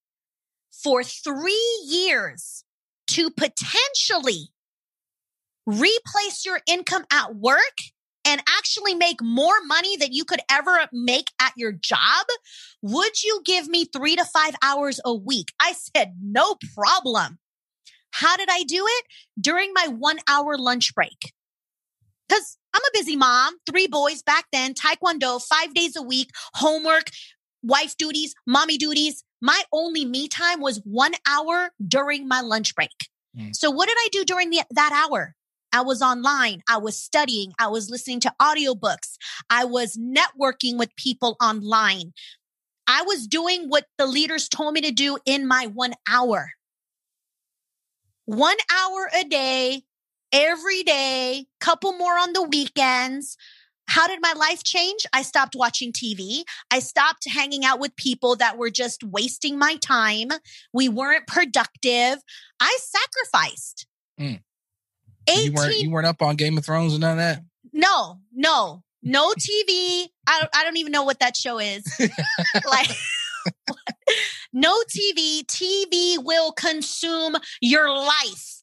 for 0.70 1.04
three 1.04 1.82
years 1.86 2.64
to 3.06 3.28
potentially 3.28 4.48
replace 5.66 6.46
your 6.46 6.60
income 6.66 7.04
at 7.12 7.34
work 7.34 7.76
and 8.24 8.42
actually 8.58 8.94
make 8.94 9.20
more 9.20 9.62
money 9.66 9.96
than 9.98 10.12
you 10.12 10.24
could 10.24 10.40
ever 10.50 10.78
make 10.90 11.28
at 11.40 11.52
your 11.54 11.72
job, 11.72 12.26
would 12.80 13.22
you 13.22 13.42
give 13.44 13.68
me 13.68 13.84
three 13.84 14.16
to 14.16 14.24
five 14.24 14.54
hours 14.62 14.98
a 15.04 15.14
week? 15.14 15.48
I 15.60 15.74
said, 15.74 16.14
no 16.22 16.54
problem. 16.74 17.38
How 18.12 18.38
did 18.38 18.48
I 18.50 18.62
do 18.62 18.84
it? 18.86 19.04
During 19.38 19.72
my 19.74 19.86
one 19.88 20.18
hour 20.28 20.56
lunch 20.56 20.94
break. 20.94 21.32
Cause 22.30 22.56
I'm 22.72 22.82
a 22.82 22.98
busy 22.98 23.16
mom, 23.16 23.56
three 23.68 23.88
boys 23.88 24.22
back 24.22 24.46
then, 24.52 24.74
taekwondo, 24.74 25.42
five 25.42 25.74
days 25.74 25.96
a 25.96 26.02
week, 26.02 26.30
homework, 26.54 27.10
wife 27.62 27.96
duties, 27.96 28.34
mommy 28.46 28.76
duties. 28.76 29.24
My 29.40 29.62
only 29.72 30.04
me 30.04 30.28
time 30.28 30.60
was 30.60 30.80
one 30.84 31.12
hour 31.28 31.70
during 31.86 32.28
my 32.28 32.40
lunch 32.40 32.74
break. 32.74 32.90
Mm. 33.36 33.54
So 33.54 33.70
what 33.70 33.88
did 33.88 33.96
I 33.98 34.08
do 34.12 34.24
during 34.24 34.50
the, 34.50 34.62
that 34.70 34.92
hour? 34.92 35.34
I 35.72 35.82
was 35.82 36.02
online. 36.02 36.62
I 36.68 36.78
was 36.78 36.96
studying. 36.96 37.52
I 37.58 37.68
was 37.68 37.90
listening 37.90 38.20
to 38.20 38.34
audiobooks. 38.40 39.16
I 39.48 39.64
was 39.64 39.96
networking 39.96 40.76
with 40.76 40.94
people 40.96 41.36
online. 41.40 42.12
I 42.86 43.02
was 43.02 43.28
doing 43.28 43.68
what 43.68 43.86
the 43.98 44.06
leaders 44.06 44.48
told 44.48 44.74
me 44.74 44.80
to 44.80 44.90
do 44.90 45.18
in 45.24 45.46
my 45.46 45.66
one 45.66 45.94
hour. 46.08 46.52
One 48.24 48.56
hour 48.72 49.10
a 49.14 49.24
day, 49.24 49.82
every 50.32 50.82
day, 50.82 51.46
couple 51.60 51.96
more 51.96 52.18
on 52.18 52.32
the 52.32 52.42
weekends. 52.42 53.36
How 53.90 54.06
did 54.06 54.20
my 54.22 54.32
life 54.36 54.62
change? 54.62 55.04
I 55.12 55.22
stopped 55.22 55.56
watching 55.56 55.92
TV. 55.92 56.44
I 56.70 56.78
stopped 56.78 57.28
hanging 57.28 57.64
out 57.64 57.80
with 57.80 57.96
people 57.96 58.36
that 58.36 58.56
were 58.56 58.70
just 58.70 59.02
wasting 59.02 59.58
my 59.58 59.74
time. 59.82 60.28
We 60.72 60.88
weren't 60.88 61.26
productive. 61.26 62.22
I 62.60 62.78
sacrificed. 62.80 63.88
Mm. 64.20 64.42
18, 65.28 65.44
You 65.44 65.52
weren't 65.52 65.76
you 65.80 65.90
weren't 65.90 66.06
up 66.06 66.22
on 66.22 66.36
Game 66.36 66.56
of 66.56 66.64
Thrones 66.64 66.92
and 66.92 67.00
none 67.00 67.12
of 67.12 67.16
that. 67.18 67.42
no, 67.72 68.20
no, 68.32 68.84
no 69.02 69.32
TV. 69.32 70.06
I 70.24 70.46
I 70.54 70.62
don't 70.62 70.76
even 70.76 70.92
know 70.92 71.02
what 71.02 71.18
that 71.18 71.36
show 71.36 71.58
is. 71.58 71.82
like, 72.64 72.90
no 74.52 74.80
TV. 74.88 75.44
TV 75.46 76.22
will 76.22 76.52
consume 76.52 77.34
your 77.60 77.88
life. 77.90 78.62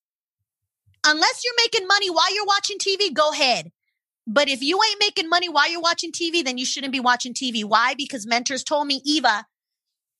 Unless 1.06 1.42
you're 1.44 1.54
making 1.66 1.86
money 1.86 2.10
while 2.10 2.34
you're 2.34 2.46
watching 2.46 2.78
TV, 2.78 3.14
go 3.14 3.32
ahead. 3.32 3.72
But 4.30 4.50
if 4.50 4.62
you 4.62 4.78
ain't 4.84 5.00
making 5.00 5.30
money 5.30 5.48
while 5.48 5.72
you're 5.72 5.82
watching 5.82 6.12
TV, 6.12 6.44
then 6.44 6.58
you 6.58 6.66
shouldn't 6.66 6.92
be 6.92 7.00
watching 7.00 7.34
TV. 7.34 7.64
Why? 7.64 7.94
Because 7.96 8.28
mentors 8.28 8.64
told 8.64 8.88
me, 8.88 9.02
Eva, 9.06 9.46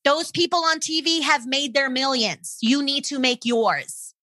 those 0.04 0.30
people 0.30 0.60
on 0.60 0.80
TV 0.80 1.20
have 1.20 1.46
made 1.46 1.74
their 1.74 1.90
millions. 1.90 2.56
You 2.62 2.82
need 2.82 3.04
to 3.04 3.18
make 3.18 3.44
yours. 3.44 4.14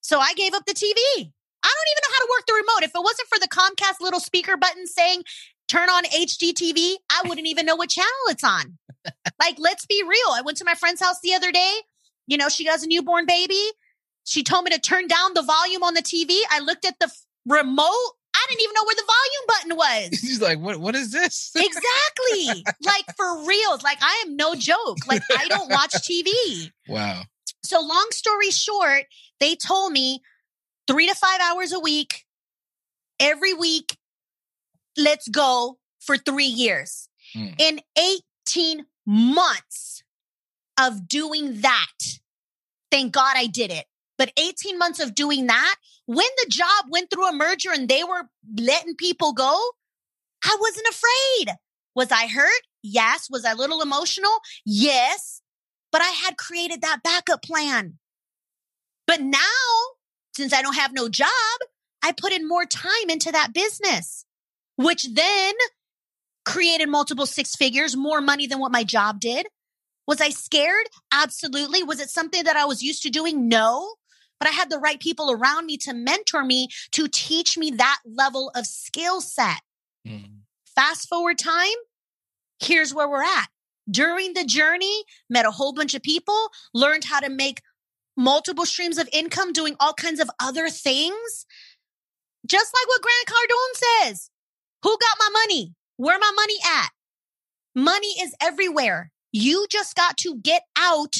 So 0.00 0.18
I 0.18 0.32
gave 0.32 0.54
up 0.54 0.64
the 0.64 0.72
TV. 0.72 0.96
I 1.62 1.68
don't 1.68 1.90
even 1.90 2.02
know 2.02 2.14
how 2.14 2.20
to 2.20 2.28
work 2.30 2.46
the 2.46 2.54
remote. 2.54 2.82
If 2.82 2.92
it 2.94 3.04
wasn't 3.04 3.28
for 3.28 3.38
the 3.38 3.48
Comcast 3.48 4.00
little 4.00 4.20
speaker 4.20 4.56
button 4.56 4.86
saying 4.86 5.24
turn 5.68 5.90
on 5.90 6.04
HGTV, 6.04 6.94
I 7.10 7.28
wouldn't 7.28 7.46
even 7.46 7.66
know 7.66 7.76
what 7.76 7.90
channel 7.90 8.10
it's 8.28 8.42
on. 8.42 8.78
like, 9.38 9.56
let's 9.58 9.84
be 9.84 10.02
real. 10.02 10.30
I 10.32 10.40
went 10.42 10.56
to 10.58 10.64
my 10.64 10.74
friend's 10.74 11.02
house 11.02 11.20
the 11.22 11.34
other 11.34 11.52
day. 11.52 11.74
You 12.26 12.38
know, 12.38 12.48
she 12.48 12.64
has 12.64 12.82
a 12.82 12.86
newborn 12.86 13.26
baby. 13.26 13.60
She 14.24 14.42
told 14.42 14.64
me 14.64 14.70
to 14.70 14.80
turn 14.80 15.06
down 15.08 15.34
the 15.34 15.42
volume 15.42 15.82
on 15.82 15.92
the 15.92 16.02
TV. 16.02 16.38
I 16.50 16.60
looked 16.60 16.86
at 16.86 16.98
the 16.98 17.12
remote. 17.46 18.14
I 18.50 18.54
didn't 18.54 18.62
even 18.62 18.74
know 18.74 18.84
where 18.84 18.96
the 18.96 19.06
volume 19.06 19.46
button 19.46 20.10
was. 20.10 20.20
She's 20.20 20.40
like, 20.40 20.58
what 20.58 20.78
what 20.78 20.96
is 20.96 21.12
this? 21.12 21.52
exactly. 21.56 22.64
like 22.84 23.16
for 23.16 23.46
reals. 23.46 23.82
Like 23.82 23.98
I 24.02 24.24
am 24.26 24.36
no 24.36 24.54
joke. 24.54 25.06
Like 25.06 25.22
I 25.30 25.48
don't 25.48 25.70
watch 25.70 25.92
TV. 25.92 26.72
wow. 26.88 27.22
So 27.62 27.80
long 27.80 28.08
story 28.10 28.50
short, 28.50 29.04
they 29.38 29.54
told 29.54 29.92
me 29.92 30.22
three 30.88 31.06
to 31.06 31.14
five 31.14 31.40
hours 31.40 31.72
a 31.72 31.80
week, 31.80 32.26
every 33.20 33.54
week. 33.54 33.96
Let's 34.96 35.28
go 35.28 35.78
for 36.00 36.16
three 36.16 36.46
years. 36.46 37.08
Mm. 37.36 37.54
In 37.60 37.80
18 38.48 38.86
months 39.06 40.02
of 40.80 41.06
doing 41.06 41.60
that, 41.60 42.18
thank 42.90 43.12
God 43.12 43.34
I 43.36 43.46
did 43.46 43.70
it. 43.70 43.86
But 44.20 44.32
18 44.36 44.76
months 44.76 45.00
of 45.00 45.14
doing 45.14 45.46
that, 45.46 45.76
when 46.04 46.28
the 46.36 46.50
job 46.50 46.90
went 46.90 47.08
through 47.08 47.26
a 47.26 47.32
merger 47.32 47.70
and 47.72 47.88
they 47.88 48.04
were 48.04 48.28
letting 48.54 48.94
people 48.94 49.32
go, 49.32 49.58
I 50.44 50.58
wasn't 50.60 50.88
afraid. 50.88 51.56
Was 51.94 52.12
I 52.12 52.26
hurt? 52.26 52.60
Yes. 52.82 53.28
Was 53.30 53.46
I 53.46 53.52
a 53.52 53.56
little 53.56 53.80
emotional? 53.80 54.30
Yes. 54.66 55.40
But 55.90 56.02
I 56.02 56.10
had 56.10 56.36
created 56.36 56.82
that 56.82 57.02
backup 57.02 57.42
plan. 57.42 57.98
But 59.06 59.22
now, 59.22 59.38
since 60.36 60.52
I 60.52 60.60
don't 60.60 60.76
have 60.76 60.92
no 60.92 61.08
job, 61.08 61.30
I 62.02 62.12
put 62.12 62.34
in 62.34 62.46
more 62.46 62.66
time 62.66 63.08
into 63.08 63.32
that 63.32 63.54
business, 63.54 64.26
which 64.76 65.14
then 65.14 65.54
created 66.44 66.90
multiple 66.90 67.24
six 67.24 67.56
figures, 67.56 67.96
more 67.96 68.20
money 68.20 68.46
than 68.46 68.58
what 68.58 68.70
my 68.70 68.84
job 68.84 69.18
did. 69.18 69.46
Was 70.06 70.20
I 70.20 70.28
scared? 70.28 70.88
Absolutely. 71.10 71.82
Was 71.82 72.00
it 72.00 72.10
something 72.10 72.44
that 72.44 72.56
I 72.56 72.66
was 72.66 72.82
used 72.82 73.02
to 73.04 73.08
doing? 73.08 73.48
No. 73.48 73.94
But 74.40 74.48
I 74.48 74.52
had 74.52 74.70
the 74.70 74.78
right 74.78 74.98
people 74.98 75.30
around 75.30 75.66
me 75.66 75.76
to 75.78 75.92
mentor 75.92 76.42
me 76.42 76.68
to 76.92 77.06
teach 77.06 77.56
me 77.56 77.70
that 77.72 77.98
level 78.06 78.50
of 78.56 78.66
skill 78.66 79.20
set. 79.20 79.60
Mm. 80.08 80.40
Fast 80.74 81.08
forward 81.08 81.38
time, 81.38 81.76
here's 82.58 82.94
where 82.94 83.08
we're 83.08 83.22
at. 83.22 83.48
During 83.88 84.32
the 84.32 84.44
journey, 84.44 85.04
met 85.28 85.46
a 85.46 85.50
whole 85.50 85.74
bunch 85.74 85.94
of 85.94 86.02
people, 86.02 86.50
learned 86.72 87.04
how 87.04 87.20
to 87.20 87.28
make 87.28 87.60
multiple 88.16 88.64
streams 88.64 88.98
of 88.98 89.08
income 89.12 89.52
doing 89.52 89.76
all 89.78 89.92
kinds 89.92 90.20
of 90.20 90.30
other 90.40 90.68
things. 90.68 91.46
Just 92.46 92.72
like 92.74 92.88
what 92.88 93.02
Grant 93.02 93.26
Cardone 93.28 94.06
says. 94.08 94.30
Who 94.82 94.90
got 94.90 95.18
my 95.18 95.28
money? 95.42 95.74
Where 95.96 96.18
my 96.18 96.32
money 96.34 96.56
at? 96.64 96.90
Money 97.74 98.14
is 98.22 98.34
everywhere. 98.40 99.10
You 99.32 99.66
just 99.70 99.94
got 99.94 100.16
to 100.18 100.36
get 100.36 100.62
out 100.78 101.14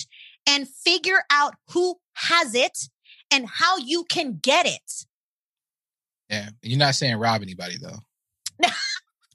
and 0.46 0.66
figure 0.68 1.22
out 1.30 1.54
who 1.72 1.96
has 2.14 2.54
it 2.54 2.88
and 3.32 3.46
how 3.48 3.76
you 3.78 4.04
can 4.04 4.38
get 4.42 4.66
it. 4.66 5.04
Yeah. 6.28 6.50
You're 6.62 6.78
not 6.78 6.94
saying 6.94 7.16
rob 7.16 7.42
anybody 7.42 7.76
though. 7.80 7.98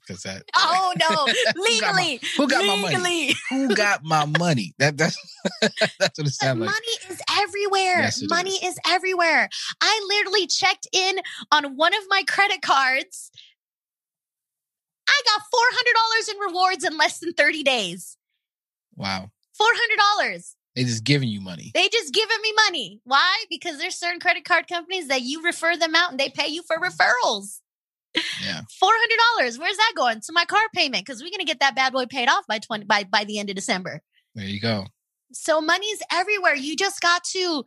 Because 0.06 0.22
that 0.22 0.44
Oh 0.54 0.92
no, 1.00 1.06
Who 1.56 1.80
got 1.80 1.96
my- 1.96 2.00
legally. 2.02 2.20
who 2.36 2.46
got 2.48 2.64
my 2.64 2.92
money? 2.92 3.34
who 3.50 3.74
got 3.74 4.04
my 4.04 4.24
money? 4.38 4.72
That 4.78 4.96
that's 4.96 5.18
that's 5.60 6.16
what 6.16 6.28
it 6.28 6.30
sounds 6.32 6.60
like. 6.60 6.68
money 6.70 7.10
is 7.10 7.20
everywhere. 7.40 8.02
Yes, 8.02 8.22
money 8.30 8.52
is. 8.62 8.78
everywhere. 8.86 9.48
I 9.80 10.06
literally 10.08 10.46
checked 10.46 10.86
in 10.92 11.16
on 11.50 11.74
one 11.76 11.92
of 11.92 12.02
my 12.08 12.22
credit 12.28 12.62
cards. 12.62 13.32
I 15.08 15.20
got 15.24 15.42
$400 15.42 16.34
in 16.34 16.38
rewards 16.54 16.84
in 16.84 16.96
less 16.96 17.18
than 17.18 17.32
30 17.32 17.64
days. 17.64 18.16
Wow. 18.94 19.30
$400. 19.60 20.54
They 20.76 20.84
just 20.84 21.04
giving 21.04 21.28
you 21.28 21.40
money. 21.40 21.72
They 21.74 21.88
just 21.88 22.12
giving 22.12 22.36
me 22.42 22.52
money. 22.66 23.00
Why? 23.04 23.44
Because 23.48 23.78
there's 23.78 23.96
certain 23.96 24.20
credit 24.20 24.44
card 24.44 24.68
companies 24.68 25.08
that 25.08 25.22
you 25.22 25.42
refer 25.42 25.76
them 25.76 25.94
out 25.94 26.10
and 26.10 26.20
they 26.20 26.28
pay 26.28 26.48
you 26.48 26.62
for 26.62 26.76
referrals. 26.76 27.60
Yeah. 28.44 28.60
$400. 28.82 29.58
Where's 29.58 29.76
that 29.76 29.92
going? 29.96 30.20
To 30.20 30.32
my 30.32 30.44
car 30.44 30.60
payment 30.74 31.04
because 31.06 31.22
we're 31.22 31.30
going 31.30 31.40
to 31.40 31.44
get 31.44 31.60
that 31.60 31.74
bad 31.74 31.92
boy 31.92 32.06
paid 32.06 32.28
off 32.28 32.46
by 32.46 32.58
20 32.58 32.84
by 32.84 33.04
by 33.04 33.24
the 33.24 33.38
end 33.38 33.48
of 33.50 33.56
December. 33.56 34.02
There 34.34 34.46
you 34.46 34.60
go. 34.60 34.84
So 35.32 35.60
money's 35.60 36.02
everywhere. 36.12 36.54
You 36.54 36.76
just 36.76 37.00
got 37.00 37.24
to 37.24 37.64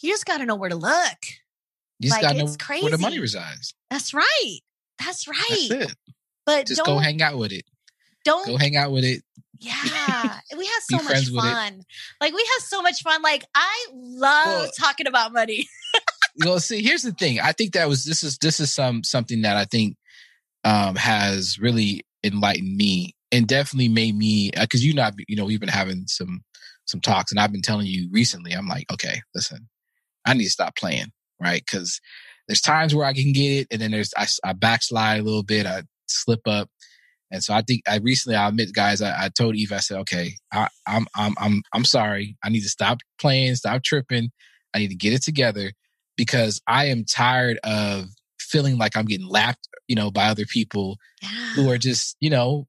you 0.00 0.10
just 0.12 0.26
got 0.26 0.38
to 0.38 0.46
know 0.46 0.54
where 0.54 0.70
to 0.70 0.76
look. 0.76 1.18
You 1.98 2.10
just 2.10 2.12
Like, 2.12 2.22
gotta 2.22 2.38
know 2.38 2.44
it's 2.44 2.82
where 2.82 2.90
the 2.90 2.98
money 2.98 3.18
resides. 3.18 3.74
That's 3.90 4.14
right. 4.14 4.58
That's 4.98 5.26
right. 5.26 5.66
That's 5.68 5.90
it. 5.90 5.96
But 6.46 6.66
Just 6.66 6.78
don't 6.84 6.96
go 6.96 6.98
hang 6.98 7.20
out 7.20 7.36
with 7.36 7.52
it. 7.52 7.64
don't 8.24 8.46
Go 8.46 8.56
hang 8.56 8.76
out 8.76 8.92
with 8.92 9.04
it. 9.04 9.22
Yeah. 9.60 10.38
We 10.56 10.64
have 10.66 10.82
so 10.90 10.96
much 10.96 11.04
friends 11.06 11.30
with 11.30 11.44
it. 11.44 11.48
fun. 11.48 11.82
Like 12.20 12.32
we 12.34 12.40
have 12.54 12.62
so 12.64 12.82
much 12.82 13.02
fun. 13.02 13.22
Like 13.22 13.44
I 13.54 13.86
love 13.92 14.46
Well- 14.46 14.70
talking 14.78 15.06
about 15.06 15.32
money. 15.32 15.68
well 16.44 16.60
see 16.60 16.82
here's 16.82 17.02
the 17.02 17.10
thing 17.12 17.40
i 17.40 17.50
think 17.50 17.72
that 17.72 17.88
was 17.88 18.04
this 18.04 18.22
is 18.22 18.38
this 18.38 18.60
is 18.60 18.72
some 18.72 19.02
something 19.02 19.42
that 19.42 19.56
i 19.56 19.64
think 19.64 19.96
um 20.62 20.94
has 20.94 21.58
really 21.58 22.02
enlightened 22.22 22.76
me 22.76 23.12
and 23.32 23.48
definitely 23.48 23.88
made 23.88 24.14
me 24.16 24.50
because 24.60 24.84
you 24.84 24.94
not 24.94 25.14
you 25.26 25.34
know 25.34 25.44
we've 25.44 25.58
been 25.58 25.68
having 25.68 26.04
some 26.06 26.40
some 26.86 27.00
talks 27.00 27.32
and 27.32 27.40
i've 27.40 27.50
been 27.50 27.62
telling 27.62 27.86
you 27.86 28.08
recently 28.12 28.52
i'm 28.52 28.68
like 28.68 28.84
okay 28.92 29.20
listen 29.34 29.68
i 30.26 30.32
need 30.34 30.44
to 30.44 30.50
stop 30.50 30.76
playing 30.76 31.06
right 31.42 31.62
because 31.66 32.00
there's 32.46 32.60
times 32.60 32.94
where 32.94 33.06
i 33.06 33.12
can 33.12 33.32
get 33.32 33.50
it 33.62 33.66
and 33.72 33.80
then 33.80 33.90
there's 33.90 34.12
I 34.44 34.52
backslide 34.52 35.18
a 35.18 35.24
little 35.24 35.42
bit 35.42 35.66
i 35.66 35.82
slip 36.06 36.46
up 36.46 36.68
and 37.30 37.42
so 37.42 37.54
i 37.54 37.62
think 37.62 37.82
i 37.88 37.96
recently 37.98 38.36
i 38.36 38.48
admit 38.48 38.72
guys 38.74 39.00
i, 39.02 39.24
I 39.24 39.28
told 39.28 39.56
eve 39.56 39.72
i 39.72 39.78
said 39.78 39.98
okay 39.98 40.34
I, 40.52 40.68
i'm 40.86 41.06
i'm 41.16 41.34
i'm 41.38 41.62
i'm 41.72 41.84
sorry 41.84 42.36
i 42.44 42.48
need 42.48 42.62
to 42.62 42.68
stop 42.68 42.98
playing 43.20 43.54
stop 43.56 43.82
tripping 43.82 44.30
i 44.74 44.78
need 44.78 44.88
to 44.88 44.94
get 44.96 45.12
it 45.12 45.22
together 45.22 45.72
because 46.18 46.60
I 46.66 46.86
am 46.86 47.04
tired 47.04 47.58
of 47.64 48.06
feeling 48.40 48.76
like 48.76 48.96
I'm 48.96 49.04
getting 49.06 49.28
lapped, 49.28 49.68
you 49.86 49.94
know, 49.94 50.10
by 50.10 50.26
other 50.26 50.44
people 50.46 50.98
who 51.54 51.70
are 51.70 51.78
just, 51.78 52.16
you 52.20 52.28
know, 52.28 52.66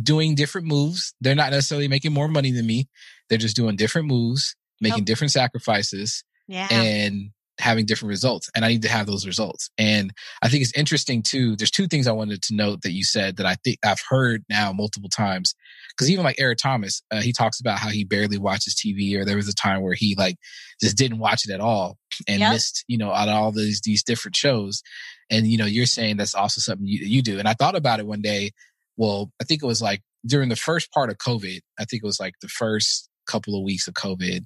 doing 0.00 0.34
different 0.36 0.68
moves. 0.68 1.12
They're 1.20 1.34
not 1.34 1.50
necessarily 1.50 1.88
making 1.88 2.12
more 2.12 2.28
money 2.28 2.52
than 2.52 2.64
me. 2.66 2.88
They're 3.28 3.38
just 3.38 3.56
doing 3.56 3.74
different 3.76 4.06
moves, 4.06 4.54
making 4.80 5.00
Nope. 5.00 5.06
different 5.06 5.32
sacrifices 5.32 6.22
Yeah. 6.46 6.68
and 6.70 7.30
having 7.62 7.86
different 7.86 8.10
results. 8.10 8.50
And 8.54 8.64
I 8.64 8.68
need 8.68 8.82
to 8.82 8.88
have 8.88 9.06
those 9.06 9.26
results. 9.26 9.70
And 9.78 10.12
I 10.42 10.48
think 10.48 10.62
it's 10.62 10.76
interesting 10.76 11.22
too. 11.22 11.56
There's 11.56 11.70
two 11.70 11.86
things 11.86 12.06
I 12.06 12.12
wanted 12.12 12.42
to 12.42 12.54
note 12.54 12.82
that 12.82 12.92
you 12.92 13.04
said 13.04 13.36
that 13.36 13.46
I 13.46 13.54
think 13.64 13.78
I've 13.84 14.02
heard 14.08 14.44
now 14.48 14.72
multiple 14.72 15.08
times. 15.08 15.54
Cause 15.96 16.10
even 16.10 16.24
like 16.24 16.36
Eric 16.40 16.58
Thomas, 16.58 17.02
uh, 17.10 17.20
he 17.20 17.32
talks 17.32 17.60
about 17.60 17.78
how 17.78 17.88
he 17.90 18.04
barely 18.04 18.38
watches 18.38 18.74
TV 18.74 19.16
or 19.16 19.24
there 19.24 19.36
was 19.36 19.48
a 19.48 19.54
time 19.54 19.82
where 19.82 19.94
he 19.94 20.14
like 20.18 20.36
just 20.80 20.96
didn't 20.96 21.18
watch 21.18 21.44
it 21.44 21.52
at 21.52 21.60
all 21.60 21.98
and 22.26 22.40
Yep. 22.40 22.52
missed, 22.52 22.84
you 22.88 22.98
know, 22.98 23.12
out 23.12 23.28
of 23.28 23.34
all 23.34 23.52
these, 23.52 23.80
these 23.84 24.02
different 24.02 24.34
shows. 24.34 24.82
And, 25.30 25.46
you 25.46 25.58
know, 25.58 25.66
you're 25.66 25.86
saying 25.86 26.16
that's 26.16 26.34
also 26.34 26.60
something 26.60 26.86
you, 26.86 27.06
you 27.06 27.22
do. 27.22 27.38
And 27.38 27.46
I 27.46 27.54
thought 27.54 27.76
about 27.76 28.00
it 28.00 28.06
one 28.06 28.22
day. 28.22 28.50
Well, 28.96 29.30
I 29.40 29.44
think 29.44 29.62
it 29.62 29.66
was 29.66 29.80
like 29.82 30.02
during 30.26 30.48
the 30.48 30.56
first 30.56 30.90
part 30.92 31.10
of 31.10 31.18
COVID, 31.18 31.60
I 31.78 31.84
think 31.84 32.02
it 32.02 32.06
was 32.06 32.20
like 32.20 32.34
the 32.40 32.48
first 32.48 33.08
couple 33.26 33.56
of 33.56 33.64
weeks 33.64 33.86
of 33.86 33.94
COVID. 33.94 34.44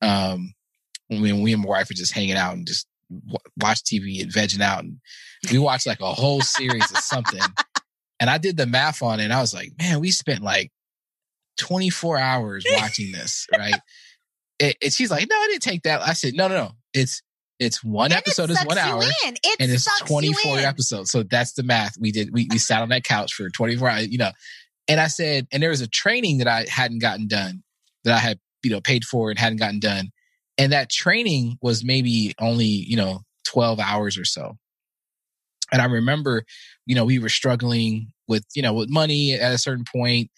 Um, 0.00 0.54
when 1.20 1.42
we 1.42 1.52
and 1.52 1.62
my 1.62 1.68
wife 1.68 1.88
were 1.88 1.94
just 1.94 2.12
hanging 2.14 2.36
out 2.36 2.54
and 2.54 2.66
just 2.66 2.86
w- 3.10 3.38
watch 3.60 3.82
TV 3.82 4.22
and 4.22 4.32
vegging 4.32 4.60
out, 4.60 4.84
and 4.84 4.98
we 5.50 5.58
watched 5.58 5.86
like 5.86 6.00
a 6.00 6.12
whole 6.12 6.40
series 6.40 6.90
of 6.90 6.98
something. 6.98 7.40
And 8.20 8.30
I 8.30 8.38
did 8.38 8.56
the 8.56 8.66
math 8.66 9.02
on 9.02 9.18
it, 9.18 9.24
and 9.24 9.32
I 9.32 9.40
was 9.40 9.52
like, 9.52 9.72
man, 9.80 9.98
we 9.98 10.12
spent 10.12 10.42
like 10.42 10.70
24 11.58 12.18
hours 12.18 12.66
watching 12.70 13.10
this, 13.10 13.48
right? 13.58 13.80
It, 14.60 14.76
and 14.80 14.92
she's 14.92 15.10
like, 15.10 15.26
no, 15.28 15.34
I 15.36 15.48
didn't 15.50 15.62
take 15.62 15.82
that. 15.82 16.02
I 16.02 16.12
said, 16.12 16.34
no, 16.34 16.46
no, 16.46 16.54
no. 16.54 16.70
It's 16.94 17.20
it's 17.58 17.82
one 17.82 18.06
And 18.06 18.12
it 18.12 18.18
episode 18.18 18.50
is 18.50 18.64
one 18.64 18.78
hour. 18.78 19.02
It 19.02 19.56
and 19.60 19.70
it's 19.72 19.88
24 20.06 20.58
in. 20.58 20.64
episodes. 20.64 21.10
So 21.10 21.24
that's 21.24 21.52
the 21.54 21.62
math 21.64 21.96
we 21.98 22.12
did. 22.12 22.32
We 22.32 22.46
we 22.50 22.58
sat 22.58 22.82
on 22.82 22.90
that 22.90 23.02
couch 23.04 23.34
for 23.34 23.48
24 23.50 23.88
hours, 23.88 24.08
you 24.08 24.18
know. 24.18 24.30
And 24.88 25.00
I 25.00 25.06
said, 25.08 25.46
and 25.52 25.62
there 25.62 25.70
was 25.70 25.80
a 25.80 25.88
training 25.88 26.38
that 26.38 26.48
I 26.48 26.66
hadn't 26.68 27.00
gotten 27.00 27.28
done 27.28 27.62
that 28.04 28.14
I 28.14 28.18
had, 28.18 28.38
you 28.62 28.70
know, 28.70 28.80
paid 28.80 29.04
for 29.04 29.30
and 29.30 29.38
hadn't 29.38 29.58
gotten 29.58 29.80
done. 29.80 30.10
And 30.58 30.72
that 30.72 30.90
training 30.90 31.58
was 31.62 31.84
maybe 31.84 32.34
only, 32.40 32.66
you 32.66 32.96
know, 32.96 33.20
12 33.44 33.80
hours 33.80 34.18
or 34.18 34.24
so. 34.24 34.56
And 35.72 35.80
I 35.80 35.86
remember, 35.86 36.44
you 36.86 36.94
know, 36.94 37.04
we 37.04 37.18
were 37.18 37.28
struggling 37.28 38.12
with, 38.28 38.44
you 38.54 38.62
know, 38.62 38.74
with 38.74 38.90
money 38.90 39.32
at 39.34 39.52
a 39.52 39.58
certain 39.58 39.84
point, 39.90 40.30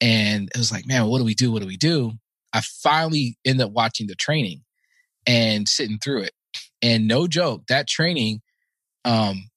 And 0.00 0.50
it 0.54 0.58
was 0.58 0.72
like, 0.72 0.86
man, 0.86 1.06
what 1.08 1.18
do 1.18 1.24
we 1.24 1.34
do? 1.34 1.52
What 1.52 1.62
do 1.62 1.68
we 1.68 1.78
do? 1.78 2.14
I 2.54 2.62
finally 2.62 3.38
end 3.46 3.62
up 3.62 3.72
watching 3.72 4.08
the 4.08 4.16
training 4.16 4.62
and 5.26 5.68
sitting 5.68 5.98
through 5.98 6.22
it. 6.24 6.32
And 6.82 7.08
no 7.08 7.26
joke, 7.28 7.64
that 7.68 7.88
training 7.88 8.42
um 9.04 9.48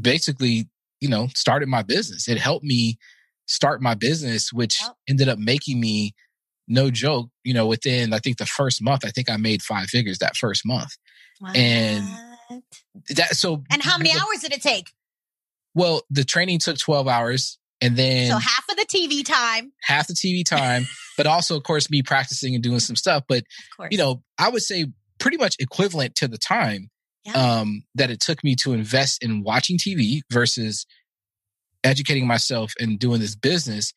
basically, 0.00 0.68
you 1.00 1.08
know, 1.08 1.28
started 1.34 1.68
my 1.68 1.82
business. 1.82 2.28
It 2.28 2.38
helped 2.38 2.64
me 2.64 2.98
start 3.46 3.82
my 3.82 3.94
business, 3.94 4.52
which 4.52 4.82
ended 5.08 5.28
up 5.28 5.38
making 5.38 5.80
me 5.80 6.14
no 6.70 6.90
joke, 6.90 7.28
you 7.44 7.52
know, 7.52 7.66
within 7.66 8.12
I 8.14 8.18
think 8.20 8.38
the 8.38 8.46
first 8.46 8.80
month, 8.82 9.04
I 9.04 9.10
think 9.10 9.28
I 9.28 9.36
made 9.36 9.60
five 9.62 9.88
figures 9.88 10.18
that 10.18 10.36
first 10.36 10.64
month. 10.64 10.96
And- 11.54 12.08
That 13.10 13.36
so 13.36 13.62
and 13.70 13.82
how 13.82 13.96
many 13.98 14.12
hours 14.12 14.40
did 14.42 14.52
it 14.52 14.62
take? 14.62 14.90
Well, 15.74 16.02
the 16.10 16.24
training 16.24 16.58
took 16.60 16.78
12 16.78 17.06
hours 17.06 17.58
and 17.80 17.96
then 17.96 18.28
So 18.30 18.36
half 18.38 18.64
of 18.68 18.76
the 18.76 18.86
TV 18.92 19.24
time. 19.24 19.72
half 19.82 20.06
the 20.08 20.14
TV 20.14 20.44
time, 20.44 20.86
but 21.16 21.26
also, 21.26 21.56
of 21.56 21.62
course, 21.62 21.90
me 21.90 22.02
practicing 22.02 22.54
and 22.54 22.62
doing 22.62 22.80
some 22.80 22.96
stuff. 22.96 23.22
But, 23.28 23.44
you 23.90 23.98
know, 23.98 24.22
I 24.38 24.48
would 24.48 24.62
say 24.62 24.86
pretty 25.18 25.36
much 25.36 25.54
equivalent 25.60 26.14
to 26.16 26.26
the 26.28 26.38
time 26.38 26.90
Yeah. 27.24 27.32
um, 27.34 27.84
that 27.94 28.10
it 28.10 28.20
took 28.20 28.42
me 28.42 28.54
to 28.56 28.72
invest 28.72 29.22
in 29.22 29.42
watching 29.44 29.78
TV 29.78 30.20
versus 30.30 30.86
educating 31.84 32.26
myself 32.26 32.72
and 32.80 32.98
doing 32.98 33.20
this 33.20 33.36
business. 33.36 33.92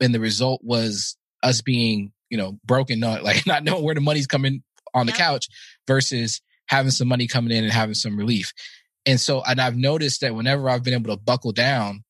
And 0.00 0.12
the 0.14 0.20
result 0.20 0.60
was 0.64 1.16
us 1.44 1.60
being, 1.62 2.12
you 2.30 2.36
know, 2.38 2.58
broken, 2.64 2.98
not 2.98 3.22
like 3.22 3.46
not 3.46 3.62
knowing 3.62 3.84
where 3.84 3.94
the 3.94 4.00
money's 4.00 4.26
coming 4.26 4.62
on 4.94 5.06
the 5.06 5.12
Yep. 5.12 5.18
couch 5.18 5.48
versus 5.86 6.40
having 6.66 6.90
some 6.90 7.06
money 7.08 7.26
coming 7.28 7.56
in 7.56 7.62
and 7.64 7.72
having 7.72 7.94
some 7.94 8.16
relief. 8.16 8.52
And 9.06 9.20
so, 9.20 9.42
and 9.42 9.60
I've 9.60 9.76
noticed 9.76 10.22
that 10.22 10.34
whenever 10.34 10.68
I've 10.70 10.82
been 10.82 10.94
able 10.94 11.14
to 11.14 11.20
buckle 11.20 11.52
down 11.52 12.02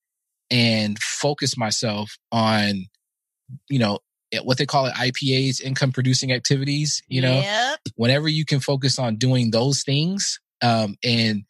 and 0.51 0.99
focus 0.99 1.57
myself 1.57 2.17
on, 2.31 2.85
you 3.69 3.79
know, 3.79 3.99
what 4.43 4.59
they 4.59 4.67
call 4.67 4.87
it 4.87 4.95
IPAs, 4.95 5.61
income 5.61 5.93
producing 5.93 6.33
activities, 6.33 7.03
you 7.09 7.21
know, 7.21 7.41
Yep. 7.41 7.81
whenever 7.97 8.29
you 8.29 8.45
can 8.45 8.61
focus 8.61 8.99
on 8.99 9.17
doing 9.17 9.51
those 9.51 9.83
things, 9.83 10.41
um, 10.63 10.97
and 11.05 11.45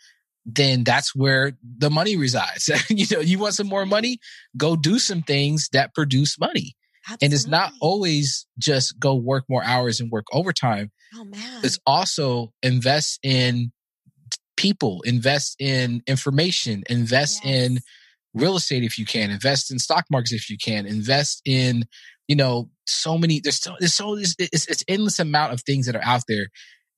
then 0.46 0.84
that's 0.84 1.14
where 1.14 1.52
the 1.78 1.90
money 1.90 2.16
resides. 2.16 2.70
you 2.90 3.06
know, 3.10 3.20
you 3.20 3.38
want 3.38 3.54
some 3.54 3.66
more 3.66 3.86
money, 3.86 4.18
go 4.56 4.76
do 4.76 4.98
some 4.98 5.22
things 5.22 5.68
that 5.72 5.94
produce 5.94 6.38
money. 6.38 6.74
And 7.20 7.32
it's 7.32 7.46
not 7.46 7.72
always 7.80 8.46
just 8.58 8.98
go 8.98 9.14
work 9.14 9.44
more 9.48 9.62
hours 9.64 10.00
and 10.00 10.10
work 10.10 10.24
overtime. 10.32 10.90
Oh 11.14 11.24
man. 11.24 11.60
It's 11.62 11.78
also 11.86 12.52
invest 12.62 13.20
in 13.22 13.72
people, 14.56 15.02
invest 15.02 15.56
in 15.58 16.02
information, 16.06 16.84
invest 16.88 17.44
Yes. 17.44 17.54
in 17.54 17.78
real 18.32 18.56
estate 18.56 18.82
if 18.82 18.98
you 18.98 19.04
can, 19.06 19.30
invest 19.30 19.70
in 19.70 19.78
stock 19.78 20.04
markets 20.10 20.32
if 20.32 20.50
you 20.50 20.56
can, 20.58 20.86
invest 20.86 21.42
in, 21.44 21.84
you 22.26 22.36
know, 22.36 22.70
so 22.86 23.16
many, 23.18 23.40
there's 23.40 23.60
so, 23.60 23.74
there's 23.78 23.94
so, 23.94 24.16
it's, 24.16 24.34
it's, 24.38 24.66
it's 24.66 24.84
endless 24.88 25.18
amount 25.18 25.52
of 25.52 25.60
things 25.62 25.86
that 25.86 25.96
are 25.96 26.04
out 26.04 26.22
there. 26.26 26.48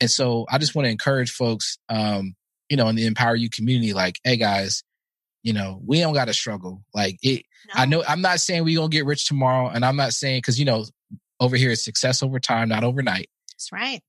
And 0.00 0.10
so 0.10 0.46
I 0.50 0.58
just 0.58 0.74
want 0.74 0.86
to 0.86 0.90
encourage 0.90 1.30
folks, 1.30 1.78
um, 1.88 2.34
you 2.68 2.76
know, 2.76 2.88
in 2.88 2.96
the 2.96 3.06
Empower 3.06 3.36
You 3.36 3.48
community, 3.50 3.92
like, 3.92 4.18
hey 4.24 4.36
guys, 4.36 4.82
you 5.46 5.52
know, 5.52 5.80
we 5.86 6.00
don't 6.00 6.12
got 6.12 6.24
to 6.24 6.34
struggle. 6.34 6.82
Like 6.92 7.18
it, 7.22 7.44
I 7.72 7.86
know 7.86 8.02
I'm 8.08 8.20
not 8.20 8.40
saying 8.40 8.64
we 8.64 8.74
gonna 8.74 8.88
get 8.88 9.06
rich 9.06 9.28
tomorrow, 9.28 9.68
and 9.68 9.84
I'm 9.84 9.94
not 9.94 10.12
saying 10.12 10.38
because 10.38 10.58
you 10.58 10.64
know 10.64 10.84
over 11.38 11.54
here 11.54 11.70
it's 11.70 11.84
success 11.84 12.20
over 12.20 12.40
time, 12.40 12.68
not 12.68 12.82
overnight. 12.82 13.30
That's 13.52 13.70
right. 13.70 14.00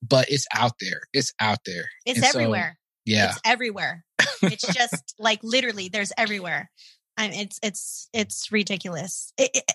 But 0.00 0.30
it's 0.30 0.46
out 0.54 0.74
there. 0.80 1.00
It's 1.12 1.34
out 1.40 1.58
there. 1.66 1.86
It's 2.06 2.18
And 2.18 2.26
so, 2.26 2.38
everywhere. 2.38 2.78
Yeah, 3.04 3.30
It's 3.30 3.40
everywhere. 3.44 4.04
It's 4.42 4.72
just 4.72 5.16
like 5.18 5.40
literally 5.42 5.88
there's 5.88 6.12
everywhere. 6.16 6.70
I 7.16 7.28
mean, 7.28 7.40
it's 7.40 7.58
it's 7.64 8.08
it's 8.12 8.52
ridiculous. 8.52 9.32
It, 9.36 9.50
it- 9.54 9.72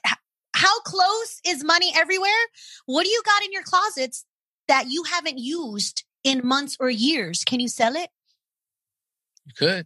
how 0.56 0.80
close 0.84 1.42
is 1.46 1.62
money 1.66 1.92
everywhere? 1.94 2.32
What 2.86 3.04
do 3.04 3.10
you 3.10 3.22
got 3.26 3.44
in 3.44 3.52
your 3.52 3.64
closets 3.64 4.24
that 4.70 4.86
you 4.88 5.04
haven't 5.04 5.40
used 5.40 6.06
in 6.24 6.48
months 6.48 6.78
or 6.80 6.90
years? 6.90 7.44
Can 7.44 7.60
you 7.60 7.68
sell 7.68 7.98
it? 7.98 8.10
you 9.46 9.52
could. 9.58 9.86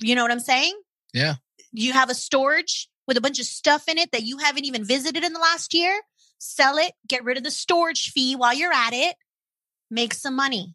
You 0.00 0.14
know 0.14 0.22
what 0.22 0.32
I'm 0.32 0.40
saying? 0.40 0.80
Yeah. 1.12 1.36
You 1.72 1.92
have 1.92 2.10
a 2.10 2.14
storage 2.14 2.88
with 3.06 3.16
a 3.16 3.20
bunch 3.20 3.38
of 3.38 3.46
stuff 3.46 3.88
in 3.88 3.98
it 3.98 4.12
that 4.12 4.22
you 4.22 4.38
haven't 4.38 4.64
even 4.64 4.84
visited 4.84 5.24
in 5.24 5.32
the 5.32 5.40
last 5.40 5.74
year. 5.74 6.00
Sell 6.38 6.76
it, 6.78 6.92
get 7.06 7.24
rid 7.24 7.36
of 7.36 7.44
the 7.44 7.50
storage 7.50 8.12
fee 8.12 8.36
while 8.36 8.54
you're 8.54 8.72
at 8.72 8.92
it, 8.92 9.16
make 9.90 10.14
some 10.14 10.36
money. 10.36 10.74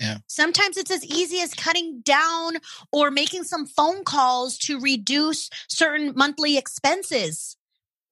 Yeah. 0.00 0.18
Sometimes 0.26 0.76
it's 0.76 0.90
as 0.90 1.04
easy 1.04 1.40
as 1.40 1.54
cutting 1.54 2.00
down 2.00 2.54
or 2.92 3.10
making 3.10 3.44
some 3.44 3.66
phone 3.66 4.04
calls 4.04 4.58
to 4.58 4.80
reduce 4.80 5.48
certain 5.68 6.12
monthly 6.16 6.58
expenses. 6.58 7.56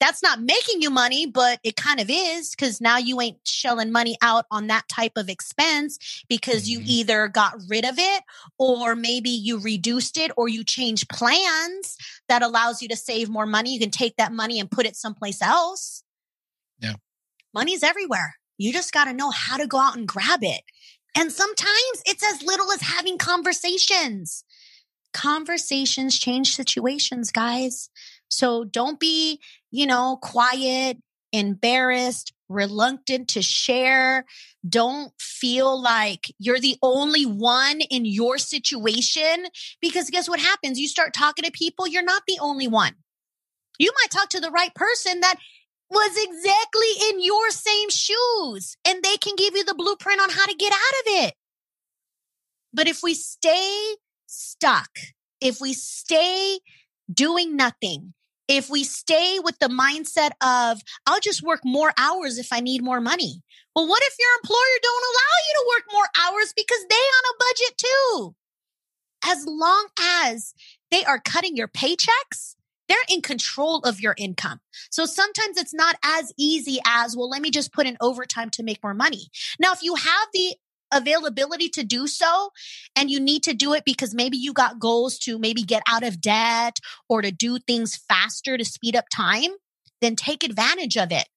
That's 0.01 0.23
not 0.23 0.41
making 0.41 0.81
you 0.81 0.89
money, 0.89 1.27
but 1.27 1.61
it 1.63 1.77
kind 1.77 2.01
of 2.01 2.09
is 2.09 2.51
because 2.51 2.81
now 2.81 2.97
you 2.97 3.21
ain't 3.21 3.37
shelling 3.47 3.93
money 3.93 4.17
out 4.23 4.47
on 4.51 4.67
that 4.69 4.89
type 4.89 5.13
of 5.17 5.29
expense 5.29 6.25
because 6.27 6.71
you 6.71 6.81
Mhm. 6.81 6.87
either 6.87 7.29
got 7.29 7.55
rid 7.69 7.85
of 7.85 7.99
it 7.99 8.23
or 8.59 8.97
maybe 8.97 9.29
you 9.29 9.59
reduced 9.59 10.17
it 10.17 10.33
or 10.39 10.49
you 10.49 10.65
change 10.65 11.07
plans 11.09 11.99
that 12.29 12.43
allows 12.43 12.81
you 12.81 12.89
to 12.89 12.97
save 12.97 13.29
more 13.29 13.45
money. 13.45 13.75
You 13.75 13.81
can 13.81 13.91
take 13.91 14.17
that 14.17 14.33
money 14.33 14.59
and 14.59 14.71
put 14.71 14.87
it 14.87 14.97
someplace 14.97 15.43
else. 15.43 16.03
Yeah. 16.79 16.95
Money's 17.53 17.83
everywhere. 17.83 18.37
You 18.57 18.73
just 18.73 18.93
got 18.93 19.05
to 19.05 19.13
know 19.13 19.31
how 19.31 19.59
to 19.59 19.67
go 19.67 19.79
out 19.79 19.97
and 19.97 20.09
grab 20.09 20.43
it. 20.43 20.63
And 21.15 21.31
sometimes 21.31 22.03
it's 22.07 22.23
as 22.23 22.43
little 22.43 22.73
as 22.73 22.81
having 22.81 23.19
conversations. 23.19 24.45
Conversations 25.13 26.19
change 26.19 26.55
situations, 26.55 27.33
guys. 27.33 27.91
So 28.31 28.65
don't 28.65 28.99
be, 28.99 29.41
you 29.71 29.87
know, 29.87 30.19
quiet, 30.23 30.99
embarrassed, 31.33 32.33
reluctant 32.49 33.29
to 33.29 33.43
share. 33.43 34.25
Don't 34.69 35.13
feel 35.21 35.81
like 35.81 36.33
you're 36.39 36.61
the 36.61 36.77
only 36.83 37.25
one 37.25 37.81
in 37.81 38.05
your 38.05 38.39
situation 38.39 39.47
because 39.81 40.11
guess 40.11 40.29
what 40.29 40.41
happens? 40.41 40.79
You 40.79 40.89
start 40.89 41.15
talking 41.15 41.45
to 41.45 41.53
people, 41.53 41.87
you're 41.87 42.03
not 42.03 42.23
the 42.27 42.39
only 42.41 42.69
one. 42.69 42.95
You 43.79 43.93
might 44.03 44.11
talk 44.11 44.29
to 44.31 44.41
the 44.41 44.51
right 44.51 44.75
person 44.75 45.21
that 45.21 45.37
was 45.89 46.11
exactly 46.17 47.11
in 47.11 47.23
your 47.23 47.51
same 47.51 47.91
shoes 47.91 48.77
and 48.87 49.03
they 49.03 49.17
can 49.17 49.35
give 49.37 49.55
you 49.55 49.65
the 49.65 49.75
blueprint 49.75 50.21
on 50.21 50.31
how 50.31 50.47
to 50.47 50.55
get 50.55 50.73
out 50.73 50.79
of 50.79 51.27
it. 51.27 51.35
But 52.73 52.87
if 52.87 53.03
we 53.03 53.15
stay 53.15 53.97
stuck, 54.27 54.91
if 55.41 55.61
we 55.61 55.73
stay 55.73 56.61
doing 57.13 57.57
nothing, 57.57 58.15
if 58.51 58.69
we 58.69 58.83
stay 58.83 59.39
with 59.39 59.57
the 59.61 59.69
mindset 59.69 60.33
of, 60.43 60.83
I'll 61.07 61.21
just 61.21 61.41
work 61.41 61.61
more 61.65 61.93
hours 61.97 62.37
if 62.37 62.53
I 62.53 62.59
need 62.59 62.83
more 62.83 63.01
money. 63.01 63.43
Well, 63.77 63.87
what 63.87 64.03
if 64.05 64.17
your 64.19 64.29
employer 64.43 64.79
don't 64.83 65.05
allow 65.05 65.37
you 65.47 65.55
to 65.55 65.69
work 65.69 65.85
more 65.93 66.09
hours 66.19 66.53
because 66.57 66.85
they 66.91 66.97
on 66.97 67.25
a 67.31 67.39
budget 67.39 67.79
too? 67.79 68.35
As 69.25 69.47
long 69.47 69.87
as 70.01 70.53
they 70.91 71.05
are 71.05 71.21
cutting 71.25 71.57
your 71.57 71.69
paychecks, 71.69 72.57
they're 72.89 72.99
in 73.09 73.23
control 73.23 73.79
of 73.81 74.01
your 74.01 74.17
income. 74.19 74.59
So 74.91 75.07
sometimes 75.07 75.57
it's 75.57 75.73
not 75.73 75.95
as 76.03 76.33
easy 76.37 76.81
as, 76.85 77.17
well, 77.17 77.31
let 77.31 77.43
me 77.43 77.53
just 77.53 77.73
put 77.73 77.87
in 77.87 77.97
overtime 78.01 78.51
to 78.51 78.65
make 78.65 78.83
more 78.83 78.95
money. 78.95 79.31
Now, 79.61 79.73
if 79.73 79.81
you 79.85 79.95
have 79.95 80.29
the 80.33 80.57
availability 80.93 81.69
to 81.69 81.85
do 81.85 82.07
so 82.07 82.51
and 82.97 83.11
you 83.11 83.21
need 83.21 83.43
to 83.45 83.55
do 83.55 83.75
it 83.75 83.85
because 83.85 84.15
maybe 84.15 84.37
you 84.37 84.53
got 84.53 84.79
goals 84.79 85.19
to 85.19 85.39
maybe 85.39 85.63
get 85.63 85.83
out 85.89 86.03
of 86.03 86.21
debt 86.21 86.79
or 87.09 87.23
to 87.23 87.31
do 87.31 87.59
things 87.59 87.97
faster 88.09 88.57
to 88.57 88.65
speed 88.65 88.97
up 88.97 89.07
time, 89.15 89.51
then 90.01 90.17
take 90.17 90.45
advantage 90.45 90.97
of 90.97 91.13
it. 91.13 91.29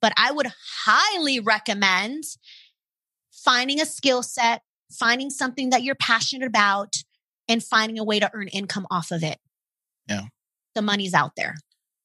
But 0.00 0.12
I 0.16 0.32
would 0.32 0.48
highly 0.84 1.40
recommend 1.40 2.24
finding 3.32 3.80
a 3.80 3.86
skill 3.86 4.22
set, 4.22 4.62
finding 4.90 5.30
something 5.30 5.70
that 5.70 5.82
you're 5.82 5.94
passionate 5.94 6.46
about, 6.46 6.94
and 7.48 7.62
finding 7.62 7.98
a 7.98 8.04
way 8.04 8.18
to 8.18 8.30
earn 8.34 8.48
income 8.48 8.86
off 8.90 9.10
of 9.10 9.22
it. 9.22 9.38
Yeah. 10.08 10.24
The 10.74 10.82
money's 10.82 11.14
out 11.14 11.32
there. 11.36 11.54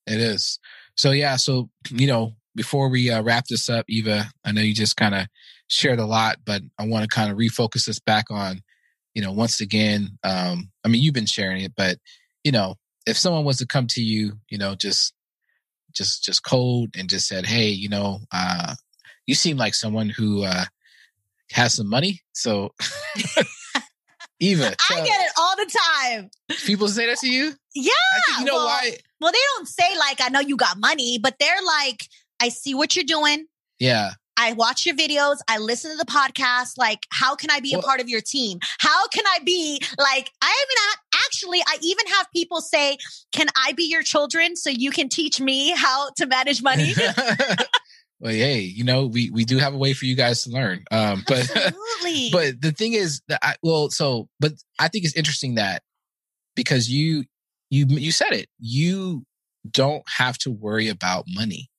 It 0.07 0.19
is. 0.19 0.59
So 0.95 1.11
yeah. 1.11 1.35
So 1.35 1.69
you 1.89 2.07
know, 2.07 2.33
before 2.55 2.89
we 2.89 3.09
uh, 3.09 3.21
wrap 3.21 3.45
this 3.47 3.69
up, 3.69 3.85
Eva, 3.89 4.29
I 4.43 4.51
know 4.51 4.61
you 4.61 4.73
just 4.73 4.97
kind 4.97 5.15
of 5.15 5.27
shared 5.71 5.99
a 5.99 6.05
lot, 6.05 6.37
but 6.45 6.61
I 6.77 6.85
want 6.85 7.03
to 7.03 7.15
kind 7.15 7.31
of 7.31 7.37
refocus 7.37 7.87
us 7.87 7.99
back 7.99 8.25
on, 8.29 8.61
you 9.13 9.21
know, 9.21 9.31
once 9.31 9.61
again. 9.61 10.17
Um, 10.23 10.69
I 10.83 10.89
mean, 10.89 11.01
you've 11.01 11.13
been 11.13 11.25
sharing 11.25 11.63
it, 11.63 11.73
but 11.75 11.97
you 12.43 12.51
know, 12.51 12.75
if 13.07 13.17
someone 13.17 13.45
was 13.45 13.57
to 13.57 13.65
come 13.67 13.87
to 13.87 14.01
you, 14.01 14.33
you 14.49 14.57
know, 14.57 14.75
just 14.75 15.13
just 15.93 16.23
just 16.23 16.43
cold 16.43 16.89
and 16.97 17.09
just 17.09 17.27
said, 17.27 17.45
"Hey, 17.45 17.69
you 17.69 17.89
know, 17.89 18.19
uh, 18.31 18.75
you 19.25 19.33
seem 19.33 19.57
like 19.57 19.73
someone 19.73 20.09
who 20.09 20.43
uh, 20.43 20.65
has 21.51 21.73
some 21.73 21.89
money, 21.89 22.21
so." 22.33 22.71
Eva, 24.43 24.73
I 24.89 24.95
get 25.05 25.21
it 25.21 25.31
all 25.37 25.55
the 25.55 25.71
time. 26.09 26.31
People 26.65 26.87
say 26.87 27.05
that 27.05 27.19
to 27.19 27.29
you? 27.29 27.53
Yeah. 27.75 27.91
Think, 28.25 28.39
you 28.39 28.45
know 28.45 28.55
well, 28.55 28.65
why? 28.65 28.97
Well, 29.19 29.31
they 29.31 29.37
don't 29.55 29.67
say 29.67 29.95
like, 29.99 30.19
I 30.19 30.29
know 30.29 30.39
you 30.39 30.57
got 30.57 30.79
money, 30.79 31.19
but 31.21 31.35
they're 31.39 31.61
like, 31.63 32.07
I 32.41 32.49
see 32.49 32.73
what 32.73 32.95
you're 32.95 33.05
doing. 33.05 33.45
Yeah. 33.79 34.13
I 34.41 34.53
watch 34.53 34.87
your 34.87 34.95
videos. 34.95 35.37
I 35.47 35.59
listen 35.59 35.91
to 35.91 35.97
the 35.97 36.11
podcast. 36.11 36.75
Like, 36.75 37.05
how 37.11 37.35
can 37.35 37.51
I 37.51 37.59
be 37.59 37.73
well, 37.73 37.81
a 37.81 37.83
part 37.83 38.01
of 38.01 38.09
your 38.09 38.21
team? 38.21 38.57
How 38.79 39.07
can 39.09 39.23
I 39.27 39.37
be 39.45 39.79
like, 39.99 40.31
I 40.41 40.65
even 40.65 41.21
actually, 41.27 41.59
I 41.59 41.77
even 41.83 42.07
have 42.07 42.25
people 42.35 42.59
say, 42.59 42.97
can 43.31 43.47
I 43.55 43.73
be 43.73 43.83
your 43.83 44.01
children 44.01 44.55
so 44.55 44.71
you 44.71 44.89
can 44.89 45.09
teach 45.09 45.39
me 45.39 45.75
how 45.77 46.09
to 46.17 46.25
manage 46.25 46.63
money? 46.63 46.95
well, 48.19 48.31
hey, 48.31 48.61
you 48.61 48.83
know, 48.83 49.05
we, 49.05 49.29
we 49.29 49.45
do 49.45 49.59
have 49.59 49.75
a 49.75 49.77
way 49.77 49.93
for 49.93 50.05
you 50.05 50.15
guys 50.15 50.43
to 50.45 50.49
learn. 50.49 50.85
Um, 50.89 51.23
but, 51.27 51.55
Absolutely. 51.55 52.29
but 52.31 52.61
the 52.61 52.71
thing 52.71 52.93
is 52.93 53.21
that 53.27 53.39
I, 53.43 53.55
well, 53.61 53.91
so, 53.91 54.27
but 54.39 54.53
I 54.79 54.87
think 54.87 55.05
it's 55.05 55.15
interesting 55.15 55.55
that 55.55 55.83
because 56.55 56.89
you, 56.89 57.25
you, 57.69 57.85
you 57.87 58.11
said 58.11 58.31
it, 58.31 58.47
you 58.57 59.23
don't 59.69 60.03
have 60.17 60.39
to 60.39 60.49
worry 60.49 60.89
about 60.89 61.25
money. 61.27 61.69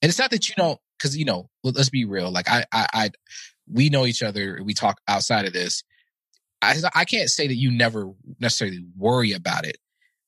And 0.00 0.08
it's 0.08 0.18
not 0.18 0.30
that 0.30 0.48
you 0.48 0.54
don't 0.56 0.80
because 0.98 1.16
you 1.16 1.24
know, 1.24 1.48
let's 1.62 1.90
be 1.90 2.04
real. 2.04 2.30
Like 2.30 2.48
I, 2.48 2.64
I, 2.72 2.86
I, 2.92 3.10
we 3.70 3.88
know 3.88 4.06
each 4.06 4.22
other. 4.22 4.60
We 4.64 4.74
talk 4.74 5.00
outside 5.08 5.46
of 5.46 5.52
this. 5.52 5.82
I, 6.62 6.74
I 6.94 7.04
can't 7.04 7.28
say 7.28 7.46
that 7.46 7.56
you 7.56 7.70
never 7.70 8.10
necessarily 8.40 8.84
worry 8.96 9.32
about 9.32 9.66
it, 9.66 9.76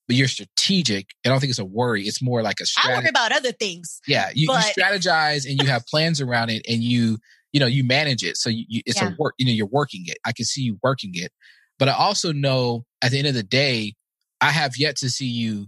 but 0.06 0.16
you're 0.16 0.28
strategic. 0.28 1.08
I 1.24 1.30
don't 1.30 1.40
think 1.40 1.50
it's 1.50 1.58
a 1.58 1.64
worry. 1.64 2.02
It's 2.02 2.22
more 2.22 2.42
like 2.42 2.60
a 2.60 2.66
strategy. 2.66 2.94
I 2.94 2.98
worry 2.98 3.08
about 3.08 3.32
other 3.32 3.52
things. 3.52 4.00
Yeah, 4.06 4.30
you, 4.34 4.46
but... 4.46 4.64
you 4.76 4.82
strategize 4.82 5.48
and 5.48 5.60
you 5.60 5.68
have 5.68 5.86
plans 5.86 6.20
around 6.20 6.50
it, 6.50 6.64
and 6.68 6.82
you, 6.82 7.18
you 7.52 7.60
know, 7.60 7.66
you 7.66 7.84
manage 7.84 8.22
it. 8.22 8.36
So 8.36 8.50
you, 8.50 8.64
you 8.68 8.82
it's 8.86 9.00
yeah. 9.00 9.08
a 9.08 9.16
work. 9.18 9.34
You 9.38 9.46
know, 9.46 9.52
you're 9.52 9.66
working 9.66 10.04
it. 10.06 10.18
I 10.24 10.32
can 10.32 10.44
see 10.44 10.62
you 10.62 10.78
working 10.82 11.12
it, 11.14 11.32
but 11.78 11.88
I 11.88 11.92
also 11.92 12.32
know 12.32 12.84
at 13.02 13.10
the 13.10 13.18
end 13.18 13.26
of 13.26 13.34
the 13.34 13.42
day, 13.42 13.94
I 14.40 14.50
have 14.50 14.76
yet 14.76 14.96
to 14.98 15.10
see 15.10 15.26
you 15.26 15.66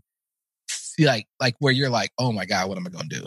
like 0.98 1.26
like 1.40 1.54
where 1.58 1.72
you're 1.72 1.90
like, 1.90 2.10
oh 2.18 2.32
my 2.32 2.44
god, 2.44 2.68
what 2.68 2.76
am 2.78 2.86
I 2.86 2.90
going 2.90 3.08
to 3.08 3.20
do? 3.20 3.26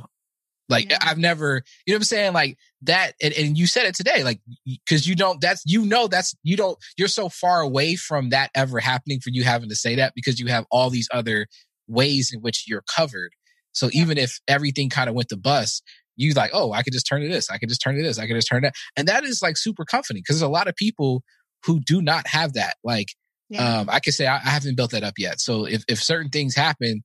Like 0.70 0.90
yeah. 0.90 0.98
I've 1.02 1.18
never, 1.18 1.62
you 1.86 1.94
know 1.94 1.98
what 1.98 2.02
I'm 2.02 2.04
saying? 2.04 2.34
Like 2.34 2.58
that, 2.84 3.14
and, 3.22 3.34
and 3.34 3.58
you 3.58 3.68
said 3.68 3.86
it 3.86 3.96
today, 3.96 4.24
like, 4.24 4.40
cause 4.88 5.06
you 5.06 5.16
don't, 5.16 5.42
that's, 5.42 5.62
you 5.66 5.86
know, 5.86 6.08
that's, 6.08 6.34
you 6.44 6.56
don't, 6.56 6.78
you're 6.98 7.08
so 7.08 7.30
far 7.30 7.62
away 7.62 7.96
from 7.96 8.30
that 8.30 8.50
ever 8.56 8.80
happening 8.80 9.20
for 9.20 9.30
you 9.30 9.44
having 9.44 9.70
to 9.70 9.76
say 9.76 9.96
that 9.96 10.14
because 10.16 10.40
you 10.40 10.48
have 10.48 10.66
all 10.72 10.90
these 10.90 11.10
other 11.12 11.48
ways 11.88 12.32
in 12.34 12.42
which 12.42 12.66
you're 12.68 12.84
covered. 12.96 13.32
So 13.74 13.90
yeah. 13.92 14.02
even 14.02 14.18
if 14.18 14.40
everything 14.48 14.90
kind 14.90 15.10
of 15.10 15.16
went 15.16 15.30
to 15.30 15.38
bust, 15.38 15.84
you 16.16 16.34
like, 16.34 16.52
oh, 16.54 16.72
I 16.72 16.84
could 16.84 16.94
just 16.94 17.08
turn 17.08 17.22
to 17.22 17.28
this. 17.28 17.50
I 17.50 17.58
could 17.58 17.70
just 17.70 17.82
turn 17.82 17.96
to 17.96 18.04
this. 18.04 18.20
I 18.20 18.28
could 18.28 18.36
just 18.36 18.48
turn 18.48 18.62
that. 18.62 18.74
And 18.96 19.08
that 19.08 19.24
is 19.24 19.42
like 19.42 19.58
super 19.58 19.84
comforting 19.84 20.22
because 20.22 20.38
there's 20.38 20.48
a 20.48 20.48
lot 20.48 20.68
of 20.68 20.76
people 20.76 21.24
who 21.66 21.80
do 21.80 22.02
not 22.02 22.28
have 22.28 22.54
that. 22.54 22.76
Like, 22.84 23.08
yeah. 23.50 23.80
um, 23.80 23.90
I 23.92 24.00
could 24.00 24.14
say 24.14 24.28
I, 24.28 24.36
I 24.36 24.50
haven't 24.50 24.78
built 24.78 24.92
that 24.92 25.04
up 25.04 25.16
yet. 25.18 25.40
So 25.40 25.66
if, 25.66 25.84
if 25.88 26.02
certain 26.02 26.30
things 26.30 26.56
happen, 26.56 27.04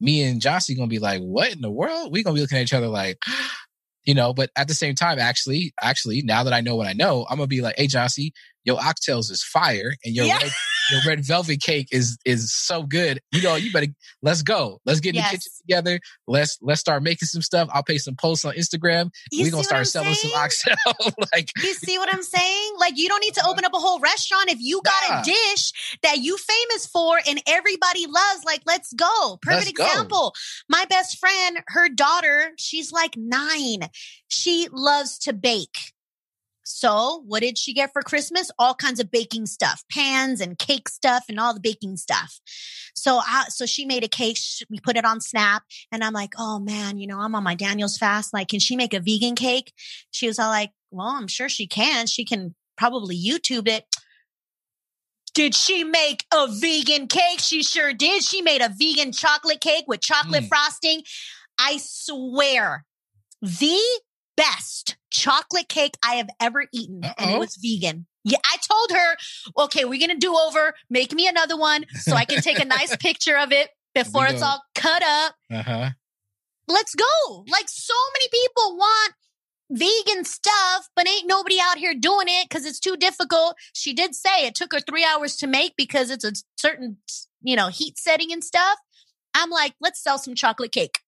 me 0.00 0.22
and 0.22 0.40
Jossie 0.40 0.76
gonna 0.76 0.88
be 0.88 0.98
like, 0.98 1.20
what 1.20 1.52
in 1.52 1.60
the 1.60 1.70
world? 1.70 2.12
We 2.12 2.22
gonna 2.22 2.34
be 2.34 2.40
looking 2.40 2.58
at 2.58 2.62
each 2.62 2.74
other 2.74 2.88
like, 2.88 3.18
you 4.04 4.14
know, 4.14 4.32
but 4.32 4.50
at 4.56 4.68
the 4.68 4.74
same 4.74 4.94
time, 4.94 5.18
actually, 5.18 5.72
actually, 5.80 6.22
now 6.22 6.44
that 6.44 6.52
I 6.52 6.60
know 6.60 6.76
what 6.76 6.86
I 6.86 6.92
know, 6.92 7.26
I'm 7.28 7.36
gonna 7.36 7.46
be 7.46 7.60
like, 7.60 7.76
hey, 7.76 7.86
Jossie, 7.86 8.32
your 8.64 8.78
oxtails 8.78 9.30
is 9.30 9.42
fire 9.42 9.94
and 10.04 10.14
your 10.14 10.26
yeah. 10.26 10.38
red, 10.38 10.52
your 10.90 11.00
red 11.06 11.24
velvet 11.24 11.60
cake 11.60 11.88
is 11.92 12.18
is 12.24 12.52
so 12.52 12.82
good. 12.82 13.20
You 13.32 13.42
know, 13.42 13.56
you 13.56 13.72
better 13.72 13.88
let's 14.22 14.42
go. 14.42 14.80
Let's 14.84 15.00
get 15.00 15.10
in 15.10 15.16
yes. 15.16 15.30
the 15.30 15.36
kitchen 15.36 15.52
together. 15.60 16.00
Let's 16.26 16.58
let's 16.62 16.80
start 16.80 17.02
making 17.02 17.26
some 17.26 17.42
stuff. 17.42 17.68
I'll 17.72 17.82
pay 17.82 17.98
some 17.98 18.16
posts 18.16 18.44
on 18.44 18.54
Instagram. 18.54 19.10
We're 19.32 19.50
gonna 19.50 19.64
start 19.64 19.86
selling 19.86 20.14
saying? 20.14 20.32
some 20.32 20.42
oxtail. 20.42 20.76
like 21.32 21.50
You 21.56 21.74
see 21.74 21.98
what 21.98 22.12
I'm 22.12 22.22
saying? 22.22 22.72
Like 22.78 22.96
you 22.96 23.08
don't 23.08 23.20
need 23.20 23.34
to 23.34 23.46
open 23.46 23.64
uh-huh. 23.64 23.66
up 23.66 23.74
a 23.74 23.78
whole 23.78 24.00
restaurant 24.00 24.50
if 24.50 24.58
you 24.60 24.80
got 24.82 24.94
nah. 25.08 25.20
a 25.20 25.24
dish 25.24 25.98
that 26.02 26.18
you 26.18 26.36
famous 26.36 26.86
for 26.86 27.18
and 27.26 27.42
everybody 27.46 28.06
loves, 28.06 28.44
like 28.44 28.62
let's 28.66 28.92
go. 28.92 29.38
Perfect 29.42 29.78
let's 29.78 29.92
example. 29.92 30.30
Go. 30.30 30.32
My 30.68 30.84
best 30.86 31.18
friend, 31.18 31.58
her 31.68 31.88
daughter, 31.88 32.52
she's 32.56 32.92
like 32.92 33.14
nine. 33.16 33.88
She 34.28 34.68
loves 34.72 35.18
to 35.20 35.32
bake. 35.32 35.92
So, 36.70 37.22
what 37.26 37.40
did 37.40 37.56
she 37.56 37.72
get 37.72 37.94
for 37.94 38.02
Christmas? 38.02 38.50
All 38.58 38.74
kinds 38.74 39.00
of 39.00 39.10
baking 39.10 39.46
stuff, 39.46 39.84
pans 39.90 40.38
and 40.38 40.58
cake 40.58 40.90
stuff 40.90 41.24
and 41.26 41.40
all 41.40 41.54
the 41.54 41.60
baking 41.60 41.96
stuff. 41.96 42.40
So, 42.94 43.22
I, 43.24 43.46
so 43.48 43.64
she 43.64 43.86
made 43.86 44.04
a 44.04 44.08
cake. 44.08 44.36
We 44.68 44.78
put 44.78 44.98
it 44.98 45.06
on 45.06 45.22
Snap 45.22 45.62
and 45.90 46.04
I'm 46.04 46.12
like, 46.12 46.34
oh 46.36 46.58
man, 46.58 46.98
you 46.98 47.06
know, 47.06 47.20
I'm 47.20 47.34
on 47.34 47.42
my 47.42 47.54
Daniel's 47.54 47.96
fast. 47.96 48.34
Like, 48.34 48.48
can 48.48 48.60
she 48.60 48.76
make 48.76 48.92
a 48.92 49.00
vegan 49.00 49.34
cake? 49.34 49.72
She 50.10 50.26
was 50.26 50.38
all 50.38 50.50
like, 50.50 50.70
well, 50.90 51.06
I'm 51.06 51.26
sure 51.26 51.48
she 51.48 51.66
can. 51.66 52.06
She 52.06 52.26
can 52.26 52.54
probably 52.76 53.16
YouTube 53.16 53.66
it. 53.66 53.86
Did 55.32 55.54
she 55.54 55.84
make 55.84 56.26
a 56.34 56.48
vegan 56.48 57.06
cake? 57.06 57.38
She 57.38 57.62
sure 57.62 57.94
did. 57.94 58.22
She 58.22 58.42
made 58.42 58.60
a 58.60 58.68
vegan 58.68 59.12
chocolate 59.12 59.62
cake 59.62 59.84
with 59.88 60.02
chocolate 60.02 60.44
mm. 60.44 60.48
frosting. 60.48 61.02
I 61.58 61.78
swear, 61.80 62.84
the 63.40 63.80
best 64.38 64.96
chocolate 65.10 65.68
cake 65.68 65.96
I 66.02 66.14
have 66.14 66.28
ever 66.40 66.66
eaten, 66.72 67.04
Uh-oh. 67.04 67.14
and 67.18 67.30
it 67.32 67.38
was 67.38 67.58
vegan. 67.60 68.06
Yeah, 68.24 68.38
I 68.44 68.56
told 68.70 68.92
her, 68.92 69.16
okay, 69.64 69.84
we're 69.84 70.00
gonna 70.00 70.18
do 70.18 70.36
over. 70.36 70.74
Make 70.88 71.12
me 71.12 71.26
another 71.26 71.56
one 71.56 71.84
so 72.00 72.14
I 72.14 72.24
can 72.24 72.40
take 72.40 72.60
a 72.60 72.64
nice 72.64 72.94
picture 73.00 73.36
of 73.36 73.52
it 73.52 73.70
before 73.94 74.26
it's 74.26 74.42
all 74.42 74.62
cut 74.74 75.02
up. 75.02 75.34
Uh-huh. 75.52 75.90
Let's 76.68 76.94
go. 76.94 77.44
Like 77.50 77.68
so 77.68 77.94
many 78.14 78.28
people 78.30 78.76
want 78.76 79.14
vegan 79.70 80.24
stuff, 80.24 80.88
but 80.94 81.08
ain't 81.08 81.26
nobody 81.26 81.58
out 81.60 81.78
here 81.78 81.94
doing 81.94 82.26
it 82.28 82.48
because 82.48 82.64
it's 82.64 82.80
too 82.80 82.96
difficult. 82.96 83.56
She 83.72 83.92
did 83.92 84.14
say 84.14 84.46
it 84.46 84.54
took 84.54 84.72
her 84.72 84.80
three 84.80 85.04
hours 85.04 85.36
to 85.38 85.46
make 85.46 85.74
because 85.76 86.10
it's 86.10 86.24
a 86.24 86.32
certain, 86.56 86.98
you 87.42 87.56
know, 87.56 87.68
heat 87.68 87.98
setting 87.98 88.32
and 88.32 88.44
stuff. 88.44 88.78
I'm 89.34 89.50
like, 89.50 89.74
let's 89.80 90.02
sell 90.02 90.18
some 90.18 90.34
chocolate 90.34 90.72
cake. 90.72 91.00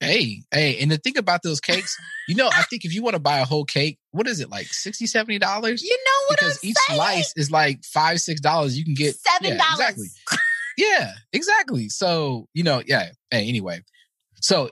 Hey, 0.00 0.42
hey, 0.50 0.78
and 0.80 0.90
the 0.90 0.96
thing 0.96 1.18
about 1.18 1.42
those 1.42 1.60
cakes, 1.60 1.94
you 2.26 2.34
know, 2.34 2.48
I 2.48 2.62
think 2.62 2.86
if 2.86 2.94
you 2.94 3.02
want 3.02 3.14
to 3.16 3.20
buy 3.20 3.40
a 3.40 3.44
whole 3.44 3.64
cake, 3.66 3.98
what 4.12 4.26
is 4.26 4.40
it 4.40 4.48
like 4.50 4.66
60 4.66 5.06
70 5.06 5.38
dollars? 5.38 5.82
You 5.82 5.90
know 5.90 6.26
what 6.28 6.38
Because 6.38 6.58
I'm 6.64 6.70
each 6.70 6.76
saying? 6.88 6.96
slice 6.96 7.32
is 7.36 7.50
like 7.50 7.84
five, 7.84 8.18
six 8.20 8.40
dollars. 8.40 8.78
You 8.78 8.84
can 8.84 8.94
get 8.94 9.14
seven 9.16 9.58
dollars. 9.58 9.60
Yeah, 9.78 9.88
exactly. 9.88 10.06
yeah, 10.78 11.12
exactly. 11.34 11.88
So, 11.90 12.48
you 12.54 12.62
know, 12.62 12.82
yeah. 12.86 13.10
Hey, 13.30 13.46
anyway. 13.48 13.82
So 14.40 14.70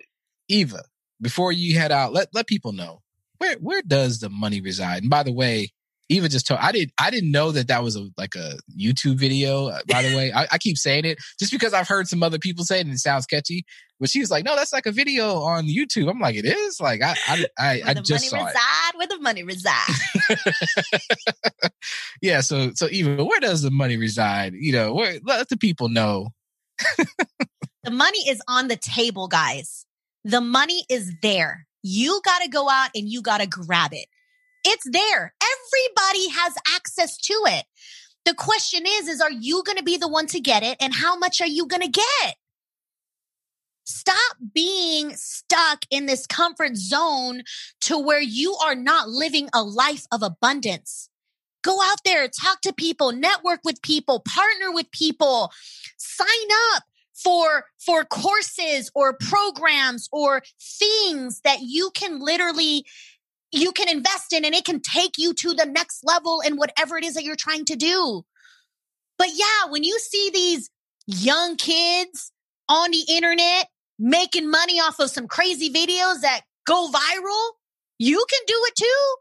Eva, 0.49 0.83
before 1.20 1.53
you 1.53 1.79
head 1.79 1.93
out, 1.93 2.14
let 2.14 2.29
let 2.33 2.47
people 2.47 2.72
know 2.72 3.03
where 3.37 3.57
where 3.61 3.83
does 3.83 4.20
the 4.20 4.31
money 4.31 4.62
reside? 4.62 5.03
And 5.03 5.11
by 5.11 5.24
the 5.24 5.33
way, 5.33 5.72
Eva 6.09 6.28
just 6.28 6.46
told 6.46 6.61
I 6.61 6.72
didn't 6.72 6.92
I 6.98 7.11
didn't 7.11 7.30
know 7.30 7.52
that 7.52 7.68
that 7.68 7.82
was 7.82 7.96
a 7.96 8.09
like 8.16 8.34
a 8.34 8.59
YouTube 8.78 9.16
video. 9.16 9.66
Uh, 9.68 9.80
by 9.88 10.02
the 10.02 10.09
way, 10.16 10.32
I, 10.32 10.46
I, 10.52 10.59
keep 10.59 10.78
saying 10.78 11.04
it 11.04 11.18
just 11.38 11.52
because 11.52 11.74
I've 11.74 11.88
heard 11.88 12.09
some 12.09 12.22
other 12.22 12.38
people 12.38 12.64
say 12.64 12.78
it 12.78 12.86
and 12.86 12.94
it 12.94 12.98
sounds 12.98 13.26
catchy. 13.26 13.64
But 14.00 14.09
she 14.09 14.20
was 14.20 14.30
like, 14.30 14.44
"No, 14.44 14.56
that's 14.56 14.72
like 14.72 14.86
a 14.86 14.92
video 14.92 15.38
on 15.42 15.66
YouTube." 15.66 16.09
I'm 16.09 16.20
like, 16.20 16.36
"It 16.36 16.44
is." 16.44 16.80
Like 16.80 17.02
I 17.02 17.14
I 17.26 17.46
I, 17.59 17.82
I 17.86 17.94
just 17.94 18.11
money 18.11 18.28
saw 18.28 18.46
reside, 18.46 18.94
it. 18.94 18.96
Where 18.96 19.06
the 19.06 19.18
money 19.18 19.42
reside? 19.42 19.72
yeah. 22.22 22.40
So 22.40 22.70
so 22.74 22.88
Eva 22.90 23.24
where 23.24 23.40
does 23.40 23.62
the 23.62 23.70
money 23.70 23.96
reside? 23.96 24.54
You 24.54 24.72
know, 24.72 24.94
where 24.94 25.18
let 25.24 25.48
the 25.48 25.56
people 25.56 25.88
know. 25.88 26.30
the 27.84 27.90
money 27.90 28.20
is 28.28 28.40
on 28.48 28.68
the 28.68 28.76
table, 28.76 29.28
guys. 29.28 29.84
The 30.24 30.40
money 30.40 30.84
is 30.88 31.12
there. 31.22 31.66
You 31.82 32.20
got 32.24 32.42
to 32.42 32.48
go 32.48 32.68
out 32.68 32.90
and 32.94 33.09
you 33.09 33.22
got 33.22 33.40
to 33.40 33.46
grab 33.46 33.92
it. 33.92 34.06
It's 34.64 34.84
there. 34.90 35.34
Everybody 35.42 36.28
has 36.30 36.54
access 36.74 37.16
to 37.18 37.34
it. 37.46 37.64
The 38.24 38.34
question 38.34 38.84
is, 38.86 39.09
is 39.09 39.20
are 39.20 39.30
you 39.30 39.62
going 39.64 39.78
to 39.78 39.84
be 39.84 39.96
the 39.96 40.09
one 40.09 40.26
to 40.28 40.40
get 40.40 40.62
it? 40.62 40.76
And 40.80 40.94
how 40.94 41.16
much 41.16 41.40
are 41.40 41.46
you 41.46 41.66
going 41.66 41.82
to 41.82 41.88
get? 41.88 42.36
Stop 43.84 44.36
being 44.52 45.14
stuck 45.16 45.86
in 45.90 46.04
this 46.04 46.26
comfort 46.26 46.76
zone 46.76 47.42
to 47.80 47.98
where 47.98 48.20
you 48.20 48.54
are 48.62 48.74
not 48.74 49.09
living 49.09 49.48
a 49.54 49.62
life 49.62 50.04
of 50.12 50.22
abundance. 50.22 51.09
Go 51.62 51.80
out 51.82 52.04
there, 52.04 52.28
talk 52.28 52.61
to 52.62 52.72
people, 52.72 53.12
network 53.12 53.61
with 53.64 53.80
people, 53.80 54.22
partner 54.28 54.72
with 54.72 54.90
people, 54.90 55.50
sign 55.96 56.28
up 56.74 56.82
for 57.14 57.64
for 57.78 58.04
courses 58.04 58.90
or 58.94 59.14
programs 59.14 60.09
or 60.12 60.42
things 60.61 61.40
that 61.40 61.61
you 61.62 61.90
can 61.94 62.20
literally 62.20 62.84
you 63.53 63.72
can 63.72 63.88
invest 63.88 64.32
in 64.32 64.44
and 64.44 64.55
it 64.55 64.64
can 64.64 64.80
take 64.80 65.12
you 65.18 65.34
to 65.34 65.55
the 65.55 65.66
next 65.66 66.05
level 66.05 66.40
in 66.40 66.57
whatever 66.57 66.96
it 66.99 67.05
is 67.05 67.14
that 67.14 67.24
you're 67.24 67.36
trying 67.36 67.64
to 67.66 67.76
do. 67.76 68.22
But 69.18 69.28
yeah, 69.34 69.70
when 69.70 69.84
you 69.84 69.99
see 69.99 70.30
these 70.32 70.70
young 71.07 71.57
kids 71.57 72.32
on 72.68 72.90
the 72.90 73.05
internet 73.09 73.68
making 73.99 74.51
money 74.51 74.80
off 74.80 75.01
of 75.01 75.11
some 75.11 75.26
crazy 75.26 75.70
videos 75.72 76.20
that 76.20 76.42
go 76.66 76.88
viral, 76.90 77.51
you 77.99 78.24
can 78.30 78.40
do 78.46 78.55
it 78.66 78.74
too. 78.76 79.16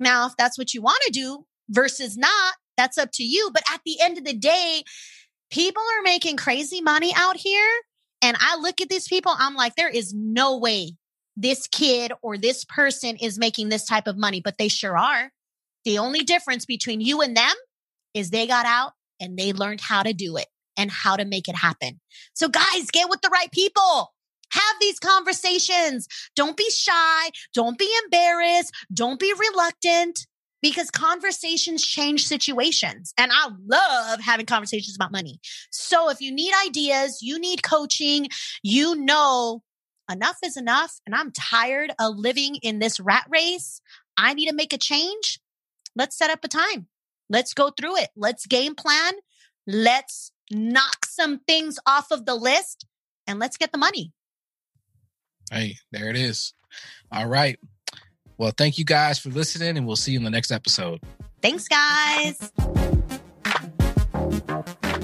Now, 0.00 0.26
if 0.26 0.34
that's 0.36 0.58
what 0.58 0.74
you 0.74 0.82
want 0.82 1.00
to 1.06 1.12
do 1.12 1.44
versus 1.70 2.16
not, 2.16 2.54
that's 2.76 2.98
up 2.98 3.10
to 3.14 3.24
you. 3.24 3.50
But 3.52 3.64
at 3.72 3.80
the 3.84 3.96
end 4.00 4.18
of 4.18 4.24
the 4.24 4.34
day, 4.36 4.84
people 5.50 5.82
are 5.82 6.02
making 6.02 6.36
crazy 6.36 6.80
money 6.80 7.12
out 7.16 7.36
here 7.36 7.68
And 8.22 8.36
I 8.40 8.56
look 8.56 8.80
at 8.80 8.88
these 8.88 9.08
people, 9.08 9.32
I'm 9.36 9.54
like, 9.54 9.76
there 9.76 9.88
is 9.88 10.12
no 10.14 10.58
way 10.58 10.96
this 11.38 11.68
kid 11.68 12.12
or 12.20 12.36
this 12.36 12.64
person 12.64 13.16
is 13.16 13.38
making 13.38 13.68
this 13.68 13.84
type 13.84 14.08
of 14.08 14.18
money, 14.18 14.40
but 14.40 14.58
they 14.58 14.68
sure 14.68 14.98
are. 14.98 15.30
The 15.84 15.98
only 15.98 16.20
difference 16.20 16.66
between 16.66 17.00
you 17.00 17.22
and 17.22 17.36
them 17.36 17.54
is 18.12 18.30
they 18.30 18.46
got 18.46 18.66
out 18.66 18.92
and 19.20 19.38
they 19.38 19.52
learned 19.52 19.80
how 19.80 20.02
to 20.02 20.12
do 20.12 20.36
it 20.36 20.48
and 20.76 20.90
how 20.90 21.16
to 21.16 21.24
make 21.24 21.48
it 21.48 21.54
happen. 21.54 22.00
So, 22.34 22.48
guys, 22.48 22.90
get 22.92 23.08
with 23.08 23.20
the 23.20 23.30
right 23.30 23.50
people. 23.52 24.12
Have 24.50 24.76
these 24.80 24.98
conversations. 24.98 26.08
Don't 26.34 26.56
be 26.56 26.68
shy. 26.70 27.30
Don't 27.54 27.78
be 27.78 27.90
embarrassed. 28.04 28.74
Don't 28.92 29.20
be 29.20 29.32
reluctant 29.32 30.26
because 30.60 30.90
conversations 30.90 31.86
change 31.86 32.26
situations. 32.26 33.12
And 33.16 33.30
I 33.32 33.50
love 33.66 34.20
having 34.20 34.46
conversations 34.46 34.96
about 34.96 35.12
money. 35.12 35.38
So 35.70 36.10
if 36.10 36.20
you 36.20 36.32
need 36.32 36.52
ideas, 36.66 37.18
you 37.22 37.38
need 37.38 37.62
coaching, 37.62 38.28
you 38.62 38.96
know, 38.96 39.62
enough 40.10 40.38
is 40.44 40.56
enough. 40.56 41.00
And 41.06 41.14
I'm 41.14 41.32
tired 41.32 41.92
of 41.98 42.16
living 42.16 42.56
in 42.56 42.78
this 42.78 43.00
rat 43.00 43.26
race. 43.28 43.80
I 44.16 44.34
need 44.34 44.48
to 44.48 44.54
make 44.54 44.72
a 44.72 44.78
change. 44.78 45.40
Let's 45.94 46.16
set 46.16 46.30
up 46.30 46.44
a 46.44 46.48
time. 46.48 46.86
Let's 47.30 47.54
go 47.54 47.70
through 47.70 47.96
it. 47.98 48.10
Let's 48.16 48.46
game 48.46 48.74
plan. 48.74 49.14
Let's 49.66 50.32
knock 50.50 51.06
some 51.06 51.40
things 51.40 51.78
off 51.86 52.10
of 52.10 52.24
the 52.24 52.34
list 52.34 52.86
and 53.26 53.38
let's 53.38 53.56
get 53.56 53.72
the 53.72 53.78
money. 53.78 54.12
Hey, 55.50 55.76
there 55.92 56.10
it 56.10 56.16
is. 56.16 56.54
All 57.12 57.26
right. 57.26 57.58
Well, 58.36 58.52
thank 58.56 58.78
you 58.78 58.84
guys 58.84 59.18
for 59.18 59.30
listening, 59.30 59.76
and 59.76 59.86
we'll 59.86 59.96
see 59.96 60.12
you 60.12 60.18
in 60.18 60.24
the 60.24 60.30
next 60.30 60.52
episode. 60.52 61.00
Thanks, 61.42 61.66
guys. 61.66 62.52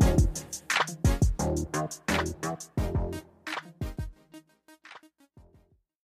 you 0.00 0.31